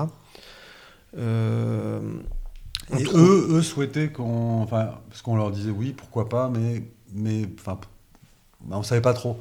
[1.18, 2.00] Euh,
[2.98, 4.62] Et trouve- eux, eux souhaitaient qu'on.
[4.62, 6.84] Enfin, parce qu'on leur disait oui, pourquoi pas, mais.
[7.12, 7.78] mais enfin,
[8.62, 9.38] bah, on savait pas trop.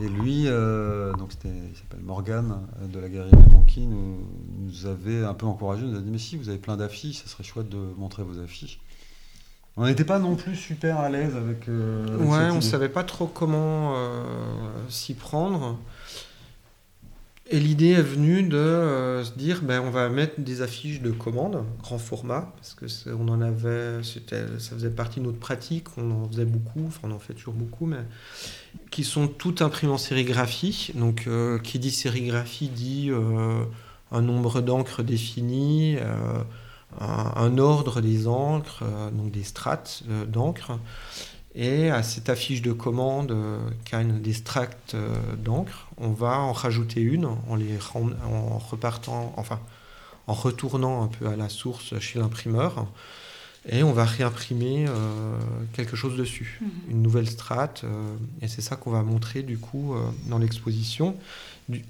[0.00, 4.18] Et lui, euh, donc c'était, il s'appelle Morgan euh, de la Galerie des Monkey, nous,
[4.58, 7.26] nous avait un peu encouragé, nous a dit mais si vous avez plein d'affiches, ça
[7.28, 8.80] serait chouette de montrer vos affiches.
[9.76, 11.68] On n'était pas non plus super à l'aise avec.
[11.68, 12.60] euh, avec Ouais, on idée.
[12.60, 14.26] savait pas trop comment euh,
[14.90, 15.78] s'y prendre.
[17.52, 21.10] Et l'idée est venue de euh, se dire, ben, on va mettre des affiches de
[21.10, 26.12] commande, grand format, parce que on en avait, ça faisait partie de notre pratique, on
[26.12, 28.04] en faisait beaucoup, enfin on en fait toujours beaucoup, mais
[28.92, 30.92] qui sont toutes imprimées en sérigraphie.
[30.94, 33.64] Donc, euh, qui dit sérigraphie dit euh,
[34.12, 35.96] un nombre d'encres défini,
[37.00, 40.78] un, ordre des encres, donc des strates d'encre.
[41.54, 46.10] Et à cette affiche de commande euh, qui a une, des tracts euh, d'encre, on
[46.10, 49.58] va en rajouter une en, les ren- en repartant, enfin,
[50.28, 52.86] en retournant un peu à la source chez l'imprimeur.
[53.68, 55.36] Et on va réimprimer euh,
[55.74, 56.70] quelque chose dessus, Mhm.
[56.92, 57.82] une nouvelle strate.
[57.84, 61.16] euh, et c'est ça qu'on va montrer du coup euh, dans l'exposition.
[61.68, 61.84] Du-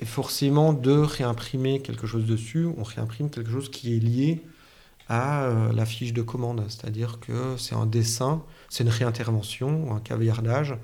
[0.00, 4.42] Et forcément, de réimprimer quelque chose dessus, on réimprime quelque chose qui est lié
[5.08, 6.64] à euh, la fiche de commande.
[6.68, 10.76] C'est-à-dire que c'est un dessin, c'est une réintervention, un caviardage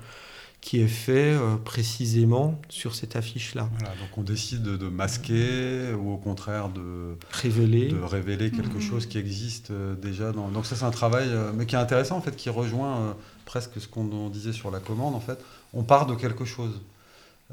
[0.61, 3.67] qui est fait euh, précisément sur cette affiche-là.
[3.79, 7.87] Voilà, donc on décide de, masquer ou au contraire de Révéler.
[7.87, 8.81] de révéler quelque Mhm.
[8.81, 10.31] chose qui existe euh, déjà.
[10.31, 10.49] Dans...
[10.49, 13.15] Donc ça c'est un travail, mais qui est intéressant en fait, qui rejoint
[13.45, 15.15] presque ce qu'on on disait sur la commande.
[15.15, 15.39] En fait,
[15.73, 16.79] on part de quelque chose.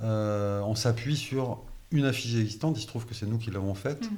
[0.02, 1.58] Euh, on s'appuie sur
[1.90, 2.76] une affiche existante.
[2.78, 4.16] Il se trouve que c'est nous qui l'avons faite, Mhm.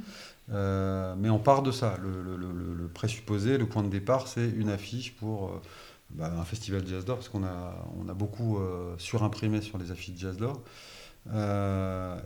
[0.52, 1.97] Euh, mais on part de ça.
[2.02, 5.60] Le, le- le- le présupposé, le point de départ, c'est une affiche pour euh,
[6.10, 9.92] bah, un festival jazz d'or, parce qu'on a, on a beaucoup euh, surimprimé sur les
[9.92, 10.60] affiches jazz d'or.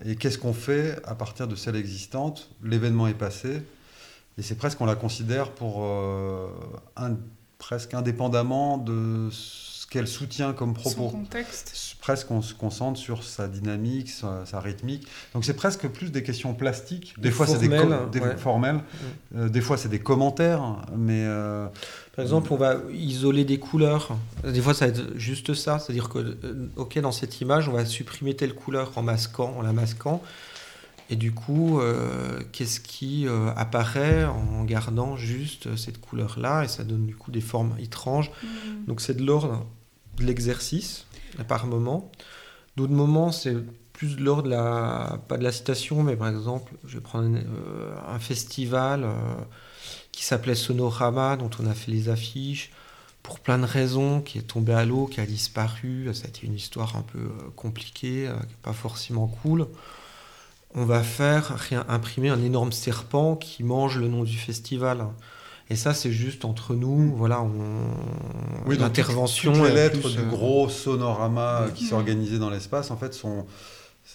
[0.06, 2.48] Et qu'est-ce qu'on fait à partir de celle existante?
[2.62, 3.60] L'événement est passé,
[4.38, 5.84] et c'est presque, on la considère pour
[6.96, 7.16] un-
[7.58, 9.28] presque indépendamment de
[9.84, 11.10] ce qu'elle soutient comme Son propos.
[11.10, 11.96] contexte.
[12.00, 15.06] Presque on se concentre sur sa dynamique, sa, sa rythmique.
[15.34, 17.14] Donc c'est presque plus des questions plastiques.
[17.18, 18.36] Des fois c'est des, des ouais.
[18.38, 18.80] formelles.
[19.36, 21.66] Euh, des fois c'est des commentaires, mais euh,
[22.16, 24.16] Par exemple, on va isoler des couleurs.
[24.44, 25.78] Des fois, ça va être juste ça.
[25.78, 29.62] C'est-à-dire que, euh, ok, dans cette image, on va supprimer telle couleur en masquant, en
[29.62, 30.22] la masquant.
[31.10, 36.64] Et du coup, euh, qu'est-ce qui euh, apparaît en gardant juste cette couleur-là?
[36.64, 38.30] Et ça donne du coup des formes étranges.
[38.42, 38.86] Mhm.
[38.86, 39.66] Donc c'est de l'ordre
[40.16, 41.06] de l'exercice
[41.46, 42.10] par moment.
[42.76, 43.54] D'autres moments, c'est
[43.92, 47.26] plus de l'ordre de la pas de la citation, mais par exemple, je vais prendre
[47.26, 49.06] un, euh, un festival
[50.10, 52.72] qui s'appelait Sonorama, dont on a fait les affiches
[53.22, 56.08] pour plein de raisons, qui est tombé à l'eau, qui a disparu.
[56.14, 59.66] Ça a été une histoire un peu compliquée, qui n'est pas forcément cool.
[60.74, 61.56] On va faire
[61.88, 65.06] imprimer un énorme serpent qui mange le nom du festival.
[65.70, 67.14] Et ça, c'est juste entre nous.
[67.16, 67.50] Voilà, on...
[68.66, 69.52] Oui, l'intervention.
[69.52, 71.72] toutes les lettres plus, du euh, gros sonorama Mhm.
[71.72, 73.46] qui s'est organisé dans l'espace, en fait, sont,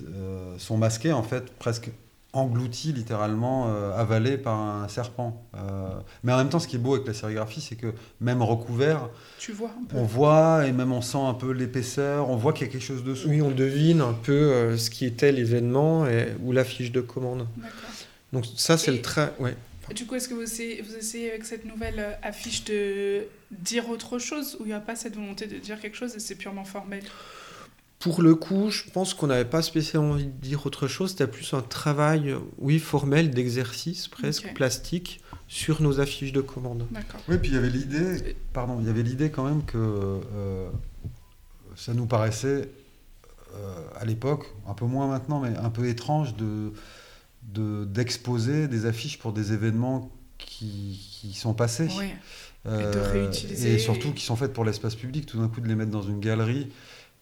[0.03, 1.89] euh, sont masquées, en fait, presque
[2.33, 5.43] englouties, littéralement, euh, avalées par un serpent.
[5.55, 5.89] Euh,
[6.23, 9.09] mais en même temps, ce qui est beau avec la sérigraphie, c'est que même recouvert,
[9.39, 9.97] Tu vois un peu.
[9.97, 12.83] on voit, et même on sent un peu l'épaisseur, on voit qu'il y a quelque
[12.83, 13.29] chose dessous.
[13.29, 16.05] Oui, on devine un peu euh, ce qui était l'événement
[16.43, 17.47] ou la fiche de commande.
[18.31, 19.33] Donc ça, c'est le trait.
[19.39, 19.55] Ouais.
[19.95, 24.19] Du coup, est-ce que vous essayez, vous essayez avec cette nouvelle affiche de dire autre
[24.19, 26.63] chose ou il n'y a pas cette volonté de dire quelque chose et c'est purement
[26.63, 27.01] formel?
[27.99, 31.11] Pour le coup, je pense qu'on n'avait pas spécialement envie de dire autre chose.
[31.11, 35.19] C'était plus un travail, euh, oui, formel, d'exercice presque, plastique,
[35.49, 36.85] sur nos affiches de commande.
[36.91, 37.19] D'accord.
[37.27, 40.69] Oui, puis il y avait l'idée, pardon, il y avait l'idée quand même que euh,
[41.75, 42.69] ça nous paraissait
[43.55, 46.71] euh, à l'époque, un peu moins maintenant, mais un peu étrange de
[47.53, 51.87] de- d'exposer des affiches pour des événements qui, qui sont passés.
[51.97, 52.09] Oui.
[52.67, 53.75] Euh, de réutiliser.
[53.75, 56.01] Et surtout qui sont faites pour l'espace public, tout d'un coup de les mettre dans
[56.01, 56.67] une galerie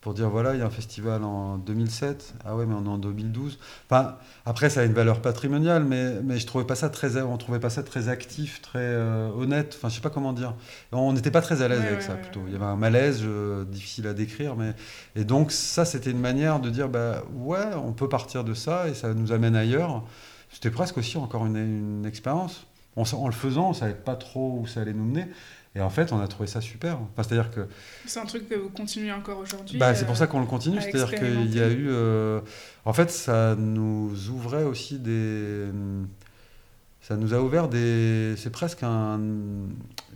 [0.02, 2.90] pour dire voilà, il y a un festival en 2007, ah ouais, mais on est
[2.90, 3.60] en 2012.
[3.90, 4.16] Enfin,
[4.46, 7.60] après, ça a une valeur patrimoniale, mais, mais je trouvais pas ça très, on trouvait
[7.60, 9.74] pas ça très actif, très euh, honnête.
[9.78, 10.54] Enfin, je sais pas comment dire.
[10.92, 12.44] On n'était pas très à l'aise Ouais, avec ouais, ça ouais, plutôt.
[12.48, 14.74] Il y avait un malaise euh, difficile à décrire, mais
[15.16, 18.88] et donc ça, c'était une manière de dire bah ouais, on peut partir de ça
[18.88, 20.04] et ça nous amène ailleurs.
[20.52, 22.66] C'était presque aussi encore une, une expérience.
[23.06, 25.28] Sa- en le faisant, on savait pas trop où ça allait nous mener.
[25.78, 26.96] Et en fait, on a trouvé ça super.
[27.00, 27.68] Enfin, c'est-à-dire que
[28.08, 30.48] C'est un truc que vous continuez encore aujourd'hui bah, c'est euh, pour ça qu'on le
[30.48, 30.82] continue.
[30.82, 31.88] C'est-à-dire qu'il y a eu.
[31.90, 32.42] euh,
[32.86, 35.68] En fait, ça nous ouvrait aussi des.
[37.02, 38.34] Ça nous a ouvert des.
[38.38, 39.20] C'est presque un-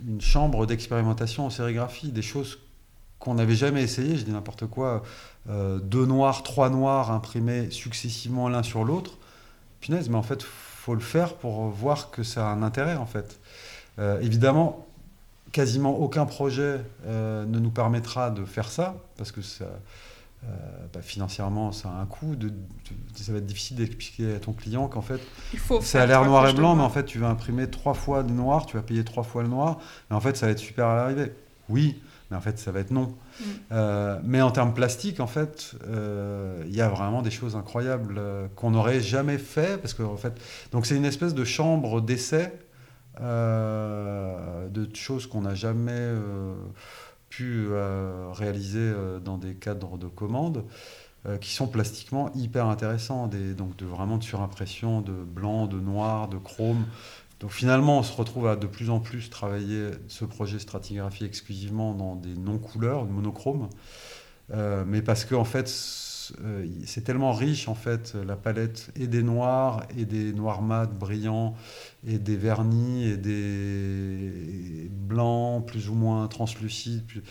[0.06, 2.58] une chambre d'expérimentation en sérigraphie, des choses
[3.18, 4.16] qu'on n'avait jamais essayé.
[4.16, 5.02] Je dis n'importe quoi.
[5.48, 9.18] euh, deux noirs, trois noirs imprimés successivement l'un sur l'autre.
[9.80, 13.06] Punaise, mais en fait, faut le faire pour voir que ça a un intérêt en
[13.06, 13.40] fait.
[13.98, 14.86] Euh, évidemment,
[15.52, 19.66] quasiment aucun projet euh, ne nous permettra de faire ça parce que ça,
[20.44, 20.48] euh,
[20.92, 22.34] bah, financièrement, ça a un coût.
[22.34, 22.54] De, de-
[23.14, 25.20] ça va être difficile d'expliquer à ton client qu'en fait,
[25.82, 28.30] c'est à l'air noir et blanc, mais en fait, tu vas imprimer trois fois le
[28.30, 29.78] noir, tu vas payer trois fois le noir,
[30.10, 31.32] mais en fait, ça va être super à l'arrivée.
[31.68, 32.00] Oui,
[32.30, 33.14] mais en fait, ça va être non.
[33.38, 33.44] Mm.
[33.72, 35.74] Euh, mais en termes plastiques, en fait,
[36.66, 38.20] il y a vraiment des choses incroyables
[38.56, 40.32] qu'on n'aurait jamais fait, parce que en fait,
[40.72, 42.52] donc c'est une espèce de chambre d'essai
[43.20, 46.54] de choses qu'on n'a jamais euh,
[47.28, 50.64] pu euh, réaliser euh, dans des cadres de commande.
[51.26, 55.80] euh, qui sont plastiquement hyper intéressants, des, donc de, vraiment de surimpression de blanc, de
[55.80, 56.86] noir, de chrome.
[57.40, 61.94] Donc finalement, on se retrouve à de plus en plus travailler ce projet stratigraphie exclusivement
[61.94, 63.68] dans des non-couleurs, monochromes,
[64.52, 65.68] Euh, mais parce que en fait,
[66.44, 70.86] euh, c'est tellement riche en fait la palette et des noirs et des noirs mat
[70.98, 71.54] brillants
[72.06, 77.22] et des vernis et des blancs plus ou moins translucides, plus-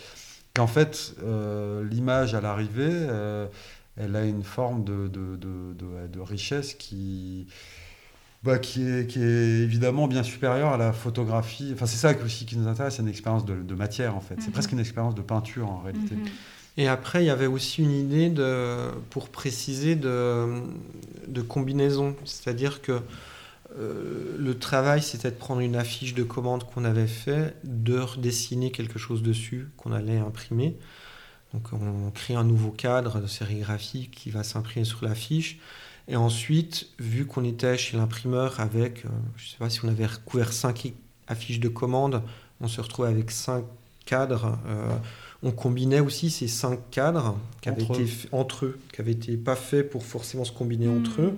[0.54, 3.48] qu'en fait euh, l'image à l'arrivée, euh,
[3.98, 7.48] elle a une forme de, de, de- de- de richesse qui
[8.44, 11.70] bah, qui, est, qui est évidemment bien supérieure à la photographie.
[11.76, 14.34] Enfin, c'est ça aussi qui nous intéresse, c'est une expérience de, de matière en fait.
[14.40, 14.54] C'est Mhm.
[14.54, 16.16] presque une expérience de peinture en réalité.
[16.16, 16.26] Mhm.
[16.78, 20.62] Et après, il y avait aussi une idée de, pour préciser de,
[21.48, 22.16] combinaison.
[22.26, 23.02] C'est-à-dire que
[23.78, 28.72] euh, le travail, c'était de prendre une affiche de commande qu'on avait fait, de redessiner
[28.72, 30.78] quelque chose dessus qu'on allait imprimer.
[31.54, 35.60] Donc on crée un nouveau cadre de sérigraphie qui va s'imprimer sur l'affiche.
[36.08, 39.88] Et ensuite, vu qu'on était chez l'imprimeur avec, euh, je ne sais pas si on
[39.88, 40.94] avait recouvert 5
[41.28, 42.24] affiches de commande,
[42.60, 43.64] on se retrouve avec 5
[44.06, 44.58] cadres.
[44.68, 44.98] Euh,
[45.44, 49.14] on combinait aussi ces 5 cadres qui avaient Entre été f- entre eux, qui n'avaient
[49.14, 50.98] été pas faits pour forcément se combiner Mhm.
[51.00, 51.38] entre eux.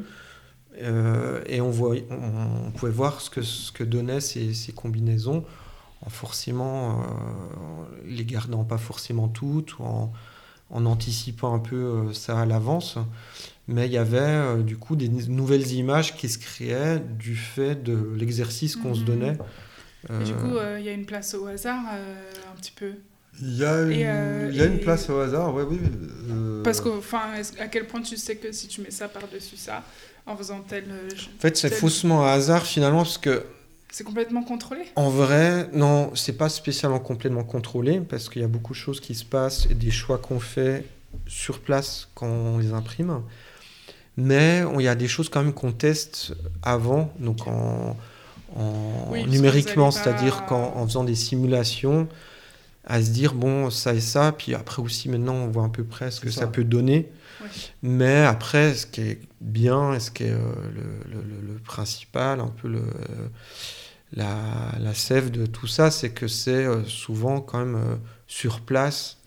[0.81, 4.71] Euh, et on, voyait- on, on pouvait voir ce que, ce que donnaient ces, ces
[4.71, 5.45] combinaisons
[6.01, 7.03] en forcément euh,
[8.05, 10.11] les gardant pas forcément toutes ou en,
[10.71, 12.97] en anticipant un peu euh, ça à l'avance.
[13.67, 17.81] Mais il y avait euh, du coup des nouvelles images qui se créaient du fait
[17.81, 19.05] de l'exercice qu'on se Mhm.
[19.05, 19.37] donnait.
[20.09, 22.91] Et du coup, euh, il y a une place au hasard, euh, un petit peu?
[23.41, 25.79] Il y a, une, Et, euh, il y a une place au hasard, ouais, oui.
[26.29, 27.21] euh, Parce que, enfin,
[27.59, 29.83] à quel point tu sais que si tu mets ça par-dessus ça,
[30.25, 30.85] en faisant tel.
[30.89, 33.43] euh, En fait, c'est tel- faussement un hasard finalement parce que
[33.91, 34.81] C'est complètement contrôlé?
[34.95, 38.99] En vrai, non, c'est pas spécialement complètement contrôlé parce qu'il y a beaucoup de choses
[38.99, 40.85] qui se passent et des choix qu'on fait
[41.27, 43.21] sur place quand on les imprime.
[44.15, 47.97] Mais on- il y a des choses quand même qu'on teste avant, donc en,
[48.55, 52.07] en- Oui, numériquement, pas- c'est-à-dire qu'en en faisant des simulations,
[52.85, 55.83] à se dire bon, ça et ça, puis après aussi maintenant on voit à peu
[55.83, 56.41] près ce que ça.
[56.41, 56.47] ça.
[56.47, 57.09] peut donner.
[57.41, 57.47] Ouais.
[57.81, 60.37] Mais après, ce qui est bien et ce qui est euh,
[60.73, 63.27] le, le- le- le principal, un peu le, euh,
[64.13, 64.37] la,
[64.79, 67.95] la sève de tout ça, c'est que c'est euh, souvent quand même euh,
[68.27, 69.17] sur place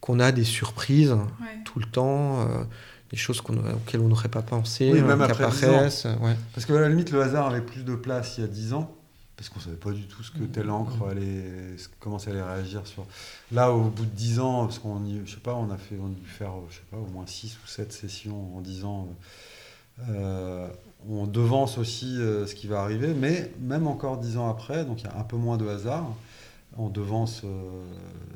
[0.00, 1.62] qu'on a des surprises Ouais.
[1.64, 2.64] tout le temps, euh,
[3.10, 6.04] des choses auxquelles on n'aurait pas pensé, Oui, même qui après 10 apparaissent.
[6.20, 6.36] ouais.
[6.54, 8.72] Parce que à la limite, le hasard avait plus de place il y a 10
[8.74, 8.94] ans,
[9.36, 12.42] parce qu'on savait pas du tout ce que telle encre allait, ce- comment ça allait
[12.42, 13.04] réagir sur.
[13.50, 16.06] Là, au bout de 10 ans, parce qu'on je sais pas, on a fait, on
[16.06, 19.08] a dû faire, je sais pas, au moins 6 ou 7 sessions en 10 ans.
[20.10, 20.68] euh,
[21.08, 25.00] on devance aussi euh, ce qui va arriver, mais même encore 10 ans après, donc
[25.02, 26.06] il y a un peu moins de hasard,
[26.78, 27.84] on devance euh,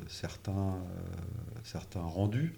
[0.09, 2.55] certains, euh, certains rendus.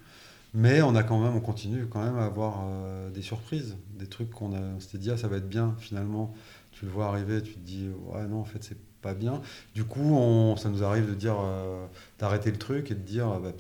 [0.56, 4.08] Mais on a quand même, on continue quand même à avoir euh, des surprises, des
[4.08, 6.34] trucs qu'on on s'était dit ah ça va être bien finalement.
[6.80, 9.42] Tu le vois arriver, tu te dis ouais non en fait c'est pas bien.
[9.76, 11.86] Du coup on, ça nous arrive de dire euh,
[12.20, 13.52] d'arrêter le truc et de dire ah, bah,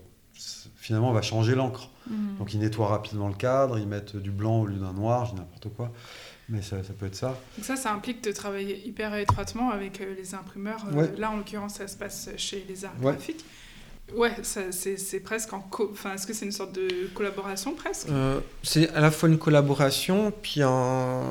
[0.77, 1.89] finalement on va changer l'encre.
[2.09, 2.37] Mhm.
[2.39, 5.31] Donc ils nettoient rapidement le cadre, ils mettent du blanc au lieu d'un noir, je
[5.31, 5.91] dis n'importe quoi.
[6.51, 7.37] Mais ça, ça peut être ça.
[7.57, 10.83] Donc ça, ça implique de travailler hyper étroitement avec euh, les imprimeurs.
[10.91, 11.11] Euh, Ouais.
[11.17, 13.11] Là, en l'occurrence, ça se passe chez les arts Ouais.
[13.11, 13.45] graphiques.
[14.15, 15.59] Ouais, ça, c'est c'est presque en...
[15.59, 18.09] Co enfin, Est-ce que c'est une sorte de collaboration presque?
[18.09, 21.21] Euh, c'est à la fois une collaboration, puis un...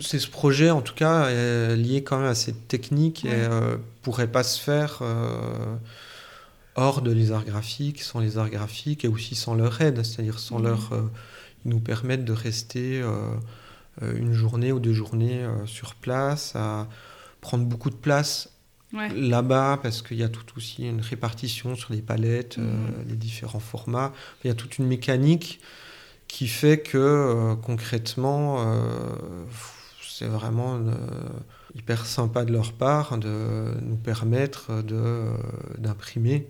[0.00, 3.76] c'est ce projet en tout cas est lié quand même à cette technique et euh,
[4.02, 5.76] pourrait pas se faire euh,
[6.76, 10.38] hors de les arts graphiques, sans les arts graphiques et aussi sans leur aide, c'est-à-dire
[10.38, 10.64] sans Mhm.
[10.64, 11.02] leur euh,
[11.64, 13.34] ils nous permettent de rester euh,
[14.16, 16.86] une journée ou deux journées sur place, à
[17.40, 18.50] prendre beaucoup de place
[18.94, 19.10] Ouais.
[19.14, 23.04] là-bas parce qu'il y a tout aussi une répartition sur les palettes, Mhm.
[23.08, 24.12] les différents formats.
[24.44, 25.60] Il y a toute une mécanique
[26.28, 28.64] qui fait que concrètement,
[30.18, 30.92] c'est vraiment euh,
[31.74, 35.30] hyper sympa de leur part de nous permettre de, euh,
[35.78, 36.48] d'imprimer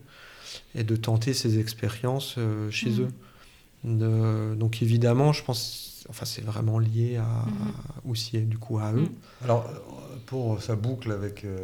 [0.74, 3.00] et de tenter ces expériences euh, chez Mhm.
[3.04, 3.08] eux.
[3.84, 8.10] De- donc évidemment, je pense, enfin c'est vraiment lié à, Mhm.
[8.10, 9.02] aussi du coup à eux.
[9.02, 9.08] Mhm.
[9.44, 9.66] Alors,
[10.26, 11.58] pour sa boucle avec euh,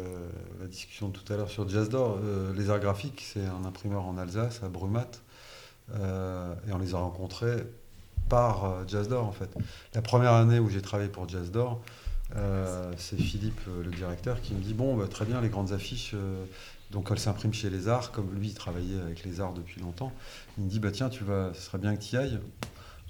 [0.61, 4.05] la discussion de tout à l'heure sur Jazzdor, euh, les arts graphiques, c'est un imprimeur
[4.05, 5.11] en Alsace, à Brumat,
[5.93, 7.57] euh, et on les a rencontrés
[8.29, 9.49] par euh, Jazzdor en fait.
[9.93, 11.81] La première année où j'ai travaillé pour Jazzdor,
[12.35, 15.71] euh, c'est Philippe, euh, le directeur, qui me dit Bon, bah, très bien, les grandes
[15.73, 16.43] affiches, euh,
[16.91, 20.11] donc elles s'impriment chez les arts, comme lui, il travaillait avec les arts depuis longtemps.
[20.57, 22.39] Il me dit Bah tiens, tu vas, ce serait bien que tu y ailles.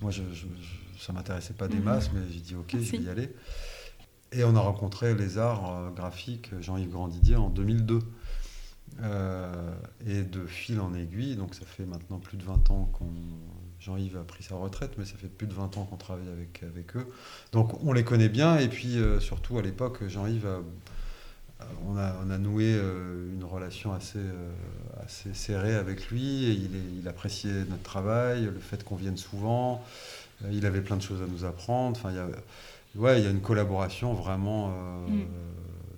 [0.01, 1.83] Moi, je, je, je- ça m'intéressait pas des Mhm.
[1.83, 2.97] masses, mais j'ai dit Ok, je Merci.
[2.97, 3.33] vais y aller.
[4.31, 7.99] Et on a rencontré les arts graphiques Jean-Yves Grandidier en 2002.
[9.01, 9.73] Euh,
[10.07, 13.05] et de fil en aiguille, donc ça fait maintenant plus de 20 ans qu'on.
[13.85, 16.63] Jean-Yves a pris sa retraite, mais ça fait plus de 20 ans qu'on travaille avec,
[16.63, 17.05] avec eux.
[17.51, 20.59] Donc on les connaît bien, et puis euh, surtout à l'époque, Jean-Yves a,
[21.87, 24.49] on a, on a noué euh, une relation assez, euh,
[25.03, 29.17] assez serrée avec lui, et il, est- il appréciait notre travail, le fait qu'on vienne
[29.17, 29.83] souvent,
[30.51, 32.27] il avait plein de choses à nous apprendre, enfin il y a,
[32.95, 34.69] ouais, il y a une collaboration vraiment
[35.07, 35.21] Mm.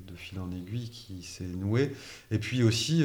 [0.08, 1.96] de fil en aiguille qui s'est nouée.
[2.32, 3.04] Et puis aussi,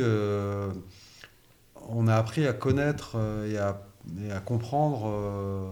[1.88, 3.16] on a appris à connaître
[3.48, 3.80] et, à,
[4.22, 5.70] et à comprendre, euh,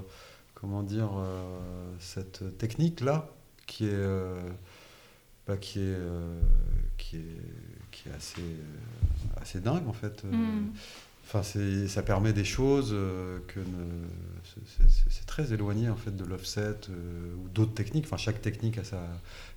[0.54, 3.28] comment dire, euh, cette technique-là,
[3.66, 4.40] qui est, euh,
[5.46, 5.98] bah, qui est,
[6.96, 8.42] qui est, qui est assez,
[9.40, 10.24] assez dingue en fait.
[11.24, 11.42] Enfin,
[11.86, 12.90] ça permet des choses
[13.46, 13.60] que
[15.08, 18.06] c'est très éloigné en fait de l'offset ou d'autres techniques.
[18.06, 19.00] Enfin, chaque technique a sa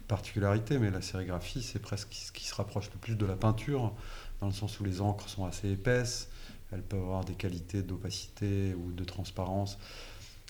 [0.07, 3.93] particularité, mais la sérigraphie, c'est presque ce qui se rapproche le plus de la peinture,
[4.41, 6.29] dans le sens où les encres sont assez épaisses,
[6.73, 9.77] elles peuvent avoir des qualités d'opacité ou de transparence,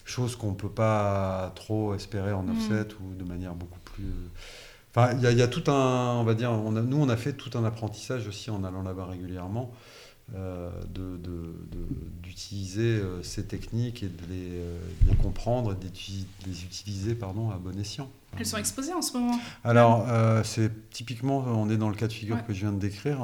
[0.05, 3.05] chose qu'on ne peut pas trop espérer en offset mm.
[3.05, 4.05] ou de manière beaucoup plus
[4.95, 8.27] il y, a tout un, on va dire, nous on a fait tout un apprentissage
[8.27, 9.73] aussi en allant là-bas régulièrement.
[10.35, 10.69] Euh,
[12.21, 14.79] d'utiliser euh, ces techniques et de les, euh,
[15.21, 15.89] comprendre et de
[16.47, 18.09] les utiliser pardon, à bon escient.
[18.39, 20.05] Elles sont exposées en ce moment Alors,
[20.43, 23.19] c'est typiquement, on est dans le cas de figure que je viens de décrire.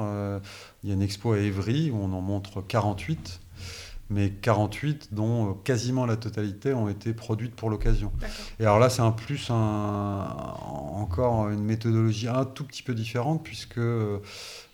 [0.82, 3.40] Il y a une expo à Évry où on en montre 48
[4.10, 8.12] mais 48 dont euh, quasiment la totalité ont été produites pour l'occasion.
[8.58, 13.42] Et alors là, c'est un plus un, encore une méthodologie un tout petit peu différente
[13.42, 14.18] puisque euh,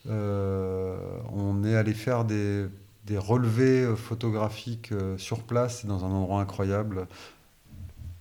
[0.07, 2.65] on est allé faire des,
[3.05, 7.07] des relevés photographiques euh, sur place dans un endroit incroyable.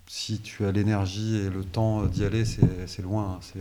[0.08, 3.40] Si tu as l'énergie et le temps d'y aller, c'est loin.
[3.42, 3.60] Hein.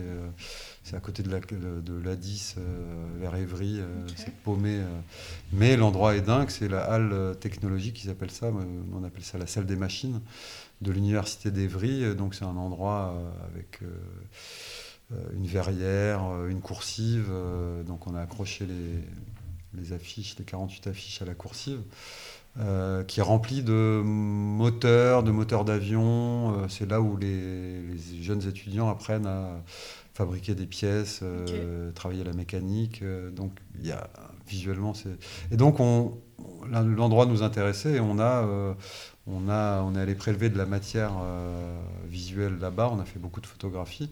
[0.85, 4.77] C'est à côté de la, de, la 10 euh, vers Évry, euh, c'est paumé.
[4.77, 4.99] Euh.
[5.51, 8.51] mais l'endroit est dingue, c'est la halle technologique, ils appellent ça,
[8.93, 10.21] on appelle ça la salle des machines
[10.81, 12.13] de l'université d'Evry.
[12.13, 13.19] Donc c'est un endroit
[13.51, 13.79] avec
[15.33, 17.31] une verrière, une coursive.
[17.87, 21.79] donc on a accroché les, les, affiches, les 48 affiches à la coursive.
[23.07, 26.67] Qui est rempli de moteurs, de moteurs d'avion.
[26.69, 29.61] c'est là où les, les, jeunes étudiants apprennent à
[30.15, 33.01] fabriquer des pièces, euh, travailler la mécanique.
[33.01, 34.09] Euh, donc, il y a
[34.47, 35.09] visuellement, c'est.
[35.51, 36.17] Et donc, on,
[36.71, 38.73] l'endroit nous intéressait et on a, euh,
[39.27, 41.11] on a, on est allé prélever de la matière
[42.07, 42.89] visuelle là-bas.
[42.93, 44.09] On a fait beaucoup de photographies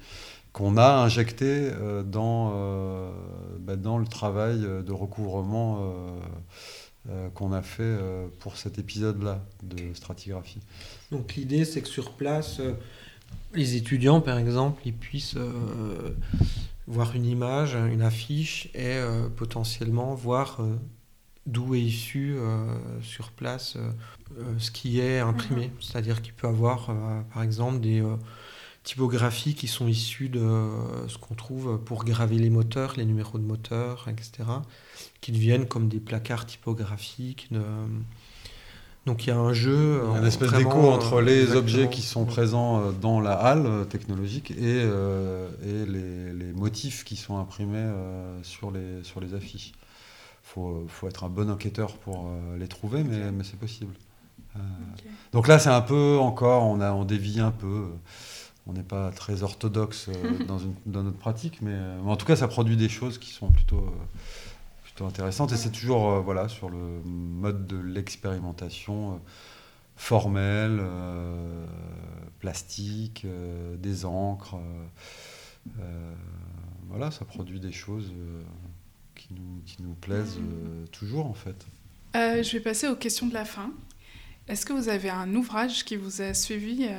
[0.52, 1.72] qu'on a injecté
[2.06, 3.12] dans,
[3.60, 5.94] bah, dans le travail de recouvrement.
[7.34, 7.98] Qu'on a fait
[8.40, 10.62] pour cet épisode-là de stratigraphie.
[11.12, 12.62] Donc l'idée, c'est que sur place,
[13.54, 16.16] les étudiants, par exemple, ils puissent euh,
[16.88, 20.76] voir une image, une affiche et euh, potentiellement voir euh,
[21.46, 22.38] d'où est issu
[23.02, 23.78] sur place
[24.58, 25.68] ce qui est imprimé.
[25.68, 25.74] Mhm.
[25.82, 26.90] C'est-à-dire qu'il peut avoir,
[27.34, 28.02] par exemple, des
[28.84, 30.70] typographies qui sont issues de
[31.10, 34.46] ce qu'on trouve pour graver les moteurs, les numéros de moteurs, etc.,
[35.24, 37.48] qui deviennent comme des placards typographiques.
[37.50, 37.62] De,
[39.06, 40.02] donc il y a un jeu.
[40.04, 43.34] Il y a une espèce d'écho entre les objets qui sont présents euh, dans la
[43.34, 47.90] halle euh, technologique et, euh, et les, motifs qui sont imprimés
[48.44, 49.72] sur, les, sur les affiches.
[49.74, 53.94] Il faut, faut, être un bon enquêteur pour les trouver, mais, mais c'est possible.
[55.34, 57.88] Donc là, c'est un peu encore, on, a, on dévie un peu.
[58.66, 60.10] On n'est pas très orthodoxe
[60.48, 63.32] dans, une, dans, notre pratique, mais, mais, en tout cas, ça produit des choses qui
[63.32, 63.84] sont plutôt
[65.02, 65.52] intéressante.
[65.52, 69.18] Et c'est toujours euh, voilà, sur le mode de l'expérimentation euh,
[69.96, 71.66] formelle, euh,
[72.40, 73.26] plastique,
[73.78, 74.58] des encres.
[76.90, 78.12] voilà, ça produit des choses
[79.16, 80.40] qui nous, qui, nous, plaisent
[80.92, 81.66] toujours en fait.
[82.14, 83.72] je vais passer aux questions de la fin.
[84.50, 86.90] Est-ce que vous avez un ouvrage qui vous a suivi,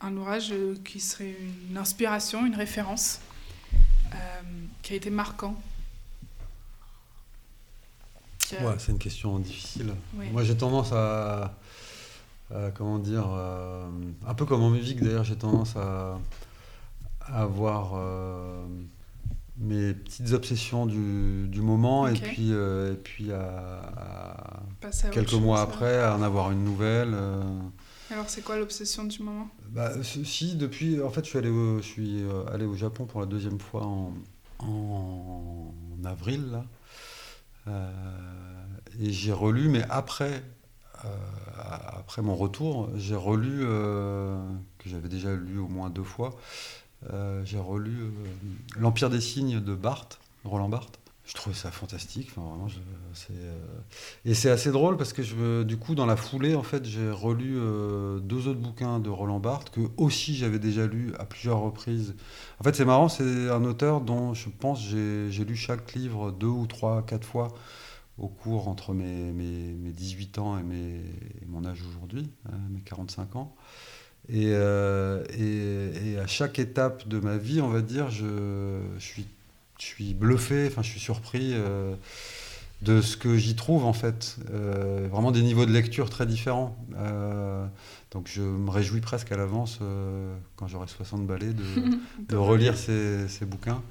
[0.00, 0.52] un ouvrage
[0.84, 1.34] qui serait
[1.70, 3.20] une inspiration, une référence,
[4.82, 5.56] qui a été marquant?
[8.52, 9.94] Ouais, c'est une question difficile.
[10.32, 11.54] Moi, j'ai tendance à,
[12.74, 13.88] comment dire, euh,
[14.26, 16.18] un peu comme en musique d'ailleurs, j'ai tendance à,
[17.20, 18.66] avoir euh,
[19.58, 24.62] mes petites obsessions du, moment et puis, euh, et puis à,
[25.12, 27.14] quelques mois après à en avoir une nouvelle.
[28.10, 29.48] Alors, c'est quoi l'obsession du moment?
[29.68, 33.20] Bah, Si, depuis, en fait, je suis allé au, je suis allé au Japon pour
[33.20, 34.14] la deuxième fois en,
[34.60, 36.64] en avril là.
[37.68, 37.90] Euh,
[39.00, 40.42] et j'ai relu, mais après,
[41.04, 41.08] euh,
[41.98, 44.40] après mon retour, j'ai relu, euh,
[44.78, 46.36] que j'avais déjà lu au moins deux fois,
[47.44, 48.10] j'ai relu
[48.76, 50.97] L'Empire des signes de Barthes, Roland Barthes
[51.28, 52.34] je trouvais ça fantastique.
[52.34, 52.66] vraiment,
[54.24, 57.10] Et c'est assez drôle parce que je, du coup, dans la foulée, en fait, j'ai
[57.10, 57.58] relu
[58.22, 62.14] deux autres bouquins de Roland Barthes que aussi j'avais déjà lu à plusieurs reprises.
[62.60, 66.46] En fait, c'est marrant, c'est un auteur dont je pense j'ai lu chaque livre deux
[66.46, 67.54] ou trois, quatre fois
[68.16, 71.02] au cours entre mes, mes, 18 ans et, mes,
[71.46, 73.54] mon âge aujourd'hui, hein, mes 45 ans.
[74.30, 79.26] Euh, et, et, à chaque étape de ma vie, on va dire, je, je suis
[79.78, 81.94] je suis bluffé, enfin je suis surpris euh,
[82.82, 84.36] de ce que j'y trouve en fait.
[84.50, 86.76] Euh, vraiment des niveaux de lecture très différents.
[86.96, 87.64] Euh,
[88.10, 89.78] donc je me réjouis presque à l'avance
[90.56, 93.82] quand j'aurai 60 balais de, relire ces, bouquins.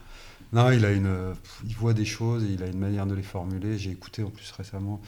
[0.54, 1.34] Non, il a une,
[1.66, 3.78] il voit des choses et il a une manière de les formuler.
[3.78, 5.02] J'ai écouté en plus récemment,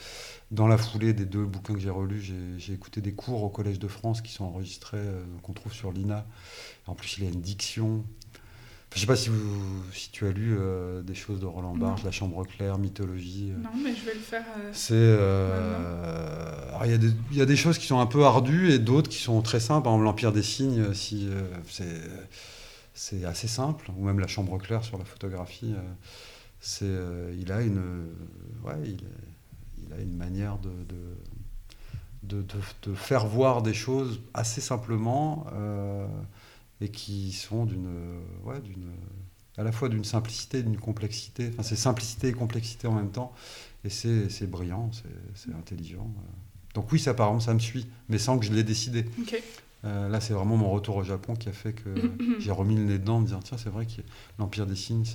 [0.51, 3.79] dans la foulée des deux bouquins que j'ai relus, j'ai écouté des cours au Collège
[3.79, 4.99] de France qui sont enregistrés,
[5.41, 6.25] qu'on trouve sur l'INA.
[6.87, 8.03] En plus, il a une diction.
[8.91, 11.75] Je ne sais pas si, vous, si tu as lu euh, des choses de Roland
[11.75, 13.53] Barthes, La Chambre claire, Mythologie.
[13.61, 14.43] Non, mais je vais le faire.
[14.71, 18.71] C'est, il y, a des, il y a des choses qui sont un peu ardues
[18.71, 19.83] et d'autres qui sont très simples.
[19.83, 21.29] Par exemple, l'Empire des signes, si,
[21.67, 21.85] c'est
[22.99, 25.73] c'est assez simple, ou même la chambre claire sur la photographie.
[25.73, 25.81] Euh,
[26.59, 27.81] c'est, euh, il, a une,
[28.65, 30.69] ouais, il, a une manière de,
[32.23, 32.45] de,
[32.83, 36.05] de, faire voir des choses assez simplement euh,
[36.81, 37.89] et qui sont d'une,
[38.43, 38.91] ouais, d'une,
[39.57, 41.49] à la fois d'une simplicité et d'une complexité.
[41.53, 43.33] Enfin, c'est simplicité et complexité en même temps.
[43.83, 45.03] Et c'est, c'est brillant, c'est,
[45.35, 46.09] c'est intelligent.
[46.73, 49.05] Donc oui, ça, par exemple, ça me suit, mais sans que je l'ai décidé.
[49.85, 51.89] Euh, là, c'est vraiment mon retour au Japon qui a fait que
[52.39, 54.01] j'ai remis le nez dedans en me disant tiens, c'est vrai que
[54.37, 55.05] l'Empire des signes,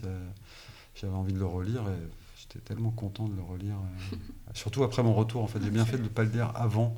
[0.94, 2.08] j'avais envie de le relire et
[2.38, 3.76] j'étais tellement content de le relire.
[3.76, 4.16] Euh,
[4.54, 5.58] surtout après mon retour, en fait.
[5.62, 6.96] J'ai bien fait de ne pas le lire avant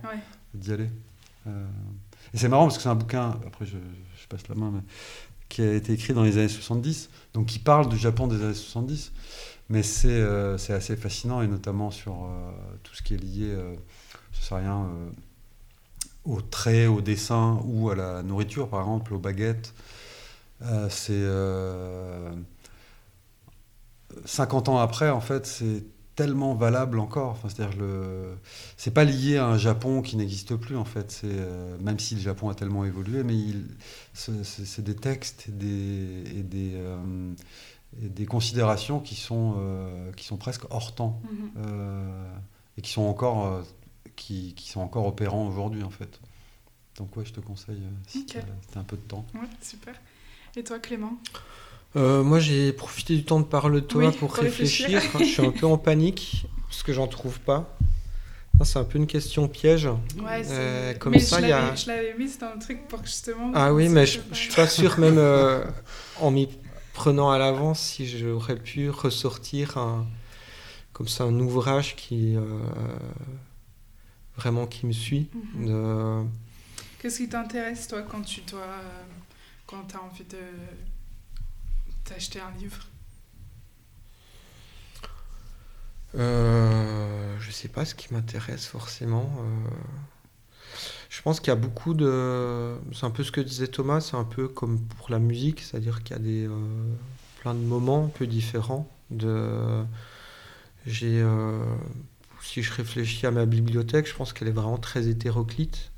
[0.55, 0.89] d'y aller.
[1.47, 1.67] Euh,
[2.35, 3.77] et c'est marrant parce que c'est un bouquin, après je,
[4.29, 4.83] passe la main,
[5.49, 8.55] qui a été écrit dans les années 70, donc qui parle du Japon des années
[8.55, 9.13] 70.
[9.69, 10.23] Mais c'est
[10.71, 12.29] assez fascinant et notamment sur
[12.85, 13.53] tout ce qui est lié,
[14.33, 14.89] je sais rien
[16.27, 19.73] au trait, au dessin ou à la nourriture, par exemple, aux baguettes.
[20.63, 21.25] Euh, c'est
[24.25, 25.85] 50 euh, ans après, en fait, c'est
[26.17, 27.31] tellement valable encore.
[27.31, 28.37] Enfin, c'est-à-dire le,
[28.77, 31.11] c'est pas lié à un Japon qui n'existe plus en fait.
[31.11, 33.67] C'est euh, même si le Japon a tellement évolué, mais il,
[34.15, 36.73] c'est, des textes et des et des,
[38.03, 39.57] et des considérations qui sont
[40.17, 42.79] qui sont presque hors temps mm-hmm.
[42.79, 43.63] et qui sont encore
[44.17, 46.21] qui, sont encore opérants aujourd'hui en fait.
[46.97, 49.27] Donc ouais, je te conseille euh, si tu as un peu de temps.
[49.35, 49.95] Ouais, super.
[50.57, 51.19] Et toi Clément?
[51.97, 55.01] Euh, Moi j'ai profité du temps de parler de toi pour, réfléchir.
[55.19, 57.77] je suis un peu en panique parce que j'en trouve pas.
[58.65, 59.87] C'est un peu une question piège.
[59.87, 62.17] Ouais, euh, comme mais ça, je l'avais a...
[62.17, 63.53] mise dans le truc pour justement.
[63.55, 65.21] Ah oui, mais je, ne suis pas sûr, même
[66.21, 66.49] en m'y
[66.95, 70.07] prenant à l'avance, si j'aurais pu ressortir un,
[70.95, 72.37] comme ça un ouvrage qui
[74.37, 75.29] vraiment qui me suit.
[75.55, 76.31] Mhm.
[76.99, 78.81] Qu'est-ce qui t'intéresse, toi, quand tu dois.
[79.67, 80.39] quand tu as envie de
[82.07, 82.87] t'acheter un livre
[86.17, 89.31] euh, Je sais pas ce qui m'intéresse forcément.
[89.39, 89.71] Euh.
[91.11, 92.77] Je pense qu'il y a beaucoup de.
[92.93, 96.03] C'est un peu ce que disait Thomas, c'est un peu comme pour la musique, c'est-à-dire
[96.03, 96.95] qu'il y a des, euh,
[97.41, 98.89] plein de moments un peu différents.
[99.11, 99.85] De...
[100.87, 101.65] J'ai euh,
[102.43, 105.91] si je réfléchis à ma bibliothèque, je pense qu'elle est vraiment très hétéroclite.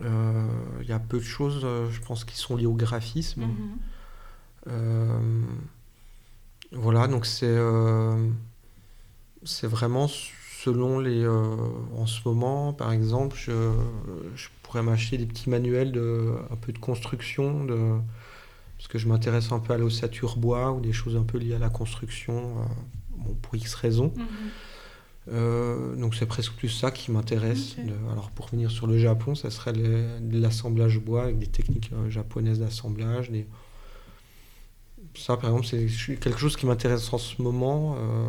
[0.00, 3.42] Il y a peu de choses, je pense, qui sont liées au graphisme.
[3.42, 3.48] Mhm.
[3.48, 3.97] Euh,
[6.72, 7.56] voilà, donc c'est
[9.44, 11.26] c'est vraiment selon les.
[11.26, 13.72] en ce moment, par exemple, je,
[14.34, 17.98] je pourrais m'acheter des petits manuels de un peu de construction, de,
[18.76, 21.54] parce que je m'intéresse un peu à l'ossature bois ou des choses un peu liées
[21.54, 22.56] à la construction,
[23.16, 24.12] bon, pour X raisons.
[24.16, 24.24] Mhm.
[25.32, 27.76] Euh, donc c'est presque plus ça qui m'intéresse.
[28.12, 29.72] Alors pour venir sur le Japon, ça serait
[30.30, 33.30] l'assemblage bois avec des techniques euh, japonaises d'assemblage.
[33.30, 33.46] Des...
[35.18, 37.96] Ça par exemple c'est quelque chose qui m'intéresse en ce moment.
[37.98, 38.28] Euh,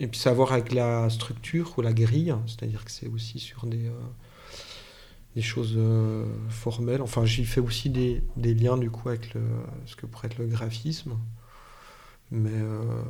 [0.00, 3.90] et puis savoir avec la structure ou la grille, c'est-à-dire que c'est aussi sur des,
[5.36, 5.78] des choses
[6.48, 7.00] formelles.
[7.00, 9.42] Enfin j'y fais aussi des, des, liens du coup avec le,
[9.86, 11.16] ce que pourrait être le graphisme.
[12.30, 13.02] Mais euh,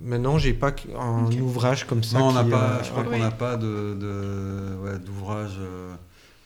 [0.00, 2.18] maintenant, j'ai pas un ouvrage comme ça.
[2.18, 5.94] Non, on n'a pas, euh, je crois qu'on n'a pas de, d'ouvrage euh,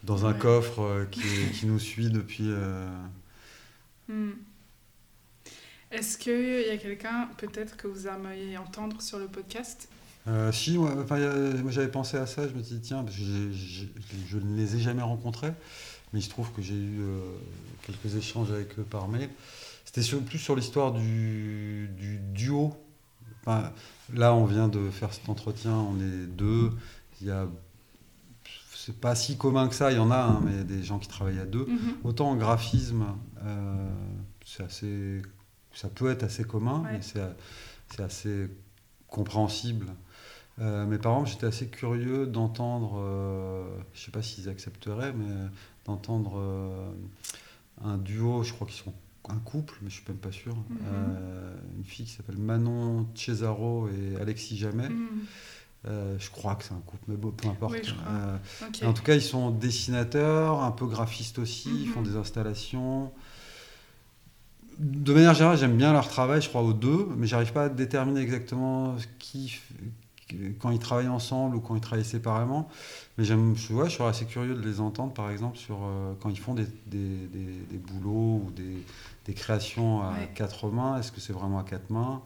[0.02, 1.22] dans un coffre euh, qui,
[1.52, 2.50] qui, nous suit depuis.
[4.08, 4.32] Hmm.
[5.94, 9.88] Est-ce qu'il y a quelqu'un, peut-être, que vous aimeriez entendre sur le podcast?
[10.52, 14.76] Si, moi, moi j'avais pensé à ça, je me suis dit, tiens, je ne les
[14.76, 15.52] ai jamais rencontrés,
[16.12, 17.00] mais il se trouve que j'ai eu
[17.86, 19.28] quelques échanges avec eux par mail.
[19.84, 21.88] C'était plus sur l'histoire du,
[22.32, 22.74] duo.
[23.46, 26.72] là, on vient de faire cet entretien, on est deux.
[27.20, 27.46] Il y a
[28.84, 31.08] c'est pas si commun que ça, il y en a, hein, mais des gens qui
[31.08, 31.64] travaillent à deux.
[31.64, 31.94] Mhm.
[32.04, 33.06] Autant en graphisme,
[33.42, 33.88] euh,
[34.44, 35.22] c'est assez,
[35.74, 38.48] ça peut être assez commun, mais c'est assez
[39.08, 39.86] compréhensible.
[40.60, 45.48] Euh, mes parents, j'étais assez curieux d'entendre, euh, je sais pas s'ils accepteraient, mais
[45.84, 46.40] d'entendre
[47.82, 48.94] un duo, je crois qu'ils sont
[49.28, 50.54] un couple, mais je suis même pas sûr.
[50.54, 50.78] Mhm.
[50.86, 54.88] Euh, une fille qui s'appelle Manon Cesaro et Alexis Jamais.
[54.88, 55.08] Mhm.
[55.86, 57.74] Euh, je crois que c'est un couple, mais bon, peu importe.
[58.08, 58.38] Euh,
[58.86, 62.06] en tout cas, ils sont dessinateurs, un peu graphistes aussi, ils font mhm.
[62.06, 63.12] des installations.
[64.78, 67.68] De manière générale, j'aime bien leur travail, je crois aux deux, mais j'arrive pas à
[67.68, 69.60] déterminer exactement qui,
[70.58, 72.68] quand ils travaillent ensemble ou quand ils travaillent séparément.
[73.16, 76.30] Mais j'aime, ouais, je serais assez curieux de les entendre, par exemple, sur euh, quand
[76.30, 78.84] ils font des, des, des, boulots ou des,
[79.26, 80.98] des créations à quatre mains.
[80.98, 82.22] Est-ce que c'est vraiment à quatre mains?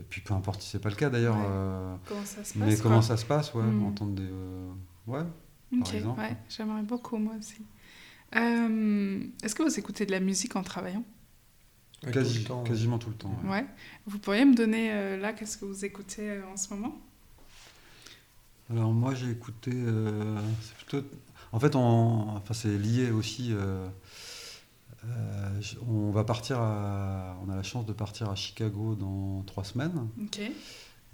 [0.00, 1.36] Et puis peu importe si c'est pas le cas d'ailleurs.
[1.38, 3.86] Euh, comment ça se passe Mais comment ça se passe, ouais, hmm.
[3.86, 4.70] entendre des, euh,
[5.08, 5.24] ouais,
[5.80, 6.20] par exemple.
[6.20, 7.62] Ouais, j'aimerais beaucoup moi aussi.
[8.32, 11.02] Est-ce que vous écoutez de la musique en travaillant?
[12.12, 13.34] Quasiment tout le temps.
[13.44, 13.66] Ouais.
[14.06, 16.96] Vous pourriez me donner là qu'est-ce que vous écoutez en ce moment?
[18.70, 21.08] Alors moi j'ai écouté, euh, c'est plutôt,
[21.52, 23.52] en fait enfin c'est lié aussi.
[23.52, 23.88] Euh,
[25.06, 30.08] euh, on va partir, on a la chance de partir à Chicago dans trois semaines.
[30.22, 30.40] Ok.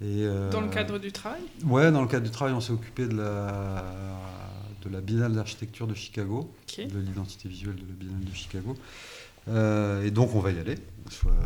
[0.01, 1.41] Et, dans le cadre du travail?
[1.63, 3.85] Ouais, dans le cadre du travail, on s'est occupé de la,
[4.81, 8.75] de la Biennale d'architecture de Chicago, de l'identité visuelle de la Biennale de Chicago.
[9.47, 10.75] Et donc on va y aller.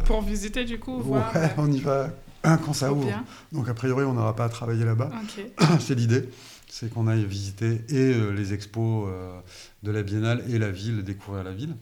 [0.06, 1.36] Pour visiter du coup, voir.
[1.36, 2.10] Ouais, on y va
[2.44, 3.08] quand ça ouvre.
[3.52, 5.12] Donc a priori, on n'aura pas à travailler là-bas.
[5.80, 6.30] c'est l'idée.
[6.68, 9.40] C'est qu'on aille visiter et euh, les expos euh,
[9.82, 11.76] de la Biennale et la ville, découvrir la ville.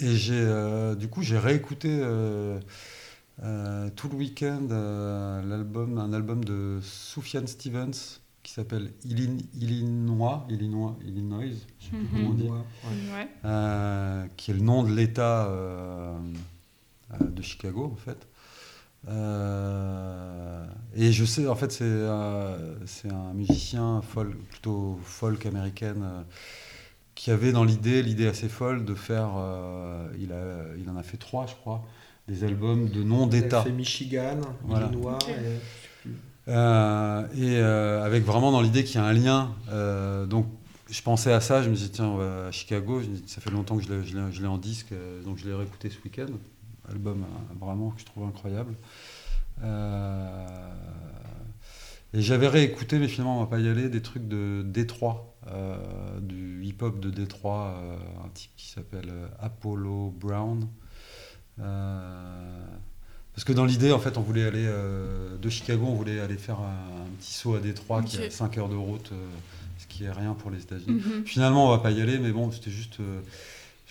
[0.00, 1.88] Et j'ai, euh, du coup, j'ai réécouté
[3.96, 4.68] tout le week-end
[5.46, 11.44] l'album, un album de Sufjan Stevens qui s'appelle Illinois, Illinois, Illinois,
[11.78, 12.52] je sais plus comment dire,
[12.84, 14.28] mhm.
[14.36, 15.50] qui est le nom de l'État
[17.20, 18.26] de Chicago en fait.
[19.08, 22.76] Euh, et je sais, en fait, c'est euh,
[23.10, 26.22] un musicien folk, plutôt folk américaine euh,
[27.14, 29.30] qui avait dans l'idée, l'idée assez folle de faire,
[30.18, 31.84] il, a, il en a fait trois, je crois,
[32.28, 33.58] des albums de noms d'État.
[33.58, 35.18] Il a fait Michigan, Illinois.
[35.28, 35.32] Et,
[36.50, 39.54] avec vraiment dans l'idée qu'il y a un lien.
[40.28, 40.46] donc
[40.90, 42.18] je pensais à ça, je me disais, tiens,
[42.48, 44.92] à Chicago, ça fait longtemps que je l'ai en disque,
[45.24, 46.26] donc je l'ai réécouté ce week-end
[46.90, 48.74] album euh, vraiment que je trouve incroyable.
[49.62, 50.72] Euh,
[52.12, 56.20] et j'avais réécouté, mais finalement on va pas y aller, des trucs de Détroit, euh,
[56.20, 57.80] du hip-hop de Détroit,
[58.24, 60.66] un type qui s'appelle Apollo Brown.
[63.34, 64.68] Parce que dans l'idée, en fait, on voulait aller
[65.40, 68.68] de Chicago, on voulait aller faire un, petit saut à Détroit qui a 5 heures
[68.68, 69.12] de route,
[69.78, 71.00] ce qui est rien pour les États-Unis.
[71.04, 71.24] Mhm.
[71.24, 73.00] Finalement, on va pas y aller, mais bon, c'était juste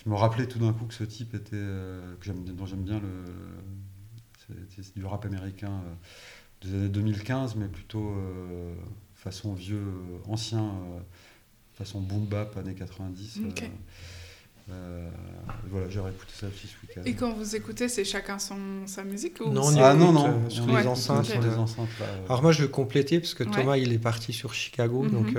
[0.02, 3.00] je me rappelais tout d'un coup que ce type était, euh, que dont j'aime bien
[3.00, 3.24] le,
[4.70, 8.74] c'est du rap américain euh, des années 2015, mais plutôt euh,
[9.14, 9.84] façon vieux,
[10.26, 10.72] ancien,
[11.74, 13.40] façon boom bap années 90.
[15.70, 17.02] Voilà, j'aurais écouté ça aussi ce week-end.
[17.04, 20.50] Et quand vous écoutez, c'est chacun son, sa musique ou Non, on ah, non, non,
[20.50, 21.88] sur, les enceintes, sur les enceintes.
[22.26, 25.10] Alors moi, je le complétais parce que Thomas, il est parti sur Chicago, mhm.
[25.10, 25.36] donc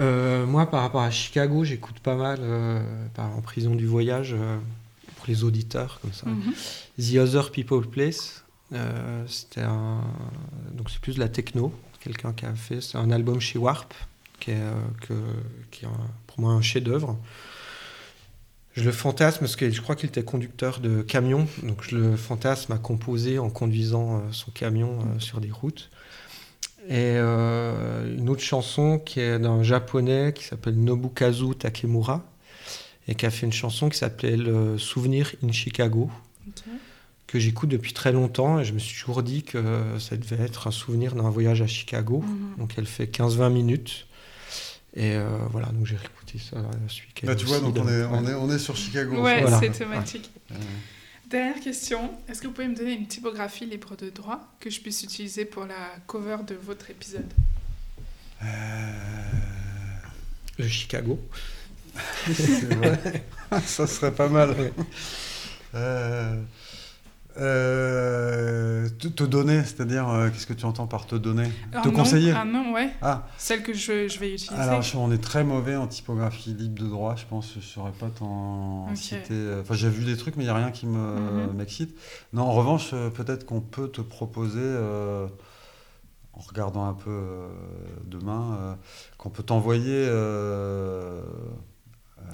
[0.00, 2.80] euh, moi, par rapport à Chicago, j'écoute pas mal euh,
[3.16, 4.56] en prison du voyage euh,
[5.16, 6.28] pour les auditeurs comme ça.
[6.28, 6.52] Mhm.
[6.98, 8.44] The Other People Place,
[9.26, 10.00] c'était un...
[10.72, 11.72] donc c'est plus de la techno.
[12.00, 13.92] Quelqu'un qui a fait, c'est un album chez Warp
[14.38, 14.62] qui est,
[15.00, 15.14] que,
[15.70, 15.88] qui est
[16.28, 17.18] pour moi un chef-d'œuvre.
[18.78, 22.16] Je le fantasme parce que je crois qu'il était conducteur de camion, donc je le
[22.16, 25.90] fantasme à composer en conduisant son camion sur des routes.
[26.88, 32.24] Et euh, une autre chanson qui est d'un japonais qui s'appelle Nobukazu Takemura
[33.08, 36.10] et qui a fait une chanson qui s'appelle euh, Souvenir in Chicago,
[37.26, 40.68] que j'écoute depuis très longtemps et je me suis toujours dit que ça devait être
[40.68, 42.20] un souvenir d'un voyage à Chicago.
[42.20, 42.56] Mhm.
[42.56, 44.06] Donc elle fait 15-20 minutes.
[44.94, 45.96] Et euh, voilà, donc j'ai
[46.36, 47.26] ce week-end.
[47.26, 49.22] Bah, tu vois, donc on est, on, est, on est sur Chicago.
[49.22, 50.30] Ouais, c'est thématique.
[51.30, 54.80] Dernière question, est-ce que vous pouvez me donner une typographie libre de droit que je
[54.80, 57.30] puisse utiliser pour la cover de votre épisode?
[58.42, 58.46] Euh...
[60.58, 61.20] Le Chicago.
[62.32, 63.24] C'est vrai.
[63.66, 64.54] Ça serait pas mal.
[65.74, 66.40] Euh...
[67.40, 71.48] Euh, te, donner, c'est-à-dire, euh, qu'est-ce que tu entends par te donner
[71.84, 72.90] Te conseiller Ah non, ouais.
[73.00, 73.28] Ah.
[73.36, 74.60] Celle que je, je, vais utiliser.
[74.60, 77.52] Alors, on est très mauvais en typographie libre de droit, je pense.
[77.52, 79.26] Je ne saurais pas t'en citer.
[79.30, 81.52] Euh, enfin, j'ai vu des trucs, mais il n'y a rien qui mhm.
[81.54, 81.96] m'excite.
[82.32, 84.76] Non, en revanche, peut-être qu'on peut te proposer,
[86.32, 87.20] en regardant un peu
[88.04, 88.78] demain,
[89.16, 90.08] qu'on peut t'envoyer.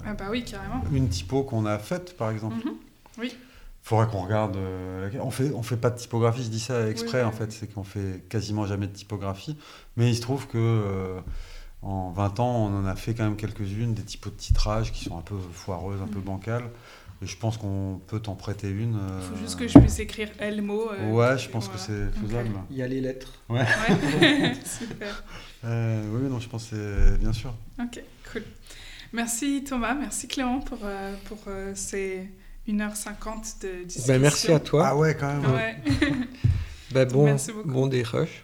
[0.05, 0.81] ah, bah oui, carrément.
[0.91, 2.55] Une typo qu'on a faite, par exemple.
[2.65, 2.73] Mhm.
[3.17, 3.35] Oui
[3.85, 4.57] faudrait qu'on regarde.
[4.57, 7.71] Euh, on fait, on fait pas de typographie, je dis ça exprès en fait, c'est
[7.71, 9.57] qu'on fait quasiment jamais de typographie.
[9.95, 11.19] Mais il se trouve que euh,
[11.83, 15.05] en 20 ans, on en a fait quand même quelques-unes, des typos de titrage qui
[15.05, 16.23] sont un peu foireuses, un peu mm.
[16.23, 16.69] bancales.
[17.21, 18.93] Et je pense qu'on peut t'en prêter une.
[18.93, 20.89] Il euh, faut juste que je puisse écrire L mot.
[21.11, 22.55] ouais, je pense que c'est faisable.
[22.71, 23.33] Il y a les lettres.
[23.49, 23.61] Ouais.
[24.19, 24.53] ouais.
[24.65, 25.23] Super.
[25.63, 27.53] oui, non, je pense que c'est bien sûr.
[27.79, 28.01] Ok,
[28.33, 28.43] cool.
[29.13, 30.79] Merci Thomas, merci Clément pour,
[31.29, 31.39] pour
[31.75, 32.27] ces
[32.67, 34.13] 1h50 de discussion.
[34.13, 34.87] Ben, merci à toi.
[34.87, 35.53] Ah ouais, quand même.
[35.53, 35.77] Ouais.
[36.91, 37.69] Ben, bon, Merci beaucoup.
[37.69, 38.29] bon des rushs.